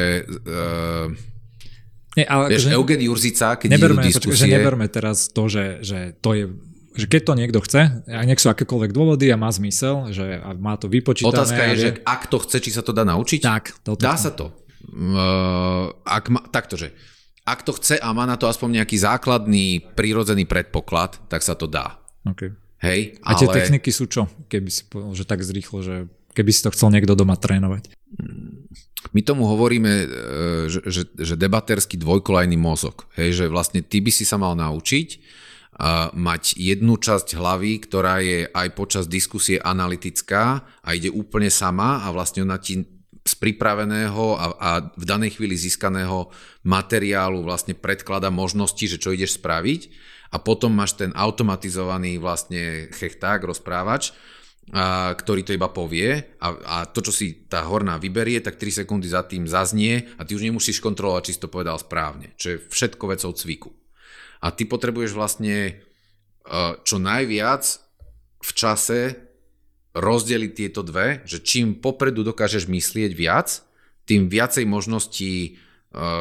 [0.46, 1.10] uh...
[2.16, 4.30] Nie, ale Vieš, že, Eugen Jurzica, keď neberme, diskusie...
[4.30, 6.46] Počkej, že neberme teraz to, že, že to je
[6.96, 10.80] že keď to niekto chce, a nech sú akékoľvek dôvody a má zmysel, že má
[10.80, 11.36] to vypočítané.
[11.36, 13.40] Otázka je, že ak to chce, či sa to dá naučiť?
[13.44, 13.64] Tak.
[13.84, 14.56] Toto dá sa to.
[14.86, 16.96] Uh, ak ma, takto, že
[17.46, 21.70] ak to chce a má na to aspoň nejaký základný prírodzený predpoklad, tak sa to
[21.70, 22.02] dá.
[22.26, 22.56] Okay.
[22.82, 23.40] Hej, a ale...
[23.40, 24.26] tie techniky sú čo?
[24.50, 25.96] Keby si povedal, že tak zrýchlo, že
[26.34, 27.94] keby si to chcel niekto doma trénovať.
[29.14, 30.08] My tomu hovoríme, e,
[30.68, 33.06] že, že, že debaterský dvojkolajný mozog.
[33.16, 35.08] Hej, že vlastne ty by si sa mal naučiť
[36.16, 42.16] mať jednu časť hlavy, ktorá je aj počas diskusie analytická a ide úplne sama a
[42.16, 42.96] vlastne ona ti
[43.26, 46.30] z pripraveného a, a v danej chvíli získaného
[46.64, 49.90] materiálu vlastne predklada možnosti, že čo ideš spraviť
[50.32, 54.14] a potom máš ten automatizovaný vlastne chechták, rozprávač,
[54.72, 58.86] a, ktorý to iba povie a, a to, čo si tá horná vyberie, tak 3
[58.86, 62.56] sekundy za tým zaznie a ty už nemusíš kontrolovať, či si to povedal správne, čo
[62.56, 63.85] je všetko vecou cviku.
[64.46, 65.74] A ty potrebuješ vlastne e,
[66.86, 67.66] čo najviac
[68.46, 69.00] v čase
[69.98, 73.66] rozdeliť tieto dve, že čím popredu dokážeš myslieť viac,
[74.06, 75.58] tým viacej možností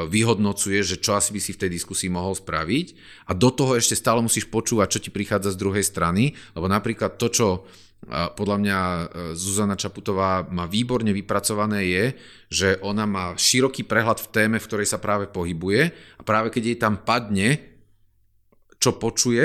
[0.07, 2.87] vyhodnocuje, že čo asi by si v tej diskusii mohol spraviť.
[3.27, 7.19] A do toho ešte stále musíš počúvať, čo ti prichádza z druhej strany, lebo napríklad
[7.19, 7.49] to, čo
[8.37, 12.05] podľa mňa e, Zuzana Čaputová má výborne vypracované je,
[12.53, 15.89] že ona má široký prehľad v téme, v ktorej sa práve pohybuje.
[16.21, 17.74] A práve keď jej tam padne,
[18.85, 19.45] čo počuje,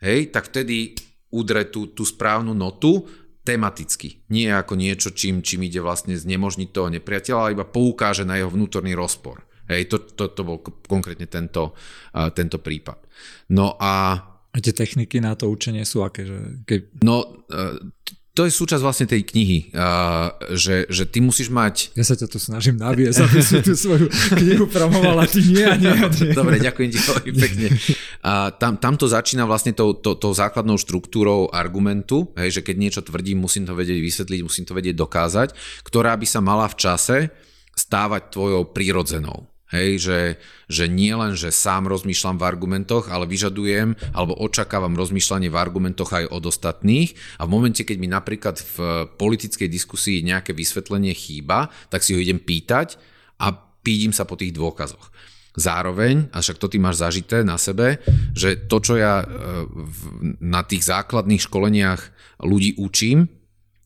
[0.00, 0.96] hej, tak vtedy
[1.36, 3.04] udre tú, tú správnu notu
[3.44, 4.24] tematicky.
[4.32, 8.48] Nie ako niečo, čím, čím ide vlastne znemožniť toho nepriateľa, ale iba poukáže na jeho
[8.48, 9.44] vnútorný rozpor.
[9.68, 11.76] Hej, to, to, to bol konkrétne tento,
[12.16, 13.04] uh, tento prípad.
[13.52, 14.16] No a...
[14.48, 16.24] A tie techniky na to učenie sú aké?
[16.24, 16.80] Že keď...
[17.04, 17.76] No, uh,
[18.38, 21.90] to je súčasť vlastne tej knihy, uh, že, že ty musíš mať...
[21.98, 24.06] Ja sa ťa tu snažím naviesť, aby si tú svoju
[24.38, 25.90] knihu promovala, ty nie a nie.
[25.90, 26.30] nie.
[26.30, 27.66] Dobre, ďakujem ti veľmi pekne.
[28.22, 32.76] A tam, tam to začína vlastne tou, to, tou základnou štruktúrou argumentu, hej, že keď
[32.78, 35.48] niečo tvrdím, musím to vedieť vysvetliť, musím to vedieť dokázať,
[35.82, 37.34] ktorá by sa mala v čase
[37.74, 39.50] stávať tvojou prírodzenou.
[39.68, 40.20] Hej, že,
[40.64, 46.08] že nie len, že sám rozmýšľam v argumentoch, ale vyžadujem alebo očakávam rozmýšľanie v argumentoch
[46.08, 48.76] aj od ostatných a v momente, keď mi napríklad v
[49.20, 52.96] politickej diskusii nejaké vysvetlenie chýba, tak si ho idem pýtať
[53.44, 53.52] a
[53.84, 55.12] pídim sa po tých dôkazoch.
[55.58, 58.00] Zároveň, a však to ty máš zažité na sebe,
[58.32, 59.26] že to, čo ja e,
[60.40, 62.00] na tých základných školeniach
[62.40, 63.28] ľudí učím,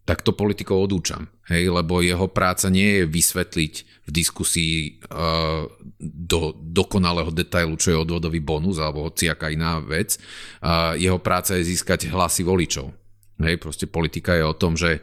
[0.03, 1.31] tak to politikov odúčam.
[1.47, 4.75] Hej, lebo jeho práca nie je vysvetliť v diskusii
[5.11, 5.67] uh,
[6.03, 10.19] do dokonalého detailu, čo je odvodový bonus alebo hociaká iná vec.
[10.59, 12.91] Uh, jeho práca je získať hlasy voličov.
[13.43, 15.03] Hej, proste politika je o tom, že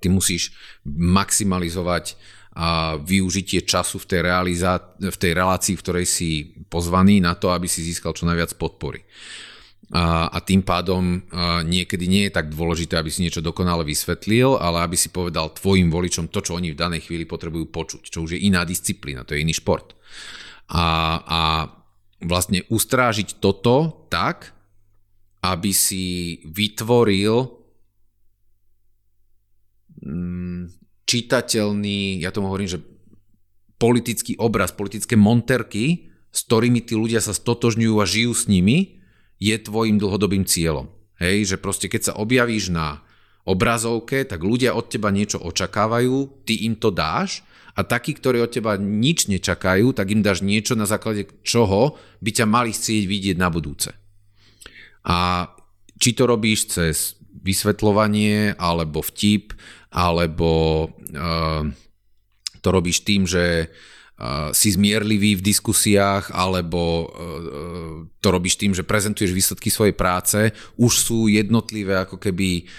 [0.00, 0.56] ty musíš
[0.88, 2.16] maximalizovať
[2.54, 7.50] a využitie času v tej, realiza- v tej relácii, v ktorej si pozvaný na to,
[7.50, 9.02] aby si získal čo najviac podpory
[9.92, 14.56] a, a tým pádom a niekedy nie je tak dôležité, aby si niečo dokonale vysvetlil,
[14.56, 18.24] ale aby si povedal tvojim voličom to, čo oni v danej chvíli potrebujú počuť, čo
[18.24, 19.92] už je iná disciplína, to je iný šport.
[20.72, 20.84] A,
[21.20, 21.40] a
[22.24, 24.56] vlastne ustrážiť toto tak,
[25.44, 27.44] aby si vytvoril
[30.00, 30.72] mm,
[31.04, 32.80] čitateľný, ja tomu hovorím, že
[33.76, 39.03] politický obraz, politické monterky, s ktorými tí ľudia sa stotožňujú a žijú s nimi,
[39.38, 40.90] je tvojim dlhodobým cieľom.
[41.18, 43.02] Hej, že proste keď sa objavíš na
[43.44, 47.44] obrazovke, tak ľudia od teba niečo očakávajú, ty im to dáš
[47.76, 52.30] a takí, ktorí od teba nič nečakajú, tak im dáš niečo, na základe čoho by
[52.30, 53.92] ťa mali chcieť vidieť na budúce.
[55.04, 55.50] A
[56.00, 59.52] či to robíš cez vysvetľovanie, alebo vtip,
[59.92, 60.50] alebo
[60.88, 61.62] uh,
[62.64, 63.68] to robíš tým, že
[64.54, 67.10] si zmierlivý v diskusiách, alebo e, e,
[68.22, 72.70] to robíš tým, že prezentuješ výsledky svojej práce, už sú jednotlivé ako keby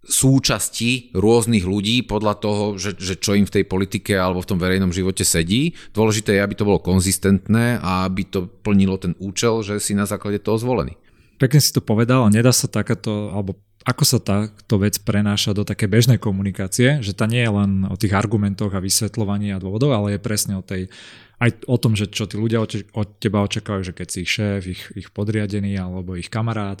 [0.00, 4.58] súčasti rôznych ľudí podľa toho, že, že čo im v tej politike alebo v tom
[4.58, 5.78] verejnom živote sedí.
[5.94, 10.10] Dôležité je, aby to bolo konzistentné a aby to plnilo ten účel, že si na
[10.10, 10.98] základe toho zvolený.
[11.38, 15.88] Pekne si to povedal, nedá sa takáto, alebo ako sa táto vec prenáša do také
[15.88, 20.16] bežnej komunikácie, že tá nie je len o tých argumentoch a vysvetľovaní a dôvodov, ale
[20.16, 20.92] je presne o tej,
[21.40, 24.60] aj o tom, že čo tí ľudia od teba očakávajú, že keď si ich šéf,
[24.68, 26.76] ich, ich podriadený alebo ich kamarát,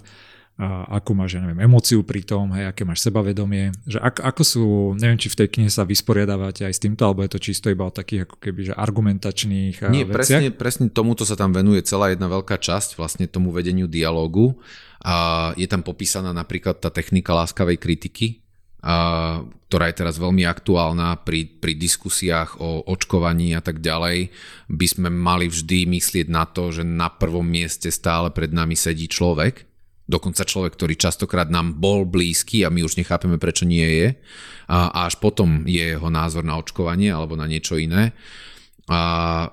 [0.60, 4.42] a akú máš, ja neviem, emóciu pri tom, hej, aké máš sebavedomie, že ak, ako
[4.44, 4.64] sú,
[5.00, 7.88] neviem, či v tej knihe sa vysporiadávate aj s týmto, alebo je to čisto iba
[7.88, 10.12] o takých ako keby, že argumentačných Nie, veciach?
[10.12, 14.60] presne, presne tomuto sa tam venuje celá jedna veľká časť, vlastne tomu vedeniu dialógu.
[15.00, 18.44] A je tam popísaná napríklad tá technika láskavej kritiky,
[18.84, 19.40] a,
[19.72, 24.28] ktorá je teraz veľmi aktuálna pri, pri diskusiách o očkovaní a tak ďalej,
[24.68, 29.08] by sme mali vždy myslieť na to, že na prvom mieste stále pred nami sedí
[29.08, 29.69] človek,
[30.10, 34.08] dokonca človek, ktorý častokrát nám bol blízky a my už nechápeme, prečo nie je.
[34.66, 38.10] A, až potom je jeho názor na očkovanie alebo na niečo iné.
[38.90, 39.02] A,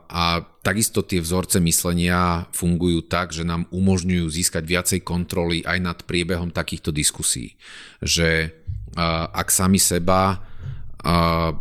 [0.09, 5.97] a takisto tie vzorce myslenia fungujú tak, že nám umožňujú získať viacej kontroly aj nad
[6.01, 7.53] priebehom takýchto diskusí.
[8.01, 8.49] Že
[8.97, 11.53] a, ak sami seba a,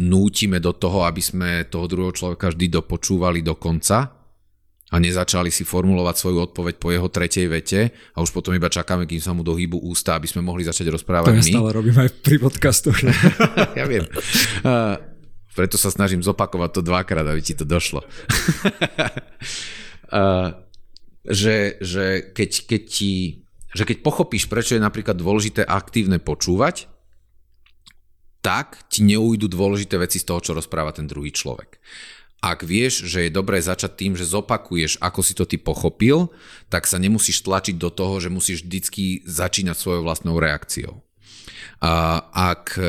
[0.00, 4.19] nútime do toho, aby sme toho druhého človeka vždy dopočúvali do konca,
[4.90, 9.06] a nezačali si formulovať svoju odpoveď po jeho tretej vete a už potom iba čakáme,
[9.06, 11.46] kým sa mu dohýbu ústa, aby sme mohli začať rozprávať to my.
[11.46, 12.98] To stále robím aj pri podcastoch.
[13.78, 14.02] ja viem.
[14.66, 14.98] Uh,
[15.54, 18.02] preto sa snažím zopakovať to dvakrát, aby ti to došlo.
[20.10, 20.58] uh,
[21.22, 26.90] že, že, keď, keď ti, že keď pochopíš, prečo je napríklad dôležité aktívne počúvať,
[28.40, 31.76] tak ti neujdu dôležité veci z toho, čo rozpráva ten druhý človek.
[32.40, 36.32] Ak vieš, že je dobré začať tým, že zopakuješ, ako si to ty pochopil,
[36.72, 41.04] tak sa nemusíš tlačiť do toho, že musíš vždycky začínať svojou vlastnou reakciou.
[41.84, 42.84] A ak e,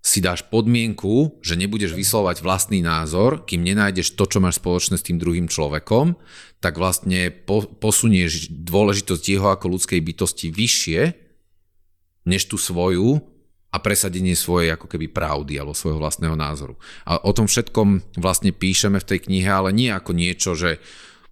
[0.00, 5.06] si dáš podmienku, že nebudeš vyslovať vlastný názor, kým nenájdeš to, čo máš spoločné s
[5.06, 6.14] tým druhým človekom,
[6.62, 11.00] tak vlastne po, posunieš dôležitosť jeho ako ľudskej bytosti vyššie,
[12.22, 13.39] než tú svoju
[13.70, 16.74] a presadenie svojej ako keby pravdy alebo svojho vlastného názoru.
[17.06, 20.82] A o tom všetkom vlastne píšeme v tej knihe, ale nie ako niečo, že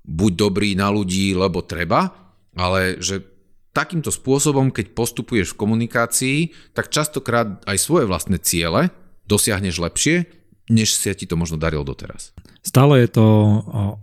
[0.06, 2.14] buď dobrý na ľudí, lebo treba,
[2.54, 3.26] ale že
[3.74, 6.38] takýmto spôsobom, keď postupuješ v komunikácii,
[6.74, 8.90] tak častokrát aj svoje vlastné ciele
[9.28, 10.26] dosiahneš lepšie,
[10.72, 12.32] než sa ti to možno darilo doteraz.
[12.64, 13.26] Stále je to,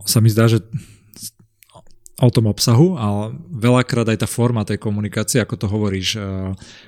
[0.06, 0.64] sa mi zdá, že
[2.16, 6.16] o tom obsahu, ale veľakrát aj tá forma tej komunikácie, ako to hovoríš,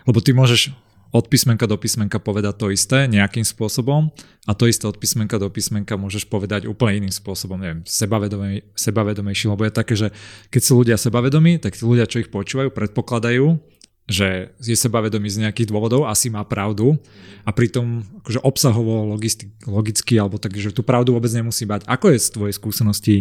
[0.07, 0.71] lebo ty môžeš
[1.11, 4.11] od písmenka do písmenka povedať to isté nejakým spôsobom
[4.47, 9.45] a to isté od písmenka do písmenka môžeš povedať úplne iným spôsobom, neviem, sebavedomej, sebavedomejší,
[9.47, 10.07] lebo je také, že
[10.51, 13.59] keď sú ľudia sebavedomí, tak tí ľudia, čo ich počúvajú, predpokladajú,
[14.07, 16.95] že je sebavedomý z nejakých dôvodov, asi má pravdu
[17.43, 21.83] a pritom akože obsahovo, logicky, logicky alebo tak, že tú pravdu vôbec nemusí mať.
[21.83, 23.15] Ako je z tvojej skúsenosti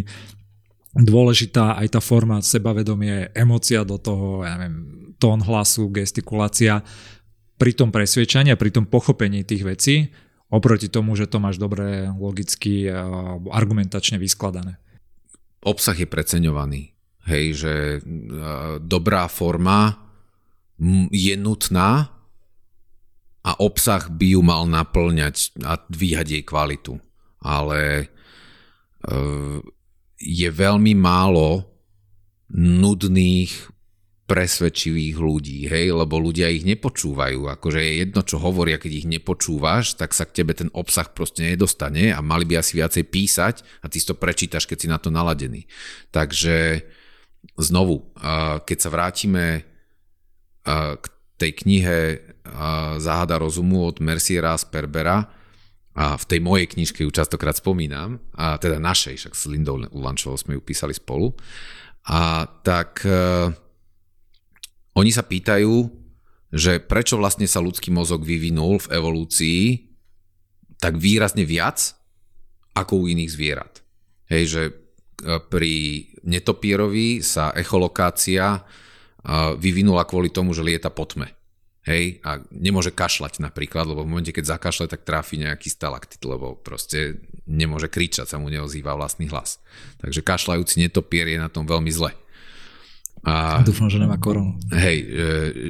[0.95, 6.81] dôležitá aj tá forma sebavedomie, emocia do toho, ja neviem, tón hlasu, gestikulácia,
[7.57, 9.95] pri tom presvedčaní a pri tom pochopení tých vecí,
[10.47, 14.79] oproti tomu, že to máš dobre logicky a argumentačne vyskladané.
[15.65, 16.95] Obsah je preceňovaný.
[17.27, 17.73] Hej, že
[18.79, 19.99] dobrá forma
[21.11, 22.07] je nutná
[23.43, 26.99] a obsah by ju mal naplňať a dvíhať jej kvalitu.
[27.43, 28.05] Ale e,
[30.19, 31.67] je veľmi málo
[32.51, 33.51] nudných
[34.27, 37.47] presvedčivých ľudí, hej, lebo ľudia ich nepočúvajú.
[37.47, 41.47] Akože je jedno, čo hovoria, keď ich nepočúvaš, tak sa k tebe ten obsah proste
[41.47, 44.99] nedostane a mali by asi viacej písať a ty si to prečítaš, keď si na
[44.99, 45.63] to naladený.
[46.11, 46.83] Takže
[47.55, 48.11] znovu,
[48.67, 49.63] keď sa vrátime
[50.67, 51.05] k
[51.39, 51.97] tej knihe
[52.99, 55.23] Záhada rozumu od Merciera Sperbera,
[55.97, 60.37] a v tej mojej knižke ju častokrát spomínam, a teda našej, však s Lindou Ulančovou
[60.37, 61.33] sme ju písali spolu,
[62.05, 63.01] a tak
[64.97, 65.93] oni sa pýtajú,
[66.49, 69.59] že prečo vlastne sa ľudský mozog vyvinul v evolúcii
[70.81, 71.93] tak výrazne viac
[72.73, 73.73] ako u iných zvierat.
[74.29, 74.73] Hej, že e,
[75.49, 78.61] pri netopírovi sa echolokácia e,
[79.57, 81.33] vyvinula kvôli tomu, že lieta po tme.
[81.87, 86.59] Hej, a nemôže kašľať napríklad, lebo v momente, keď zakašle, tak tráfi nejaký stalaktit, lebo
[86.59, 89.63] proste nemôže kričať, sa mu neozýva vlastný hlas.
[90.03, 92.11] Takže kašľajúci netopier je na tom veľmi zle.
[93.25, 94.55] A, Dúfam, že nemá koronu.
[94.69, 95.07] Hej, e,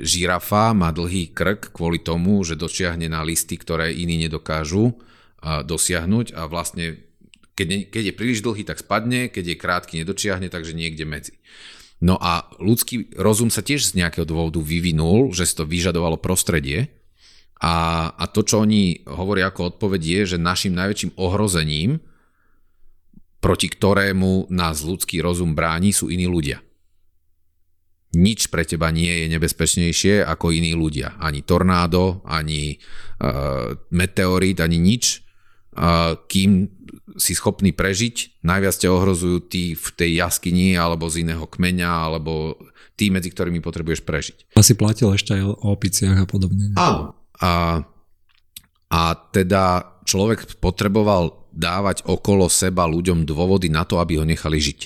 [0.03, 4.97] žirafa má dlhý krk kvôli tomu, že dočiahne na listy, ktoré iní nedokážu
[5.45, 6.97] dosiahnuť a vlastne
[7.57, 11.33] keď, keď je príliš dlhý, tak spadne, keď je krátky, nedočiahne, takže niekde medzi.
[11.97, 16.93] No a ľudský rozum sa tiež z nejakého dôvodu vyvinul, že si to vyžadovalo prostredie
[17.57, 21.97] a, a to, čo oni hovoria ako odpoveď je, že našim najväčším ohrozením,
[23.41, 26.61] proti ktorému nás ľudský rozum bráni, sú iní ľudia
[28.17, 31.21] nič pre teba nie je nebezpečnejšie ako iní ľudia.
[31.21, 32.81] Ani tornádo, ani
[33.21, 35.21] uh, meteorit, ani nič.
[35.77, 36.73] Uh, kým
[37.21, 42.57] si schopný prežiť, najviac ťa ohrozujú tí v tej jaskyni alebo z iného kmeňa alebo
[42.97, 44.37] tí, medzi ktorými potrebuješ prežiť.
[44.57, 46.73] Asi platil ešte aj o opiciach a podobne.
[46.73, 47.13] Áno.
[47.37, 47.85] A,
[48.89, 54.79] a teda človek potreboval dávať okolo seba ľuďom dôvody na to, aby ho nechali žiť.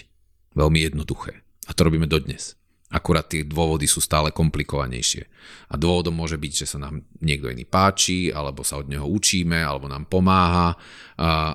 [0.56, 1.44] Veľmi jednoduché.
[1.68, 2.60] A to robíme dodnes.
[2.92, 5.24] Akurát tie dôvody sú stále komplikovanejšie.
[5.72, 9.56] A dôvodom môže byť, že sa nám niekto iný páči, alebo sa od neho učíme,
[9.56, 10.76] alebo nám pomáha,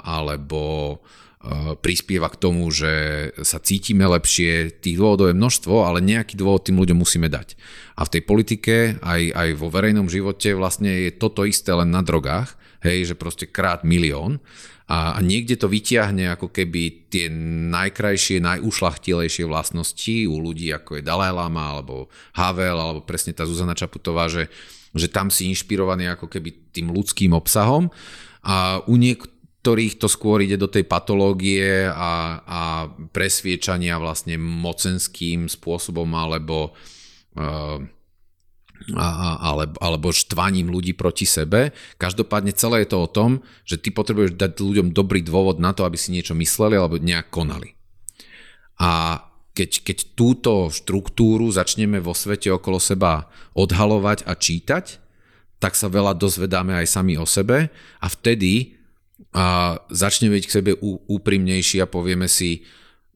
[0.00, 0.98] alebo
[1.84, 4.82] prispieva k tomu, že sa cítime lepšie.
[4.82, 7.54] Tých dôvodov je množstvo, ale nejaký dôvod tým ľuďom musíme dať.
[8.00, 12.02] A v tej politike, aj, aj vo verejnom živote vlastne je toto isté len na
[12.02, 14.42] drogách, hej, že proste krát milión
[14.86, 17.26] a, niekde to vyťahne ako keby tie
[17.74, 22.06] najkrajšie, najušlachtilejšie vlastnosti u ľudí ako je Dalaj Lama alebo
[22.38, 24.46] Havel alebo presne tá Zuzana Čaputová, že,
[24.94, 27.90] že tam si inšpirovaný ako keby tým ľudským obsahom.
[28.46, 32.60] A u niektorých to skôr ide do tej patológie a, a
[33.10, 36.70] presviečania vlastne mocenským spôsobom alebo
[37.34, 37.82] uh,
[38.94, 41.74] alebo, alebo štvaním ľudí proti sebe.
[41.98, 45.82] Každopádne celé je to o tom, že ty potrebuješ dať ľuďom dobrý dôvod na to,
[45.82, 47.74] aby si niečo mysleli alebo nejak konali.
[48.76, 49.22] A
[49.56, 55.00] keď, keď túto štruktúru začneme vo svete okolo seba odhalovať a čítať,
[55.56, 58.76] tak sa veľa dozvedáme aj sami o sebe a vtedy
[59.32, 60.70] a začne byť k sebe
[61.08, 62.68] úprimnejší a povieme si,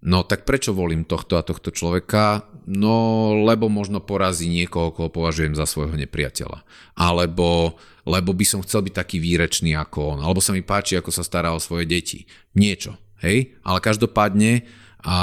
[0.05, 2.49] no tak prečo volím tohto a tohto človeka?
[2.71, 6.63] No lebo možno porazí niekoho, koho považujem za svojho nepriateľa.
[6.97, 7.77] Alebo
[8.09, 10.21] lebo by som chcel byť taký výrečný ako on.
[10.25, 12.25] Alebo sa mi páči, ako sa stará o svoje deti.
[12.57, 12.97] Niečo.
[13.21, 13.61] Hej?
[13.61, 14.65] Ale každopádne
[15.05, 15.19] a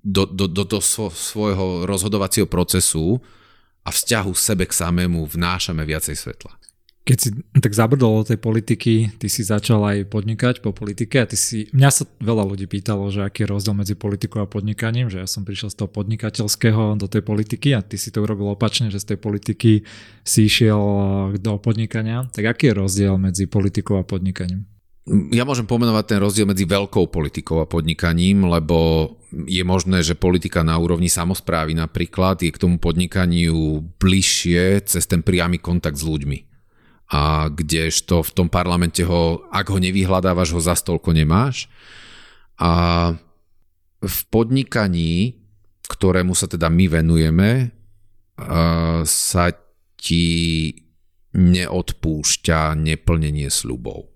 [0.00, 3.20] do, do, do, do svojho rozhodovacieho procesu
[3.84, 6.56] a vzťahu sebe k samému vnášame viacej svetla.
[7.06, 7.30] Keď si
[7.62, 11.70] tak zabrdol do tej politiky, ty si začal aj podnikať po politike a ty si,
[11.70, 15.30] mňa sa veľa ľudí pýtalo, že aký je rozdiel medzi politikou a podnikaním, že ja
[15.30, 18.98] som prišiel z toho podnikateľského do tej politiky a ty si to urobil opačne, že
[18.98, 19.86] z tej politiky
[20.26, 20.82] si išiel
[21.38, 22.26] do podnikania.
[22.34, 24.66] Tak aký je rozdiel medzi politikou a podnikaním?
[25.30, 30.66] Ja môžem pomenovať ten rozdiel medzi veľkou politikou a podnikaním, lebo je možné, že politika
[30.66, 36.55] na úrovni samozprávy napríklad je k tomu podnikaniu bližšie cez ten priamy kontakt s ľuďmi.
[37.06, 41.70] A kdežto v tom parlamente ho, ak ho nevyhľadávaš, ho za stolko nemáš.
[42.58, 43.14] A
[44.02, 45.38] v podnikaní,
[45.86, 47.70] ktorému sa teda my venujeme,
[49.06, 49.44] sa
[49.94, 50.26] ti
[51.36, 54.10] neodpúšťa neplnenie slubov.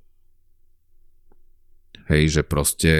[2.10, 2.92] Hej, že proste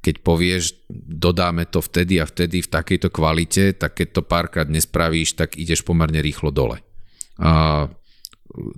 [0.00, 5.34] keď povieš, dodáme to vtedy a vtedy v takejto kvalite, tak keď to párkrát nespravíš,
[5.34, 6.78] tak ideš pomerne rýchlo dole.
[7.42, 7.90] A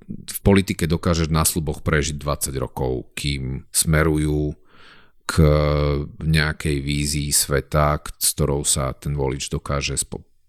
[0.08, 4.58] v politike dokážeš na sluboch prežiť 20 rokov, kým smerujú
[5.28, 5.34] k
[6.24, 10.00] nejakej vízii sveta, s ktorou sa ten volič dokáže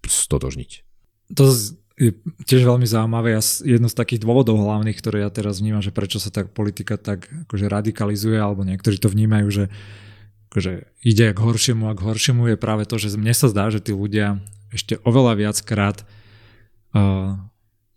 [0.07, 0.71] stotožniť.
[1.35, 1.51] To
[1.99, 2.15] je
[2.47, 3.35] tiež veľmi zaujímavé.
[3.35, 6.95] Ja, jedno z takých dôvodov hlavných, ktoré ja teraz vnímam, že prečo sa tak politika
[6.95, 9.65] tak akože radikalizuje, alebo niektorí to vnímajú, že
[10.49, 13.83] akože ide k horšiemu a k horšiemu je práve to, že mne sa zdá, že
[13.83, 14.39] tí ľudia
[14.71, 16.07] ešte oveľa viackrát
[16.95, 17.35] uh,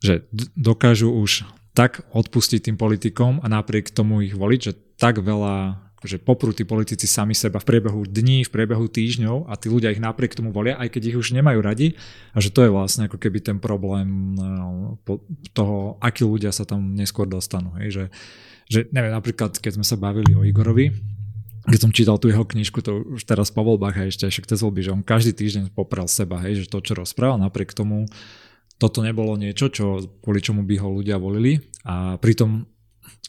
[0.03, 0.27] že
[0.59, 6.19] dokážu už tak odpustiť tým politikom a napriek tomu ich voliť, že tak veľa že
[6.19, 10.03] poprú tí politici sami seba v priebehu dní, v priebehu týždňov a tí ľudia ich
[10.03, 11.95] napriek tomu volia, aj keď ich už nemajú radi
[12.35, 14.99] a že to je vlastne ako keby ten problém no,
[15.55, 17.79] toho, akí ľudia sa tam neskôr dostanú.
[17.79, 17.89] Hej?
[17.95, 18.05] Že,
[18.67, 20.91] že neviem, napríklad keď sme sa bavili o Igorovi,
[21.63, 24.59] keď som čítal tú jeho knižku, to už teraz po voľbách a ešte však cez
[24.67, 28.11] voľby, že on každý týždeň poprel seba, hej, že to, čo rozprával, napriek tomu
[28.83, 32.67] toto nebolo niečo, čo, kvôli čomu by ho ľudia volili a pritom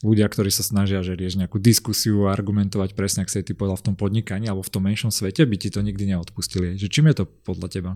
[0.02, 3.78] ľudia, ktorí sa snažia že rieť nejakú diskusiu a argumentovať presne, ak sa ty povedal
[3.78, 6.74] v tom podnikaní alebo v tom menšom svete, by ti to nikdy neodpustili.
[6.74, 7.90] Že čím je to podľa teba?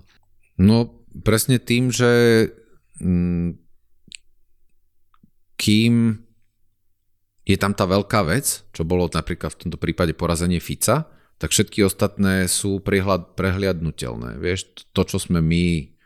[0.55, 2.47] No presne tým, že
[3.02, 3.59] mm,
[5.59, 6.22] kým
[7.43, 11.10] je tam tá veľká vec, čo bolo napríklad v tomto prípade porazenie Fica,
[11.43, 14.39] tak všetky ostatné sú prehľad, prehliadnutelné.
[14.43, 15.97] Vieš, to, čo sme my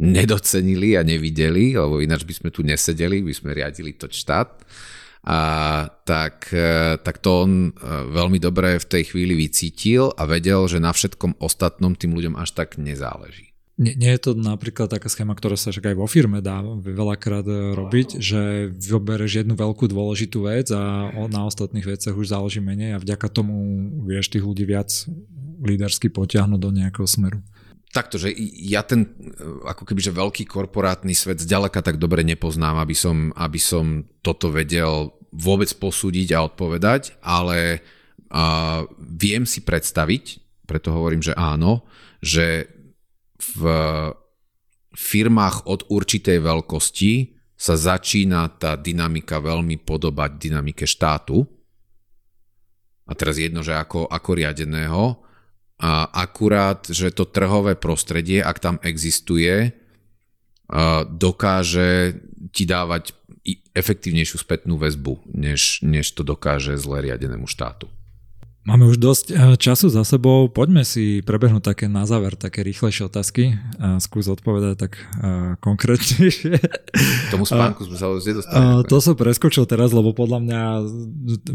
[0.00, 4.64] nedocenili a nevideli, lebo ináč by sme tu nesedeli, by sme riadili to štát.
[5.20, 5.38] A
[6.08, 7.70] tak, e, tak to on e,
[8.08, 12.56] veľmi dobre v tej chvíli vycítil a vedel, že na všetkom ostatnom tým ľuďom až
[12.56, 13.52] tak nezáleží.
[13.76, 17.44] Nie, nie je to napríklad taká schéma, ktorá sa však aj vo firme dá veľakrát
[17.44, 22.96] e, robiť, že vybereš jednu veľkú dôležitú vec a na ostatných veciach už záleží menej
[22.96, 23.60] a vďaka tomu
[24.08, 24.88] vieš tých ľudí viac
[25.60, 27.44] lídersky potiahnuť do nejakého smeru
[27.90, 28.30] takto, že
[28.62, 29.10] ja ten
[29.66, 34.54] ako keby, že veľký korporátny svet zďaleka tak dobre nepoznám, aby som, aby som toto
[34.54, 37.82] vedel vôbec posúdiť a odpovedať, ale
[38.30, 41.86] uh, viem si predstaviť, preto hovorím, že áno,
[42.22, 42.70] že
[43.40, 43.62] v
[44.94, 47.12] firmách od určitej veľkosti
[47.60, 51.44] sa začína tá dynamika veľmi podobať dynamike štátu.
[53.10, 55.02] A teraz jedno, že ako, ako riadeného,
[55.80, 59.72] a akurát, že to trhové prostredie, ak tam existuje,
[61.08, 62.20] dokáže
[62.52, 63.16] ti dávať
[63.72, 67.88] efektívnejšiu spätnú väzbu, než, než to dokáže zle riadenému štátu.
[68.60, 73.08] Máme už dosť e, času za sebou, poďme si prebehnúť také na záver, také rýchlejšie
[73.08, 76.60] otázky a skús odpovedať tak uh, konkrétnejšie.
[77.32, 78.84] Tomu spánku sme sa už nedostali.
[78.84, 80.62] To som preskočil teraz, lebo podľa mňa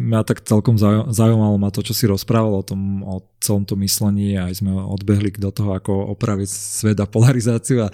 [0.01, 0.81] mňa tak celkom
[1.13, 4.73] zaujímalo ma to, čo si rozprával o tom, o celom tom myslení a aj sme
[4.73, 7.93] odbehli do toho, ako opraviť svet a polarizáciu a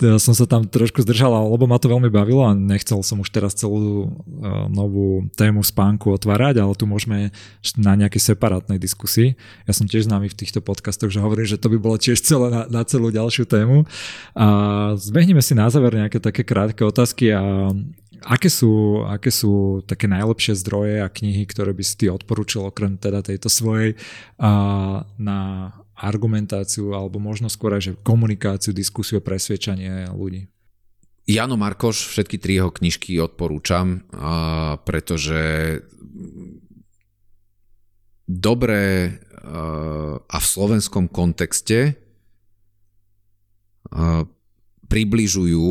[0.00, 3.54] som sa tam trošku zdržal, lebo ma to veľmi bavilo a nechcel som už teraz
[3.54, 7.30] celú uh, novú tému spánku otvárať, ale tu môžeme
[7.78, 9.38] na nejakej separátnej diskusii.
[9.68, 12.50] Ja som tiež známy v týchto podcastoch, že hovorím, že to by bolo tiež celé
[12.50, 13.86] na, na celú ďalšiu tému.
[14.34, 14.46] A
[14.98, 17.70] zbehneme si na záver nejaké také krátke otázky a
[18.22, 22.94] aké sú, aké sú také najlepšie zdroje a knihy, ktoré by si ty odporúčil okrem
[22.98, 23.98] teda tejto svojej
[24.38, 25.70] a, na
[26.02, 30.50] argumentáciu alebo možno skôr aj že komunikáciu, diskusiu, presvedčanie ľudí.
[31.22, 34.02] Jano Markoš, všetky tri jeho knižky odporúčam.
[34.82, 35.78] pretože
[38.26, 39.18] dobré
[40.26, 41.94] a v slovenskom kontexte
[44.86, 45.70] približujú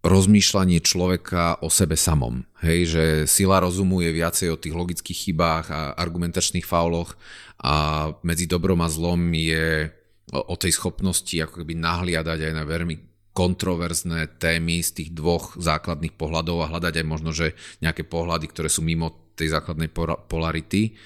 [0.00, 2.48] rozmýšľanie človeka o sebe samom.
[2.64, 7.20] Hej, že sila rozumu je viacej o tých logických chybách a argumentačných fauloch
[7.60, 9.92] a medzi dobrom a zlom je
[10.32, 12.96] o tej schopnosti ako keby nahliadať aj na veľmi
[13.36, 17.54] kontroverzné témy z tých dvoch základných pohľadov a hľadať aj možno, že
[17.84, 19.92] nejaké pohľady, ktoré sú mimo tej základnej
[20.26, 20.96] polarity.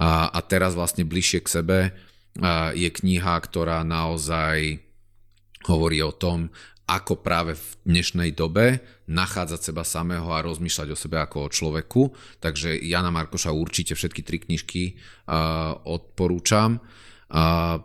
[0.00, 1.78] A, a teraz vlastne bližšie k sebe
[2.74, 4.80] je kniha, ktorá naozaj
[5.68, 6.48] hovorí o tom,
[6.90, 12.02] ako práve v dnešnej dobe nachádzať seba samého a rozmýšľať o sebe ako o človeku.
[12.42, 14.98] Takže Jana Markoša určite všetky tri knižky
[15.30, 16.82] uh, odporúčam.
[17.30, 17.78] Uh,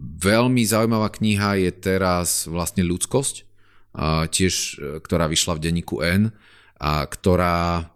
[0.00, 6.32] veľmi zaujímavá kniha je teraz vlastne Ľudskosť, uh, tiež, ktorá vyšla v denníku N,
[6.80, 7.90] a ktorá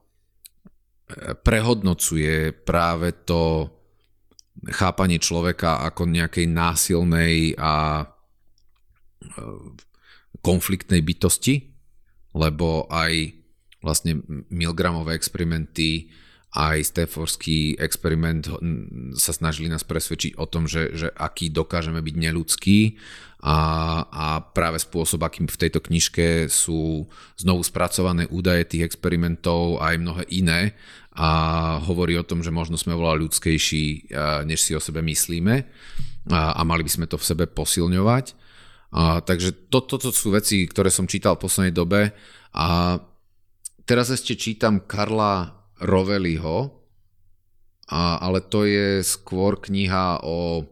[1.45, 3.69] prehodnocuje práve to
[4.73, 8.05] chápanie človeka ako nejakej násilnej a
[10.43, 11.73] konfliktnej bytosti,
[12.35, 13.33] lebo aj
[13.83, 16.11] vlastne Milgramové experimenty,
[16.53, 18.45] aj Stanfordský experiment
[19.17, 23.01] sa snažili nás presvedčiť o tom, že, že aký dokážeme byť neludský
[23.41, 23.57] a,
[24.05, 27.09] a práve spôsob, akým v tejto knižke sú
[27.41, 30.61] znovu spracované údaje tých experimentov a aj mnohé iné
[31.17, 31.29] a
[31.89, 34.13] hovorí o tom, že možno sme oveľa ľudskejší,
[34.45, 35.55] než si o sebe myslíme
[36.29, 38.42] a, a mali by sme to v sebe posilňovať.
[38.93, 42.13] A, takže toto to, to sú veci, ktoré som čítal v poslednej dobe.
[42.53, 43.01] A
[43.89, 46.77] teraz ešte čítam Karla Roveliho,
[47.89, 50.69] a, ale to je skôr kniha o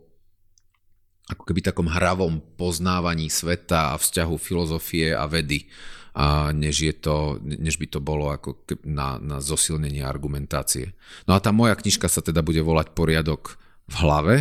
[1.31, 5.71] ako keby takom hravom poznávaní sveta a vzťahu filozofie a vedy,
[6.11, 10.91] a než, je to, než by to bolo ako na, na zosilnenie argumentácie.
[11.31, 14.37] No a tá moja knižka sa teda bude volať Poriadok v hlave,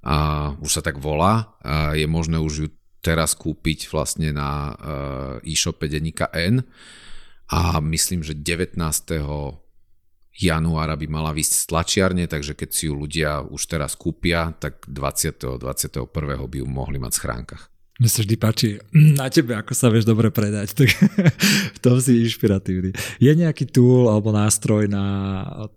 [0.00, 0.16] a
[0.60, 2.68] už sa tak volá, a je možné už ju
[3.00, 6.64] teraz kúpiť vlastne na uh, e-shope denníka N
[7.50, 8.78] a myslím, že 19.
[10.38, 14.86] januára by mala vysť z tlačiarne, takže keď si ju ľudia už teraz kúpia, tak
[14.86, 15.58] 20.
[15.58, 16.06] 21.
[16.46, 17.64] by ju mohli mať v schránkach.
[18.00, 18.68] Mne sa vždy páči
[19.20, 20.88] na tebe, ako sa vieš dobre predať, tak
[21.76, 22.96] v tom si inšpiratívny.
[23.20, 25.04] Je nejaký tool alebo nástroj na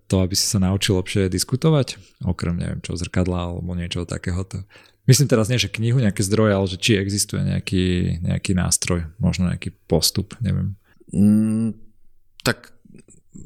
[0.08, 2.00] to, aby si sa naučil lepšie diskutovať?
[2.24, 4.64] Okrem, neviem čo, zrkadla alebo niečo takéhoto.
[5.04, 7.86] Myslím teraz nie, že knihu, nejaké zdroje, ale že či existuje nejaký,
[8.24, 10.80] nejaký nástroj, možno nejaký postup, neviem.
[11.12, 11.76] Mm,
[12.40, 12.72] tak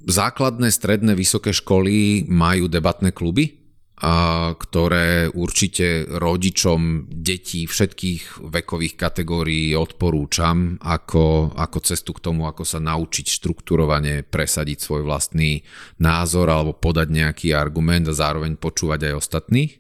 [0.05, 3.57] základné, stredné, vysoké školy majú debatné kluby,
[3.97, 12.61] a ktoré určite rodičom detí všetkých vekových kategórií odporúčam ako, ako cestu k tomu, ako
[12.61, 15.65] sa naučiť štrukturovane presadiť svoj vlastný
[15.97, 19.71] názor alebo podať nejaký argument a zároveň počúvať aj ostatných.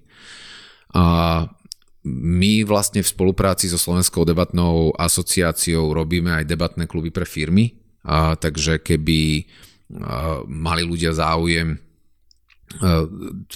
[0.97, 1.05] A
[2.07, 7.75] my vlastne v spolupráci so Slovenskou debatnou asociáciou robíme aj debatné kluby pre firmy,
[8.07, 11.83] a, takže keby a, mali ľudia záujem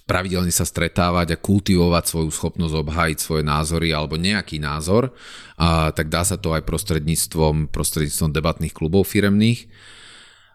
[0.07, 5.11] pravidelne sa stretávať a kultivovať svoju schopnosť obhájiť svoje názory alebo nejaký názor,
[5.60, 9.68] a, tak dá sa to aj prostredníctvom, prostredníctvom debatných klubov firemných.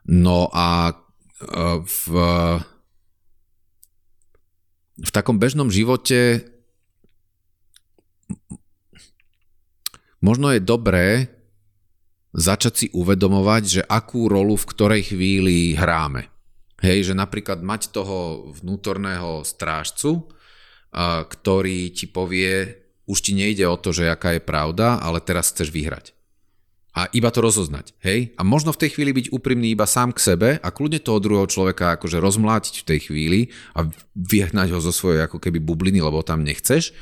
[0.09, 0.97] No a
[1.85, 2.01] v,
[4.97, 6.48] v takom bežnom živote
[10.27, 11.31] možno je dobré
[12.35, 16.27] začať si uvedomovať, že akú rolu v ktorej chvíli hráme.
[16.82, 20.28] Hej, že napríklad mať toho vnútorného strážcu,
[21.31, 22.77] ktorý ti povie,
[23.09, 26.16] už ti nejde o to, že aká je pravda, ale teraz chceš vyhrať
[26.97, 28.32] a iba to rozoznať, hej?
[28.40, 31.44] A možno v tej chvíli byť úprimný iba sám k sebe a kľudne toho druhého
[31.44, 33.40] človeka akože rozmlátiť v tej chvíli
[33.77, 33.85] a
[34.16, 36.97] vyhnať ho zo svojej ako keby bubliny, lebo tam nechceš,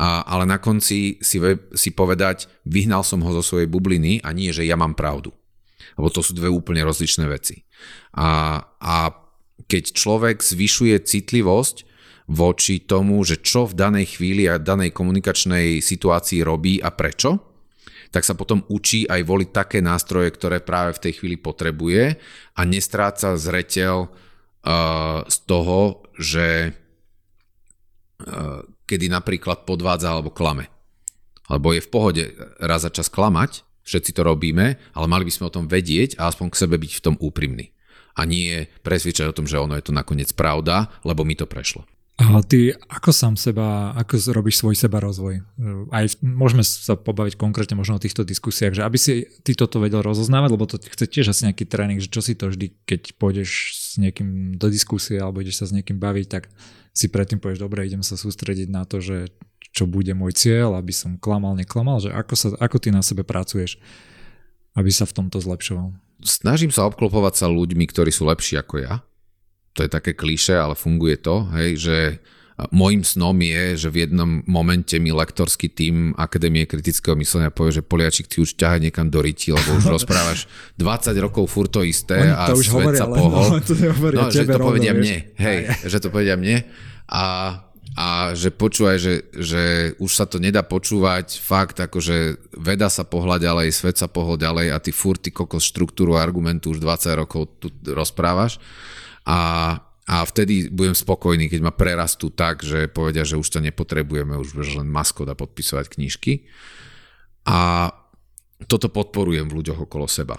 [0.00, 1.36] a, ale na konci si,
[1.76, 5.28] si povedať, vyhnal som ho zo svojej bubliny a nie, že ja mám pravdu.
[6.00, 7.68] Lebo to sú dve úplne rozličné veci.
[8.16, 9.12] A, a
[9.68, 11.84] keď človek zvyšuje citlivosť
[12.32, 17.36] voči tomu, že čo v danej chvíli a danej komunikačnej situácii robí a prečo,
[18.08, 22.16] tak sa potom učí aj voliť také nástroje, ktoré práve v tej chvíli potrebuje
[22.56, 26.72] a nestráca zreteľ uh, z toho, že
[28.24, 30.66] uh, kedy napríklad podvádza alebo klame.
[31.46, 32.22] Lebo je v pohode
[32.58, 36.26] raz za čas klamať, všetci to robíme, ale mali by sme o tom vedieť a
[36.26, 37.70] aspoň k sebe byť v tom úprimný.
[38.18, 41.86] A nie presvedčať o tom, že ono je to nakoniec pravda, lebo mi to prešlo.
[42.20, 45.40] A ty ako sám seba, ako robíš svoj seba rozvoj?
[45.88, 50.04] Aj môžeme sa pobaviť konkrétne možno o týchto diskusiách, že aby si ty toto vedel
[50.04, 53.72] rozoznávať, lebo to chce tiež asi nejaký tréning, že čo si to vždy, keď pôjdeš
[53.72, 56.52] s niekým do diskusie alebo ideš sa s niekým baviť, tak
[56.90, 59.30] si predtým povieš, dobre, idem sa sústrediť na to, že
[59.70, 63.22] čo bude môj cieľ, aby som klamal, neklamal, že ako, sa, ako ty na sebe
[63.22, 63.78] pracuješ,
[64.74, 65.94] aby sa v tomto zlepšoval.
[66.20, 69.00] Snažím sa obklopovať sa ľuďmi, ktorí sú lepší ako ja
[69.74, 71.96] to je také klíše, ale funguje to, hej, že
[72.68, 77.86] Mojím snom je, že v jednom momente mi lektorský tým Akadémie kritického myslenia povie, že
[77.86, 80.44] Poliačik, ty už ťahaj niekam do ryti, lebo už rozprávaš
[80.76, 83.44] 20 rokov furt to isté Oni a to už svet hovoria, sa pohol.
[83.48, 83.72] No, to
[84.12, 85.00] no, že to povedia vieš.
[85.00, 85.88] mne, hej, aj.
[85.88, 86.56] že to povedia mne
[87.08, 87.24] a,
[87.96, 88.06] a
[88.36, 89.62] že počúvaj, že, že
[89.96, 94.74] už sa to nedá počúvať, fakt, akože veda sa pohľa ďalej, svet sa pohol ďalej
[94.74, 98.60] a ty furt ty kokos štruktúru argumentu už 20 rokov tu rozprávaš
[99.24, 99.78] a,
[100.10, 104.82] a vtedy budem spokojný, keď ma prerastú tak, že povedia, že už to nepotrebujeme, už
[104.82, 106.50] len maskot a podpisovať knižky.
[107.46, 107.90] A
[108.66, 110.34] toto podporujem v ľuďoch okolo seba.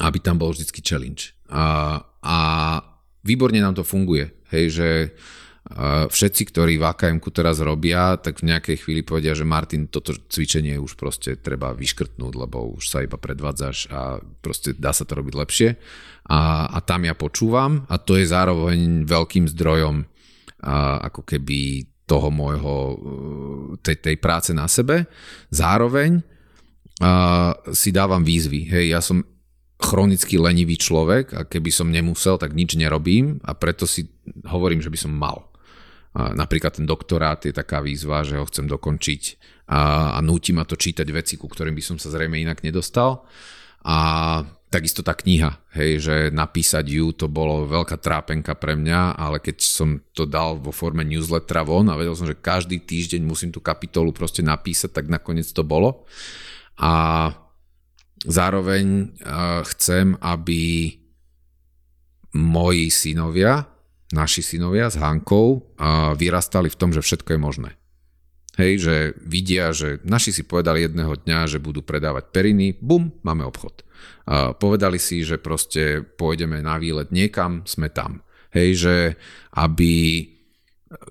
[0.00, 1.36] Aby tam bol vždycky challenge.
[1.52, 2.38] A, a
[3.20, 4.32] výborne nám to funguje.
[4.48, 4.88] Hej, že
[6.10, 10.74] všetci, ktorí v akm teraz robia, tak v nejakej chvíli povedia, že Martin, toto cvičenie
[10.82, 15.34] už proste treba vyškrtnúť, lebo už sa iba predvádzaš a proste dá sa to robiť
[15.38, 15.68] lepšie.
[16.26, 20.02] A, a tam ja počúvam a to je zároveň veľkým zdrojom
[20.66, 22.74] a, ako keby toho môjho,
[23.86, 25.06] tej, tej práce na sebe.
[25.54, 26.18] Zároveň
[26.98, 28.66] a, si dávam výzvy.
[28.66, 29.22] Hej, ja som
[29.80, 34.10] chronicky lenivý človek a keby som nemusel, tak nič nerobím a preto si
[34.50, 35.49] hovorím, že by som mal.
[36.10, 39.22] Napríklad ten doktorát je taká výzva, že ho chcem dokončiť
[39.70, 43.22] a, a núti ma to čítať veci, ku ktorým by som sa zrejme inak nedostal.
[43.86, 43.96] A
[44.70, 49.62] takisto tá kniha, hej, že napísať ju, to bolo veľká trápenka pre mňa, ale keď
[49.62, 53.62] som to dal vo forme newslettera von a vedel som, že každý týždeň musím tú
[53.62, 56.06] kapitolu proste napísať, tak nakoniec to bolo.
[56.82, 57.30] A
[58.26, 59.14] zároveň
[59.74, 60.92] chcem, aby
[62.34, 63.66] moji synovia
[64.10, 65.74] naši synovia s Hankou
[66.18, 67.70] vyrastali v tom, že všetko je možné.
[68.58, 73.46] Hej, že vidia, že naši si povedali jedného dňa, že budú predávať periny, bum, máme
[73.46, 73.86] obchod.
[74.26, 78.26] A povedali si, že proste pôjdeme na výlet niekam, sme tam.
[78.50, 78.96] Hej, že
[79.54, 80.26] aby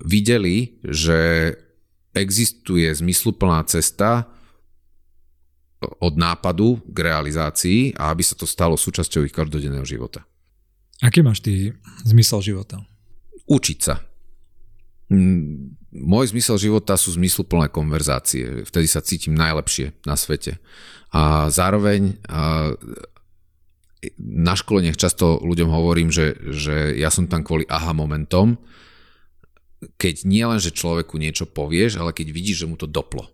[0.04, 1.52] videli, že
[2.12, 4.28] existuje zmysluplná cesta
[5.80, 10.28] od nápadu k realizácii a aby sa to stalo súčasťou ich každodenného života.
[11.00, 11.72] Aký máš ty
[12.04, 12.84] zmysel života?
[13.50, 13.98] Učiť sa.
[15.90, 18.62] Môj zmysel života sú zmysluplné konverzácie.
[18.62, 20.62] Vtedy sa cítim najlepšie na svete.
[21.10, 22.22] A zároveň
[24.22, 28.54] na školeniach často ľuďom hovorím, že, že ja som tam kvôli aha momentom,
[29.98, 33.26] keď nie len, že človeku niečo povieš, ale keď vidíš, že mu to doplo.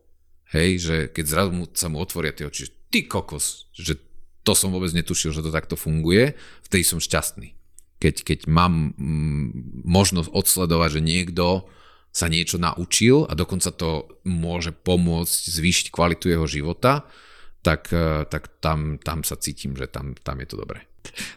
[0.57, 3.99] Hej, že keď zrazu mu, sa mu otvoria tie oči, že ty kokos, že
[4.47, 7.56] to som vôbec netušil, že to takto funguje, vtedy som šťastný
[7.97, 11.47] keď, keď mám mm, možnosť odsledovať, že niekto
[12.13, 17.05] sa niečo naučil a dokonca to môže pomôcť zvýšiť kvalitu jeho života,
[17.61, 20.89] tak, eh, tak tam, tam sa cítim, že tam, tam je to dobré.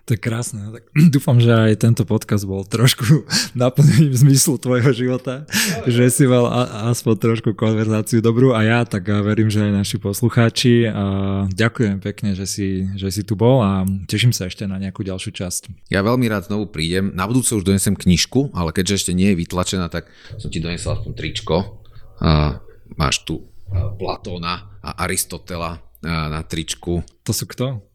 [0.06, 0.74] To je krásne.
[0.74, 0.84] Tak
[1.16, 3.26] dúfam, že aj tento podcast bol trošku
[3.58, 5.46] naplnením zmyslu tvojho života,
[5.86, 6.48] že si mal
[6.92, 10.90] aspoň trošku konverzáciu dobrú a ja, tak verím, že aj naši poslucháči.
[10.90, 11.04] A
[11.50, 15.32] ďakujem pekne, že si, že si tu bol a teším sa ešte na nejakú ďalšiu
[15.34, 15.92] časť.
[15.94, 17.12] Ja veľmi rád znovu prídem.
[17.14, 21.00] Na budúce už donesem knižku, ale keďže ešte nie je vytlačená, tak som ti donesol
[21.00, 21.86] aspoň tričko.
[22.20, 22.60] A
[23.00, 27.04] máš tu Platóna a Aristotela na tričku.
[27.28, 27.89] To sú kto?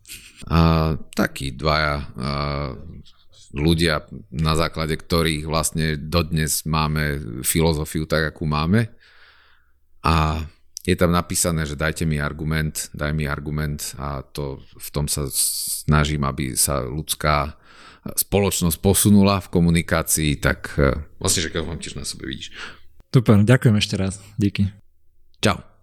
[0.44, 2.04] A takí dvaja a,
[3.54, 4.02] ľudia,
[4.34, 8.90] na základe ktorých vlastne dodnes máme filozofiu tak, akú máme.
[10.04, 10.42] A
[10.84, 15.24] je tam napísané, že dajte mi argument, daj mi argument a to v tom sa
[15.32, 17.56] snažím, aby sa ľudská
[18.04, 20.76] spoločnosť posunula v komunikácii, tak
[21.16, 22.52] vlastne, že keď ho tiež na sebe vidíš.
[23.08, 24.20] Super, ďakujem ešte raz.
[24.36, 24.68] Díky.
[25.40, 25.73] Čau.